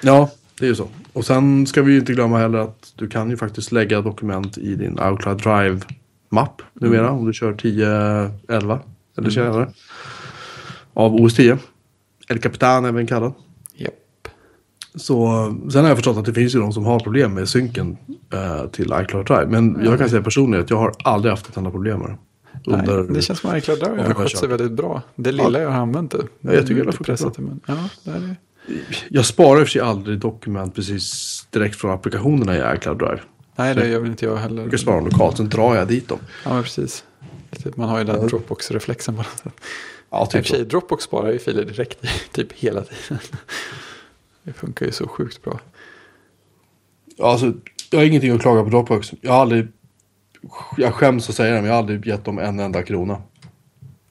[0.01, 0.89] Ja, det är ju så.
[1.13, 4.59] Och sen ska vi ju inte glömma heller att du kan ju faktiskt lägga dokument
[4.59, 8.79] i din Outloud Drive-mapp numera om du kör 10.11
[9.19, 9.69] eller senare.
[10.95, 11.59] Av OS 10.
[12.29, 13.33] El Capitan även kallad.
[13.75, 13.93] Japp.
[14.95, 17.97] Så, sen har jag förstått att det finns ju de som har problem med synken
[18.33, 19.47] eh, till iCloud Drive.
[19.47, 22.19] Men jag kan säga personligen att jag har aldrig haft ett enda problem med det.
[22.67, 25.03] Under, Nej, det känns som att iCloud Drive har skött sig väldigt bra.
[25.17, 26.23] Det lilla jag har använt det.
[26.41, 28.37] Ja, jag tycker det funkar pressat men ja, det är.
[29.09, 33.21] Jag sparar i och för sig aldrig dokument precis direkt från applikationerna i iCloud Drive.
[33.57, 34.57] Nej, det gör väl inte jag heller.
[34.57, 36.19] Jag brukar spara dem lokalt, sen drar jag dit dem.
[36.45, 37.05] Ja, men precis.
[37.63, 39.53] Typ, Man har ju den Dropbox-reflexen på något sätt.
[40.11, 40.55] Ja, I och typ för så.
[40.55, 41.99] sig, Dropbox sparar ju filer direkt
[42.33, 43.19] typ hela tiden.
[44.43, 45.61] Det funkar ju så sjukt bra.
[47.17, 47.53] Ja, Alltså,
[47.91, 49.13] jag har ingenting att klaga på Dropbox.
[49.21, 49.69] Jag har aldrig...
[50.77, 53.23] Jag skäms att säga det, men jag har aldrig gett dem en enda krona.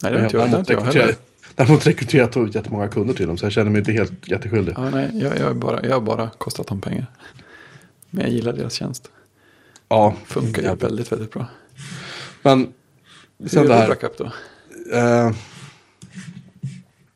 [0.03, 1.15] Nej, det har inte jag, har inte jag heller.
[1.55, 4.73] Däremot rekryterat och jättemånga kunder till dem, så jag känner mig inte helt jätteskyldig.
[4.77, 7.05] Ja, nej, jag, jag, bara, jag har bara kostat dem pengar.
[8.09, 9.11] Men jag gillar deras tjänst.
[9.89, 11.45] Ja, Funkar ju väldigt, väldigt bra.
[12.41, 12.73] Men
[13.39, 14.25] Hur sen gör du backup då?
[14.97, 15.31] Eh,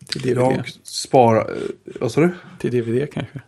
[0.08, 0.38] Till DVD?
[0.58, 1.52] jag sparar...
[1.52, 1.58] eh,
[2.02, 2.30] Vad sa du?
[2.60, 3.42] Till DVD kanske?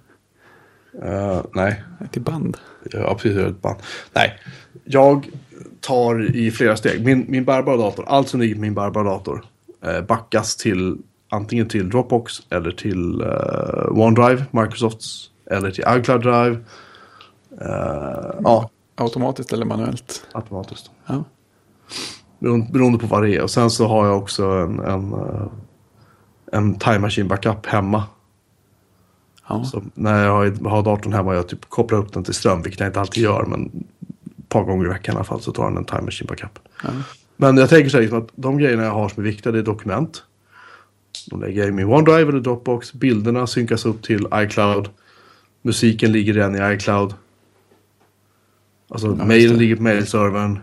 [1.04, 2.58] Eh, nej, Till band?
[2.92, 3.38] ja, precis.
[3.38, 3.78] ett band.
[4.14, 4.40] Nej,
[4.84, 5.30] jag
[5.80, 7.06] tar i flera steg.
[7.06, 9.46] Min, min bärbara dator, allt som ligger på min bärbara dator
[10.08, 10.98] backas till
[11.30, 16.58] antingen till Dropbox eller till eh, OneDrive, Microsofts, eller till iCloud Drive.
[17.62, 20.28] Eh, ja, Automatiskt eller manuellt?
[20.32, 20.92] automatiskt.
[21.06, 21.24] Ja.
[22.40, 23.42] Beroende, beroende på vad det är.
[23.44, 25.48] Och sen så har jag också en, en, eh,
[26.52, 28.04] en Time Machine Backup hemma.
[29.50, 29.64] ja.
[29.64, 32.62] Så när jag har, har datorn hemma och jag typ kopplar upp den till ström,
[32.62, 33.86] vilket jag inte alltid gör, men
[34.40, 36.60] ett par gånger i veckan i alla fall så tar den en Time Machine Backup.
[36.84, 36.90] ja.
[37.38, 39.60] Men jag tänker så här liksom att de grejerna jag har som är viktiga, det
[39.60, 40.24] är dokument.
[41.30, 42.94] De lägger jag i min OneDrive eller Dropbox.
[42.94, 44.90] Bilderna synkas upp till iCloud.
[45.62, 47.14] Musiken ligger redan i iCloud.
[48.90, 50.60] Alltså just mailen ligger på mailservern.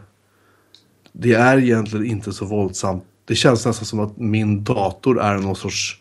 [1.13, 3.05] Det är egentligen inte så våldsamt.
[3.25, 6.01] Det känns nästan som att min dator är någon sorts...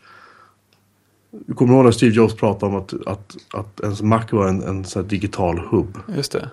[1.31, 4.61] Du kommer ihåg när Steve Jobs pratade om att, att, att ens Mac var en,
[4.61, 5.97] en digital hubb.
[6.15, 6.49] Just det.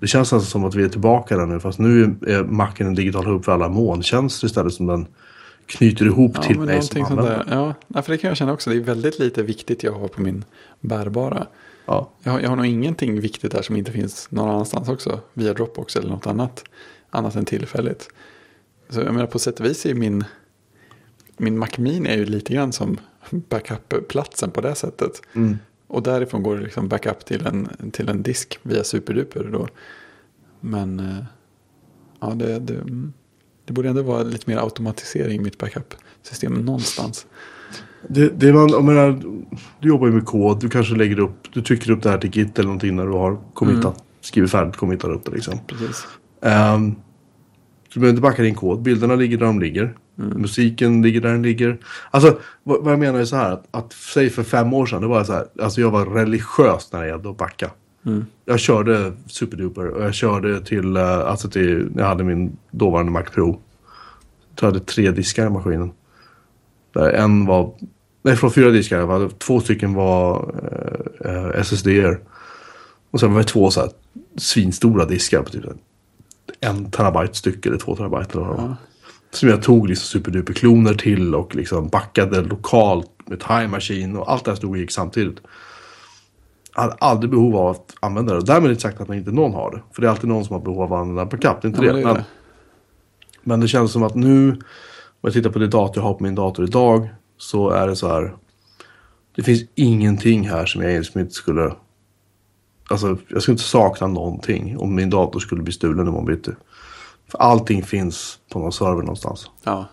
[0.00, 1.60] Det känns nästan som att vi är tillbaka där nu.
[1.60, 5.06] Fast nu är Macen en digital hubb för alla molntjänster istället som den
[5.66, 7.44] knyter ihop Ja, till mig som användare.
[7.48, 7.74] där.
[7.94, 8.70] Ja, för det kan jag känna också.
[8.70, 10.44] Det är väldigt lite viktigt jag har på min
[10.80, 11.46] bärbara.
[11.86, 12.10] Ja.
[12.22, 15.20] Jag har, jag har nog ingenting viktigt där som inte finns någon annanstans också.
[15.34, 16.64] Via Dropbox eller något annat.
[17.10, 18.08] Annat än tillfälligt.
[18.88, 20.24] Så jag menar på sätt och vis är min,
[21.36, 22.98] min Mac Mini är ju lite grann som
[23.30, 25.22] backup-platsen på det sättet.
[25.34, 25.58] Mm.
[25.88, 29.68] Och därifrån går det liksom backup till en, till en disk via SuperDuper då.
[30.60, 31.24] Men eh,
[32.20, 33.12] ja, det, det, mm.
[33.64, 37.26] det borde ändå vara lite mer automatisering i mitt backup-system någonstans.
[38.08, 39.22] Det, det man, jag menar,
[39.80, 42.30] du jobbar ju med kod, du kanske lägger upp, du trycker upp det här till
[42.30, 44.06] Git eller någonting när du har committat, Mm.
[44.20, 45.58] skrivit färdigt, committat upp det liksom.
[45.66, 46.06] Precis.
[46.40, 46.96] Um,
[47.94, 49.96] du behöver inte backa din kod, bilderna ligger där de ligger.
[50.18, 50.40] Mm.
[50.40, 51.78] Musiken ligger där den ligger.
[52.10, 55.00] Alltså vad, vad jag menar är så här att, att säg för fem år sedan,
[55.00, 57.70] det var så här, alltså jag var religiös när det gällde att backa.
[58.06, 58.26] Mm.
[58.44, 63.22] Jag körde superduper och jag körde till, eh, alltså till, jag hade min dåvarande Mac
[63.22, 63.60] Pro.
[64.60, 65.90] Jag hade tre diskar i maskinen.
[66.92, 67.72] Där en var,
[68.22, 70.54] nej från fyra diskar, hade, två stycken var
[71.24, 72.20] eh, SSD-er.
[73.10, 73.90] Och sen var det två så här
[74.36, 75.64] svinstora diskar på typ
[76.60, 78.68] en terabyte styck eller två terabyte eller vad det var.
[78.68, 78.76] Ja.
[79.30, 84.44] Som jag tog liksom superduper-kloner till och liksom backade lokalt med Time Machine och allt
[84.44, 85.36] det här stod och gick samtidigt.
[86.74, 88.44] Jag hade aldrig behov av att använda det.
[88.44, 89.82] Därmed inte sagt att man inte någon har det.
[89.92, 91.62] För det är alltid någon som har behov av att använda backup.
[91.62, 91.92] Det är inte Ja, det.
[91.92, 92.24] men det är Men, det.
[93.42, 94.58] men det känns som att nu, om
[95.20, 98.08] jag tittar på det dator jag har på min dator idag, så är det så
[98.08, 98.34] här.
[99.36, 101.72] Det finns ingenting här som jag egentligen inte skulle...
[102.90, 106.50] Alltså, jag skulle inte sakna någonting om min dator skulle bli stulen imorgon bitti.
[107.30, 109.50] För allting finns på någon server någonstans.
[109.64, 109.88] Ja.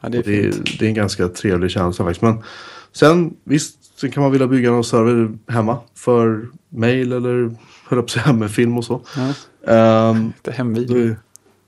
[0.00, 2.22] Ja, det är det, är, det är en ganska trevlig känsla faktiskt.
[2.22, 2.42] Men
[2.92, 7.54] sen, visst, sen kan man vilja bygga någon server hemma för mail eller,
[7.88, 9.00] höll att säga, med film och så.
[9.16, 9.32] Ja,
[9.74, 11.16] Ehm, lite hemvideo.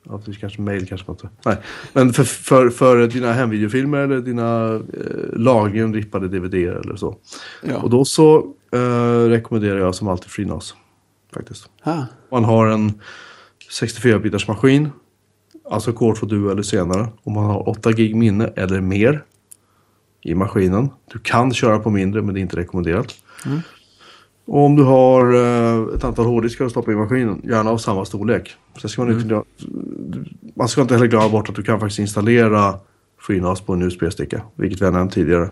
[0.05, 1.29] ja, det kanske mail kanske inte.
[1.45, 1.57] Nej,
[1.93, 4.81] men för, för, för dina hemvideofilmer eller dina eh,
[5.39, 7.17] lagringen rippade DVD eller så.
[7.63, 7.77] Ja.
[7.77, 8.39] Och då så
[8.73, 10.75] eh, rekommenderar jag som alltid FreeNAS.
[11.35, 11.69] Faktiskt.
[11.83, 13.01] Ah, Man har en
[13.81, 14.91] 64-bitars maskin.
[15.71, 17.09] Alltså Core 2 Duo eller senare.
[17.23, 19.25] Om man har 8 gig minne eller mer
[20.23, 20.91] i maskinen.
[21.13, 23.15] Du kan köra på mindre men det är inte rekommenderat.
[23.47, 23.61] Mm.
[24.47, 28.05] Och om du har eh, ett antal hårddiskar att stoppa i maskinen, gärna av samma
[28.05, 28.57] storlek.
[28.81, 29.45] Sen ska man, inte, glömma-
[30.55, 32.79] man ska inte heller glömma bort att du kan faktiskt installera
[33.21, 34.43] FreeNAS på en USB-sticka.
[34.55, 35.51] Vilket vi har nämnt tidigare.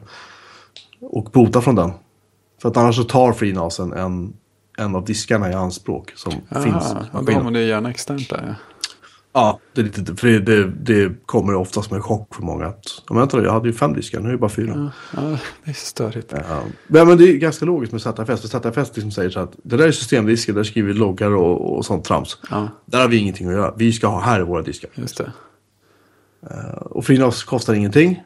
[1.01, 1.91] Och bota från den.
[2.63, 4.33] För att annars så tar FreeNASen en,
[4.79, 7.91] en av diskarna i anspråk som finns aha, i ja, då har man det gärna
[7.91, 8.45] externt där.
[8.49, 8.55] Ja.
[9.35, 12.67] Ja, det, är lite, för det, det, det kommer ofta som en chock för många.
[12.67, 14.93] Att, men vänta, jag hade ju fem diskar, nu är det bara fyra.
[15.15, 16.35] Ja, ja, det är så störigt.
[16.49, 16.63] Ja.
[16.87, 18.41] Men, det är ganska logiskt med ZFS.
[18.41, 21.77] För ZFS liksom säger så att det där är systemdiskar, där skriver vi loggar och,
[21.77, 22.39] och sånt trams.
[22.51, 23.75] Ja, Där har vi ingenting att göra.
[23.77, 24.91] Vi ska ha här är våra diskar.
[24.95, 25.33] just det.
[26.81, 28.23] Och FreeNAS kostar ingenting.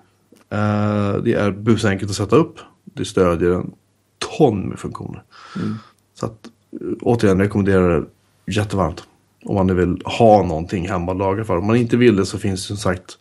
[0.50, 2.58] Eh, det är busenkelt att sätta upp.
[2.84, 3.70] Det stödjer en
[4.18, 5.22] ton med funktioner.
[6.20, 8.06] Så att eh, återigen rekommenderar det
[8.52, 9.04] jättevarmt.
[9.44, 11.56] Om man nu vill ha någonting hemma att lagra för.
[11.56, 13.18] Om man inte vill det så finns det som sagt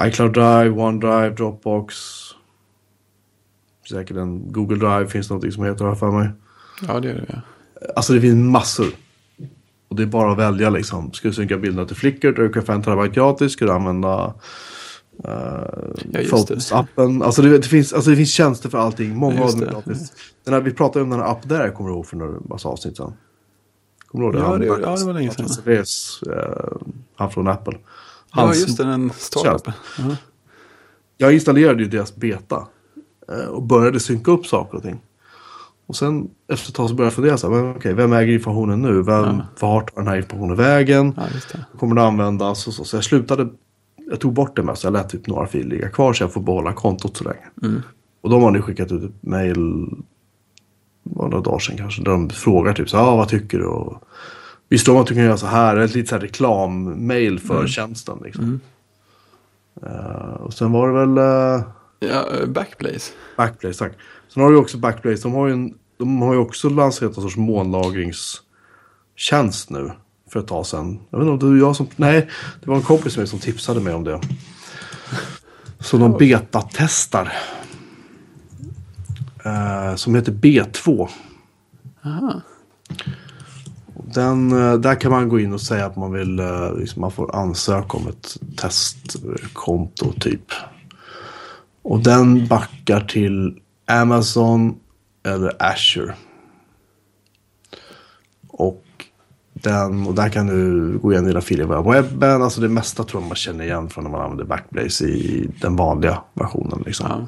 [0.00, 1.94] iCloud Drive, OneDrive, Dropbox.
[3.90, 6.28] Säkert en Google Drive finns det någonting som heter här för mig.
[6.88, 7.26] Ja, det gör det.
[7.28, 7.40] Ja.
[7.96, 8.86] Alltså det finns massor.
[9.88, 11.12] Och det är bara att välja liksom.
[11.12, 13.52] Ska du synka bilderna till Flickr du kan få en terabyte gratis.
[13.52, 14.34] Ska du använda
[15.28, 15.30] uh,
[16.12, 17.22] Ja, Photos-appen.
[17.24, 19.16] Alltså det, det, finns, alltså det finns tjänster för allting.
[19.16, 19.72] Många Ja, av dem är det.
[19.72, 20.12] gratis.
[20.44, 22.68] Den här, vi pratade om den här app där, kommer du ihåg för några massa
[22.68, 23.12] avsnitt sedan.
[24.06, 25.44] Kommer du ihåg Ja, Han- det gjorde- ja, det var länge sedan.
[25.44, 26.76] Martin Cervez, eh,
[27.16, 27.78] han från Apple.
[28.34, 28.84] ja, Hans- just det.
[28.84, 29.72] Den startupen.
[29.98, 30.16] Ja.
[31.16, 32.66] Jag installerade ju deras beta.
[33.32, 35.00] eh, Och började synka upp saker och ting.
[35.86, 38.32] Och sen efter ett tag så började jag fundera så här, men okej, vem äger
[38.34, 39.02] informationen nu?
[39.02, 39.40] Vem, Ja.
[39.60, 41.14] Vart tar den här informationen vägen?
[41.16, 41.22] ja,
[41.52, 41.78] det.
[41.78, 42.66] Kommer det användas?
[42.66, 42.84] Och så.
[42.84, 43.48] så jag slutade,
[44.12, 46.40] jag tog bort det så jag lät typ några filer ligga kvar så jag får
[46.40, 47.46] behålla kontot så länge.
[47.62, 47.82] Mm.
[48.20, 49.88] Och de har nu skickat ut ett mail,
[51.02, 53.64] var några dagar sedan kanske, där de frågar typ så ah, vad tycker du?
[53.64, 54.02] Och,
[54.68, 55.76] Visste du om att du kan göra så här?
[55.76, 58.18] Ett litet reklammail för tjänsten.
[58.24, 58.60] Liksom.
[59.82, 61.18] Eh, och sen var det väl...
[61.18, 61.60] eh,
[61.98, 63.12] Ja, eh, Backblaze.
[63.36, 63.92] Backblaze, tack.
[64.28, 65.22] Sen har du också Backblaze.
[65.22, 69.90] De har ju, en, de har ju också lanserat en sorts molnlagringstjänst nu.
[70.32, 70.98] För ett tag sedan.
[71.10, 71.86] Jag vet inte om det var jag som...
[71.96, 72.28] Nej,
[72.60, 74.20] det var en kompis med som tipsade mig om det.
[75.80, 77.32] Så de betatestar.
[79.44, 81.08] Eh, som heter B2.
[82.04, 82.40] Aha.
[84.14, 87.12] Den, eh, där kan man gå in och säga att man vill, eh, liksom, man
[87.12, 90.52] får ansöka om ett testkonto typ.
[91.82, 94.74] Och den backar till Amazon
[95.22, 96.14] eller Azure.
[98.48, 98.84] Och,
[99.62, 102.42] den, och där kan du gå igenom dina filer via webben.
[102.42, 105.76] Alltså det mesta tror jag man känner igen från när man använder Backblaze i den
[105.76, 106.82] vanliga versionen.
[106.86, 107.06] Liksom.
[107.08, 107.26] Ja.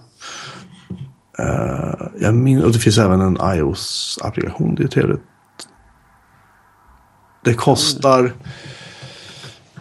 [1.38, 4.74] Eh, jag min, och det finns även en iOS-applikation.
[4.74, 5.22] Det är trevligt.
[7.44, 8.32] Det kostar...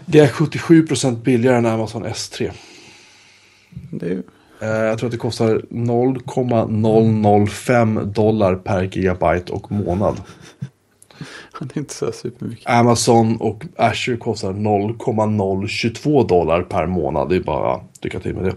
[0.05, 2.51] Det är 77% billigare än Amazon S3.
[3.91, 4.23] Det är ju...
[4.61, 10.21] Eh, jag tror att det kostar 0,005 dollar per gigabyte och månad.
[11.59, 12.69] Det är inte så supermycket.
[12.69, 17.29] Amazon och Azure kostar 0,022 dollar per månad.
[17.29, 18.55] Det är bara lycka till med det.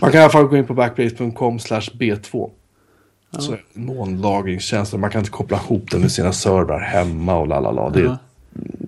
[0.00, 2.50] Man kan i alla fall gå in på backbase.com b2.
[3.38, 4.98] Så är det molnlagringstjänster.
[4.98, 7.90] Man kan inte koppla ihop den med sina servrar hemma och lalala.
[7.90, 8.16] Det är Ja.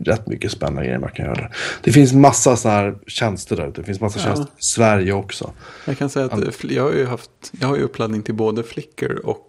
[0.05, 1.57] rätt mycket spännande grejer man kan göra där.
[1.83, 3.81] Det finns massa sådana här tjänster där ute.
[3.81, 4.25] Det finns massa Ja.
[4.25, 5.51] tjänster i Sverige också.
[5.85, 9.27] Jag kan säga att jag har ju haft, jag har ju uppladdning till både Flickr
[9.27, 9.47] och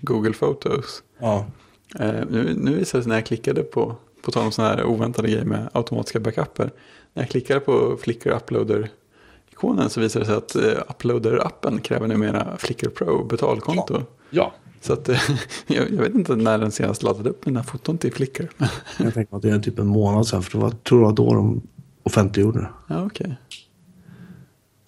[0.00, 1.02] Google Photos.
[1.20, 1.46] Ja.
[1.94, 4.84] Eh, nu, nu visade det sig när jag klickade på, på tal om sådana här
[4.84, 6.70] oväntade grejer med automatiska backuper.
[7.14, 12.56] När jag klickade på Flickr Uploader-ikonen så visade det sig att eh, Uploader-appen kräver numera
[12.56, 14.02] Flickr Pro betalkonto.
[14.30, 14.52] Ja.
[14.80, 15.20] Så att, eh,
[15.66, 18.48] jag, jag vet inte när den senast laddade upp mina foton till Flickr.
[18.98, 20.42] Jag tänker att det är typ en månad sedan.
[20.42, 21.62] För det var, tror jag då de
[22.02, 22.68] offentliggjorde det.
[22.88, 23.36] ja, okej.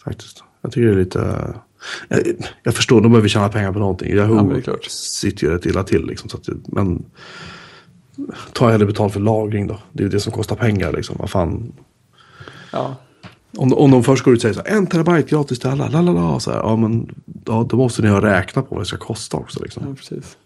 [0.04, 0.44] Faktiskt.
[0.60, 1.54] Jag tycker det är lite...
[2.08, 2.20] Jag,
[2.62, 4.12] jag förstår, de behöver tjäna pengar på någonting.
[4.12, 6.06] Yahoo Ja, sitter ju rätt illa till.
[6.06, 7.04] Liksom, så att, men
[8.52, 9.78] ta hellre betalt för lagring då.
[9.92, 10.92] Det är ju det som kostar pengar.
[10.92, 11.16] Liksom.
[11.18, 11.72] Vad fan.
[12.72, 12.96] Ja,
[13.56, 15.88] Om, om de först går ut och säger så här, en terabyte gratis till alla.
[15.88, 18.96] Lalala, så här, ja, men ja, då måste ni ha räknat på vad det ska
[18.96, 19.62] kosta också.
[19.62, 19.82] Liksom.
[19.88, 20.36] ja precis.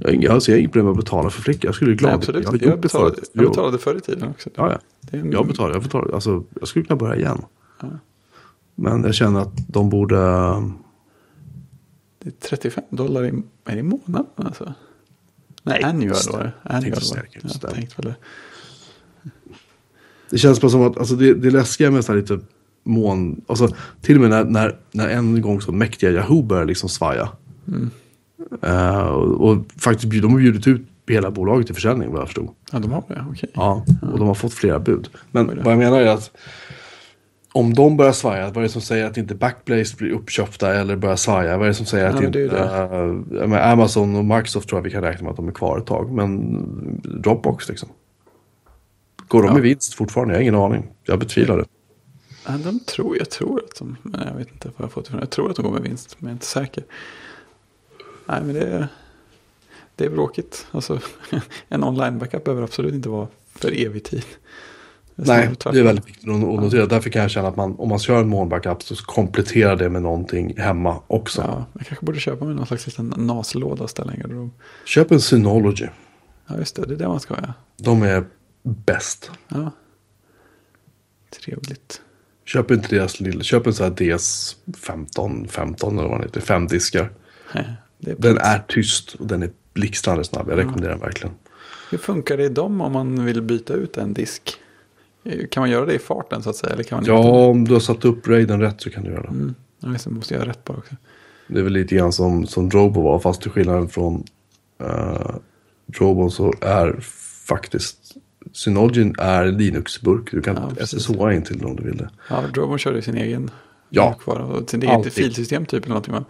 [0.00, 1.64] Jag, har inga, alltså, jag har inget problem med att betala för flickor.
[1.68, 2.10] Jag skulle bli glad.
[2.10, 2.44] Nej, absolut.
[2.44, 4.50] Jag, det betalade, jag betalade förr i tiden också.
[4.54, 5.18] Ja, ja.
[5.18, 6.14] En- Jag betalar, jag betalar.
[6.14, 7.42] Alltså, jag skulle kunna börja igen.
[7.80, 7.88] Ja.
[8.80, 10.16] Men jag känner att de borde...
[12.18, 13.28] Det är 35 dollar i,
[13.64, 14.74] är det i månaden alltså?
[15.62, 16.52] Nej, annual var det.
[16.62, 17.00] Annual
[17.74, 18.14] Tänkte var det.
[20.30, 20.38] det.
[20.38, 22.40] känns bara som att alltså det, det läskiga med så här lite
[22.82, 23.40] mån...
[23.46, 23.68] Alltså,
[24.00, 27.28] till och med när, när, när en gång så mäktiga Yahoo börjar liksom svaja.
[27.68, 27.90] Mm.
[28.62, 32.50] Eh, och, och faktiskt de har bjudit ut hela bolaget till försäljning vad jag förstod.
[32.72, 33.24] Ja, de har det.
[33.30, 33.50] Okej.
[33.54, 35.08] Ja, och de har fått flera bud.
[35.30, 36.30] Men vad jag menar är att
[37.58, 40.96] om de börjar svaja, vad är det som säger att inte Backblaze blir uppköpta eller
[40.96, 41.56] börjar svaja?
[41.56, 43.46] Vad är det som säger att Ja, är inte...
[43.46, 45.86] menar, Amazon och Microsoft tror jag vi kan räkna med att de är kvar ett
[45.86, 46.12] tag.
[46.12, 47.88] Men Dropbox liksom.
[49.28, 49.54] Går de Ja.
[49.54, 50.34] med vinst fortfarande?
[50.34, 50.86] Jag har ingen aning.
[51.04, 51.64] Jag betvivlar det.
[52.46, 55.06] Ja, de tror, jag tror att de, men jag vet inte vad jag har fått
[55.06, 55.20] ifrån.
[55.20, 56.84] Jag tror att de går med vinst, men jag är inte säker.
[58.26, 58.88] Nej, men det är,
[59.96, 60.66] det är bråkigt.
[60.70, 61.00] Alltså,
[61.68, 64.24] en online backup behöver absolut inte vara för evig tid.
[65.26, 66.86] Nej, det är väldigt viktigt att notera.
[66.86, 70.02] Därför kan jag känna att man, om man kör en molnbackup så kompletterar det med
[70.02, 71.42] någonting hemma också.
[71.42, 74.50] Ja, jag kanske borde köpa mig någon slags liten NAS-låda och ställa en garderob.
[74.84, 75.86] Köp en Synology.
[76.46, 76.86] Ja, just det.
[76.86, 77.52] Det är det man ska ha, ja.
[77.76, 78.24] De är
[78.62, 79.30] bäst.
[79.48, 79.70] ja.
[81.44, 82.00] Trevligt.
[82.44, 86.66] Köp inte deras lilla, köp en sån här DS15, 15 eller vad den heter, fem
[86.66, 87.10] diskar.
[87.54, 87.64] Nej,
[88.06, 90.46] är Den är tyst och den är blixtrande snabb.
[90.48, 90.58] Jag Mm.
[90.58, 91.34] rekommenderar den verkligen.
[91.90, 94.54] Hur funkar det i dem om man vill byta ut en disk?
[95.50, 96.72] Kan man göra det i farten så att säga?
[96.72, 97.30] Eller kan man Ja, inte?
[97.30, 99.28] om du har satt upp raiden rätt så kan du göra det.
[99.28, 99.54] Mm.
[99.80, 100.94] Ja, just det, måste jag göra rätt bara också.
[101.48, 104.24] Det är väl lite grann som, som Drobo var, fast till skillnad från
[104.82, 105.36] uh,
[105.86, 106.96] Drobo så är
[107.46, 107.96] faktiskt
[108.52, 110.30] Synology är Linux-burk.
[110.30, 111.02] Du kan Ja, precis.
[111.02, 112.08] SSH in till den om du vill det.
[112.30, 113.50] Ja, Drobon körde sin egen
[113.90, 114.08] Ja.
[114.10, 116.24] mjukvara och sin eget filsystem typ eller någonting va?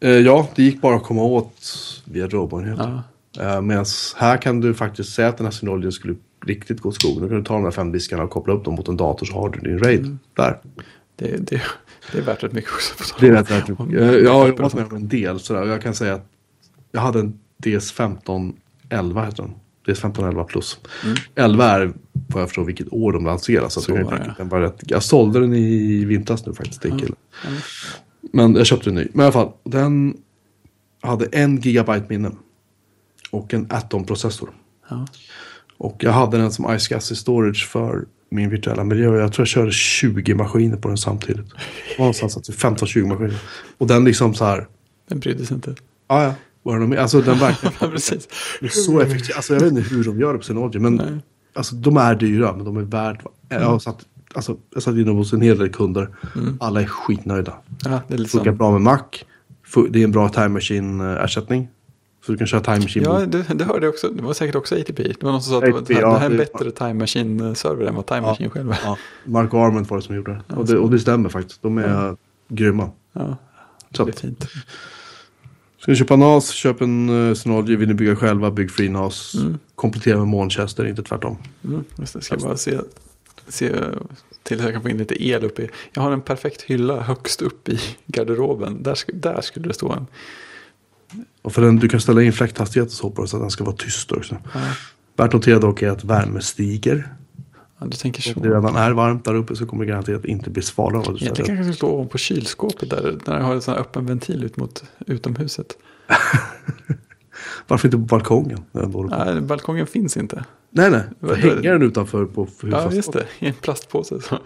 [0.00, 1.62] Eh, ja, det gick bara att komma åt
[2.04, 2.62] via Drobo.
[2.62, 3.02] Ja.
[3.40, 3.84] Uh, Medan
[4.16, 6.14] här kan du faktiskt säga att den här Synology skulle
[6.46, 7.22] riktigt gå åt skogen.
[7.22, 9.26] Då kan du ta de här fem diskarna och koppla upp dem mot en dator
[9.26, 10.18] så har du din RAID Mm.
[10.36, 10.58] där.
[11.16, 11.62] Det, det,
[12.12, 13.14] det är värt rätt mycket också.
[13.20, 13.92] Det är rätt, rätt mycket.
[14.24, 15.66] Jag har jobbat med en del sådär.
[15.66, 16.26] Jag kan säga att
[16.92, 19.54] jag hade en DS1511 heter den.
[19.86, 20.78] DS1511 plus.
[21.34, 21.92] 11 är
[22.28, 23.72] vad jag förstår vilket år de lanseras.
[23.84, 24.04] Så, Mm.
[24.06, 24.82] Så jag, var kan praktiskt vara rätt.
[24.86, 26.82] jag sålde den i vintras nu faktiskt.
[26.82, 27.14] Kul.
[27.44, 27.50] Ja.
[28.32, 29.08] Men jag köpte en ny.
[29.12, 29.52] Men i alla fall.
[29.64, 30.16] Den
[31.02, 32.30] hade en gigabyte minne.
[33.30, 34.50] Och en Atom-processor.
[34.90, 35.06] Ja.
[35.78, 39.20] Och jag hade den som iSCSI storage för min virtuella miljö.
[39.20, 41.46] Jag tror jag körde 20 maskiner på den samtidigt.
[41.98, 43.38] Någonstans att 15-20 maskiner.
[43.78, 44.66] Och den liksom så här.
[45.08, 45.74] Den brydde sig inte.
[46.08, 46.34] Ja, ja.
[46.62, 48.28] Var de, alltså den verkar precis.
[48.60, 49.32] det är så effektiv.
[49.36, 50.78] Alltså jag vet inte hur de gör det på Synology.
[50.78, 51.18] Men Nej.
[51.54, 52.56] alltså, de är dyra.
[52.56, 53.20] Men de är värt.
[53.48, 53.98] Jag har satt,
[54.34, 56.08] alltså, jag satt in dem hos en hel del kunder.
[56.60, 57.54] Alla är skitnöjda.
[57.84, 59.02] Ja, det är lite Funkar bra med Mac.
[59.90, 61.68] Det är en bra Time Machine-ersättning.
[62.26, 63.04] Så du kan köra Time Machine.
[63.04, 64.08] ja det, det hörde jag också.
[64.08, 65.02] Det var säkert också ATP.
[65.02, 66.94] Det var någon som sa att ATP, det ja, det här är en bättre Time
[66.94, 68.78] Machine-server än vad Time Machine själv är.
[68.84, 70.54] Ja, Mark Arment var det som gjorde det.
[70.54, 71.62] Och det, och det stämmer faktiskt.
[71.62, 72.16] De är
[72.48, 72.90] grymma.
[73.12, 73.36] Ja,
[73.88, 74.48] det är att, fint.
[75.78, 77.76] ska du köpa NAS, köp en uh, Synology.
[77.76, 79.34] Vill ni bygga själva, bygg free NAS.
[79.34, 79.58] Mm.
[79.74, 81.36] Komplettera med molntjänster, inte tvärtom.
[81.64, 82.78] Mm, just det, ska jag bara se,
[83.48, 83.72] se
[84.42, 85.68] till så jag kan få in lite el uppe i.
[85.92, 88.82] Jag har en perfekt hylla högst upp i garderoben.
[88.82, 90.06] Där, där skulle det stå en.
[91.42, 93.76] Och för den, du kan ställa in fläkthastighet och så så att den ska vara
[93.76, 94.36] tyst också.
[94.54, 94.60] Ja,
[95.16, 97.12] Värt att notera dock är att värme stiger.
[97.78, 98.54] ja, du tänker Om det så.
[98.54, 101.18] redan är varmt där uppe så kommer det garanterat inte bli svalare av vad du
[101.24, 101.46] Egentligen ställer.
[101.46, 104.44] kanske jag skulle stå ovanpå kylskåpet där, där jag har en sån här öppen ventil
[104.44, 105.76] ut mot utomhuset.
[107.66, 108.64] Varför inte på balkongen?
[108.72, 109.24] när?
[109.32, 110.44] Nej, balkongen finns inte.
[110.70, 111.02] Nej, nej.
[111.20, 113.24] Vad- hänga den utanför på för Ja, just det.
[113.38, 114.20] I en plastpåse.
[114.20, 114.38] Så.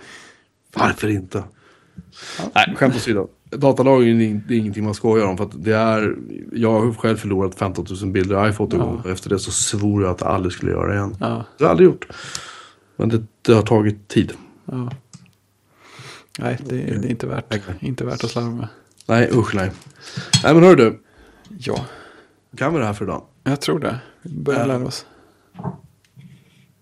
[0.75, 1.45] Varför inte?
[2.55, 3.29] Nej, skämt åsido.
[3.51, 5.37] Datalagring är ing- det är ingenting man skojar om.
[5.37, 6.17] För att det är,
[6.53, 9.01] jag har själv förlorat 15 000 bilder i iPhoto.
[9.05, 9.11] Ja.
[9.11, 11.17] Efter det så svor jag att jag aldrig skulle göra det igen.
[11.21, 12.07] Ja, Det har jag aldrig gjort.
[12.97, 14.33] Men det, det har tagit tid.
[14.65, 14.91] ja.
[16.39, 18.69] Nej, det, det är inte värt, inte värt att slarva med.
[19.07, 19.71] Nej, usch nej.
[20.45, 21.01] Nej, men hör du.
[21.59, 21.85] Ja,
[22.57, 23.23] Kan vi det här för idag?
[23.45, 23.99] jag tror det.
[24.23, 24.67] Vi börjar Ja.
[24.67, 25.07] lära oss.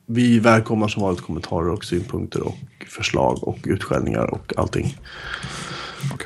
[0.06, 2.56] Vi välkomnar som vanligt kommentarer och synpunkter och
[2.88, 4.96] förslag och utskällningar och allting.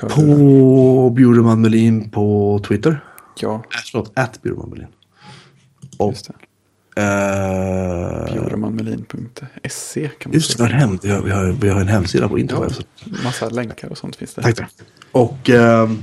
[0.00, 3.04] Hör På Bjureman Melin på Twitter.
[3.40, 4.86] Ja, Äh, förlåt, at Bjureman Melin.
[5.98, 6.14] Och
[6.94, 7.02] det.
[7.02, 11.80] eh, Bjuremanmelin.se kan man Just det, vi har, hem, vi, har, vi, har, vi har
[11.80, 12.86] en hemsida på internet.
[13.04, 14.42] Ja, massa länkar och sånt finns det.
[14.42, 14.72] Tack, tack.
[15.12, 16.02] Och ehm,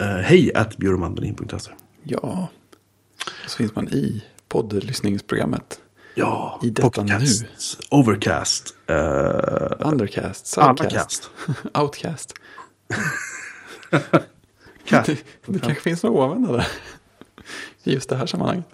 [0.00, 1.70] eh, hej at bjuremanmelin.se.
[2.02, 2.48] Ja,
[3.46, 5.80] så finns man i poddlyssningsprogrammet.
[6.14, 10.58] Ja, I detta Pocketcast, Overcast, uh, Undercast.
[11.74, 12.34] Outcast.
[14.90, 16.66] Det, det kanske finns några oanvändare
[17.84, 18.66] i just det här sammanhanget.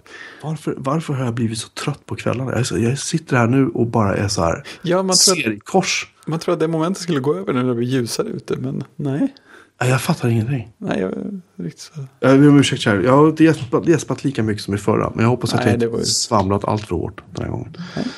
[0.43, 2.51] Varför, varför har jag blivit så trött på kvällarna?
[2.51, 4.63] Jag, jag sitter här nu och bara är så här.
[4.81, 6.07] Ja, man tror, ser i kors.
[6.21, 8.83] att, man tror att det momentet skulle gå över när det blir ljusare ute, men
[8.95, 9.35] nej.
[9.81, 10.71] Nej, Jag fattar ingenting.
[10.77, 11.91] Nej, jag är riktigt så.
[12.19, 13.03] Jag ber om ursäkt kära.
[13.03, 15.09] Jag har inte gäspat, gäspat lika mycket som i förra.
[15.09, 17.77] Men jag hoppas att Nej, jag inte var svamlat allt för hårt den här gången.
[17.95, 18.09] Märker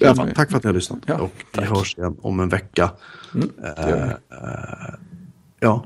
[0.00, 0.98] I alla fall, tack för att ni har lyssnat.
[1.06, 1.68] Ja, och vi tack.
[1.68, 2.90] hörs igen om en vecka.
[3.34, 3.50] Mm.
[3.64, 4.14] Eh, eh,
[5.60, 5.84] ja.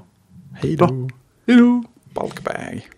[0.53, 1.09] Hej då.
[1.47, 1.85] Hej då!
[2.15, 2.89] Bulkbag.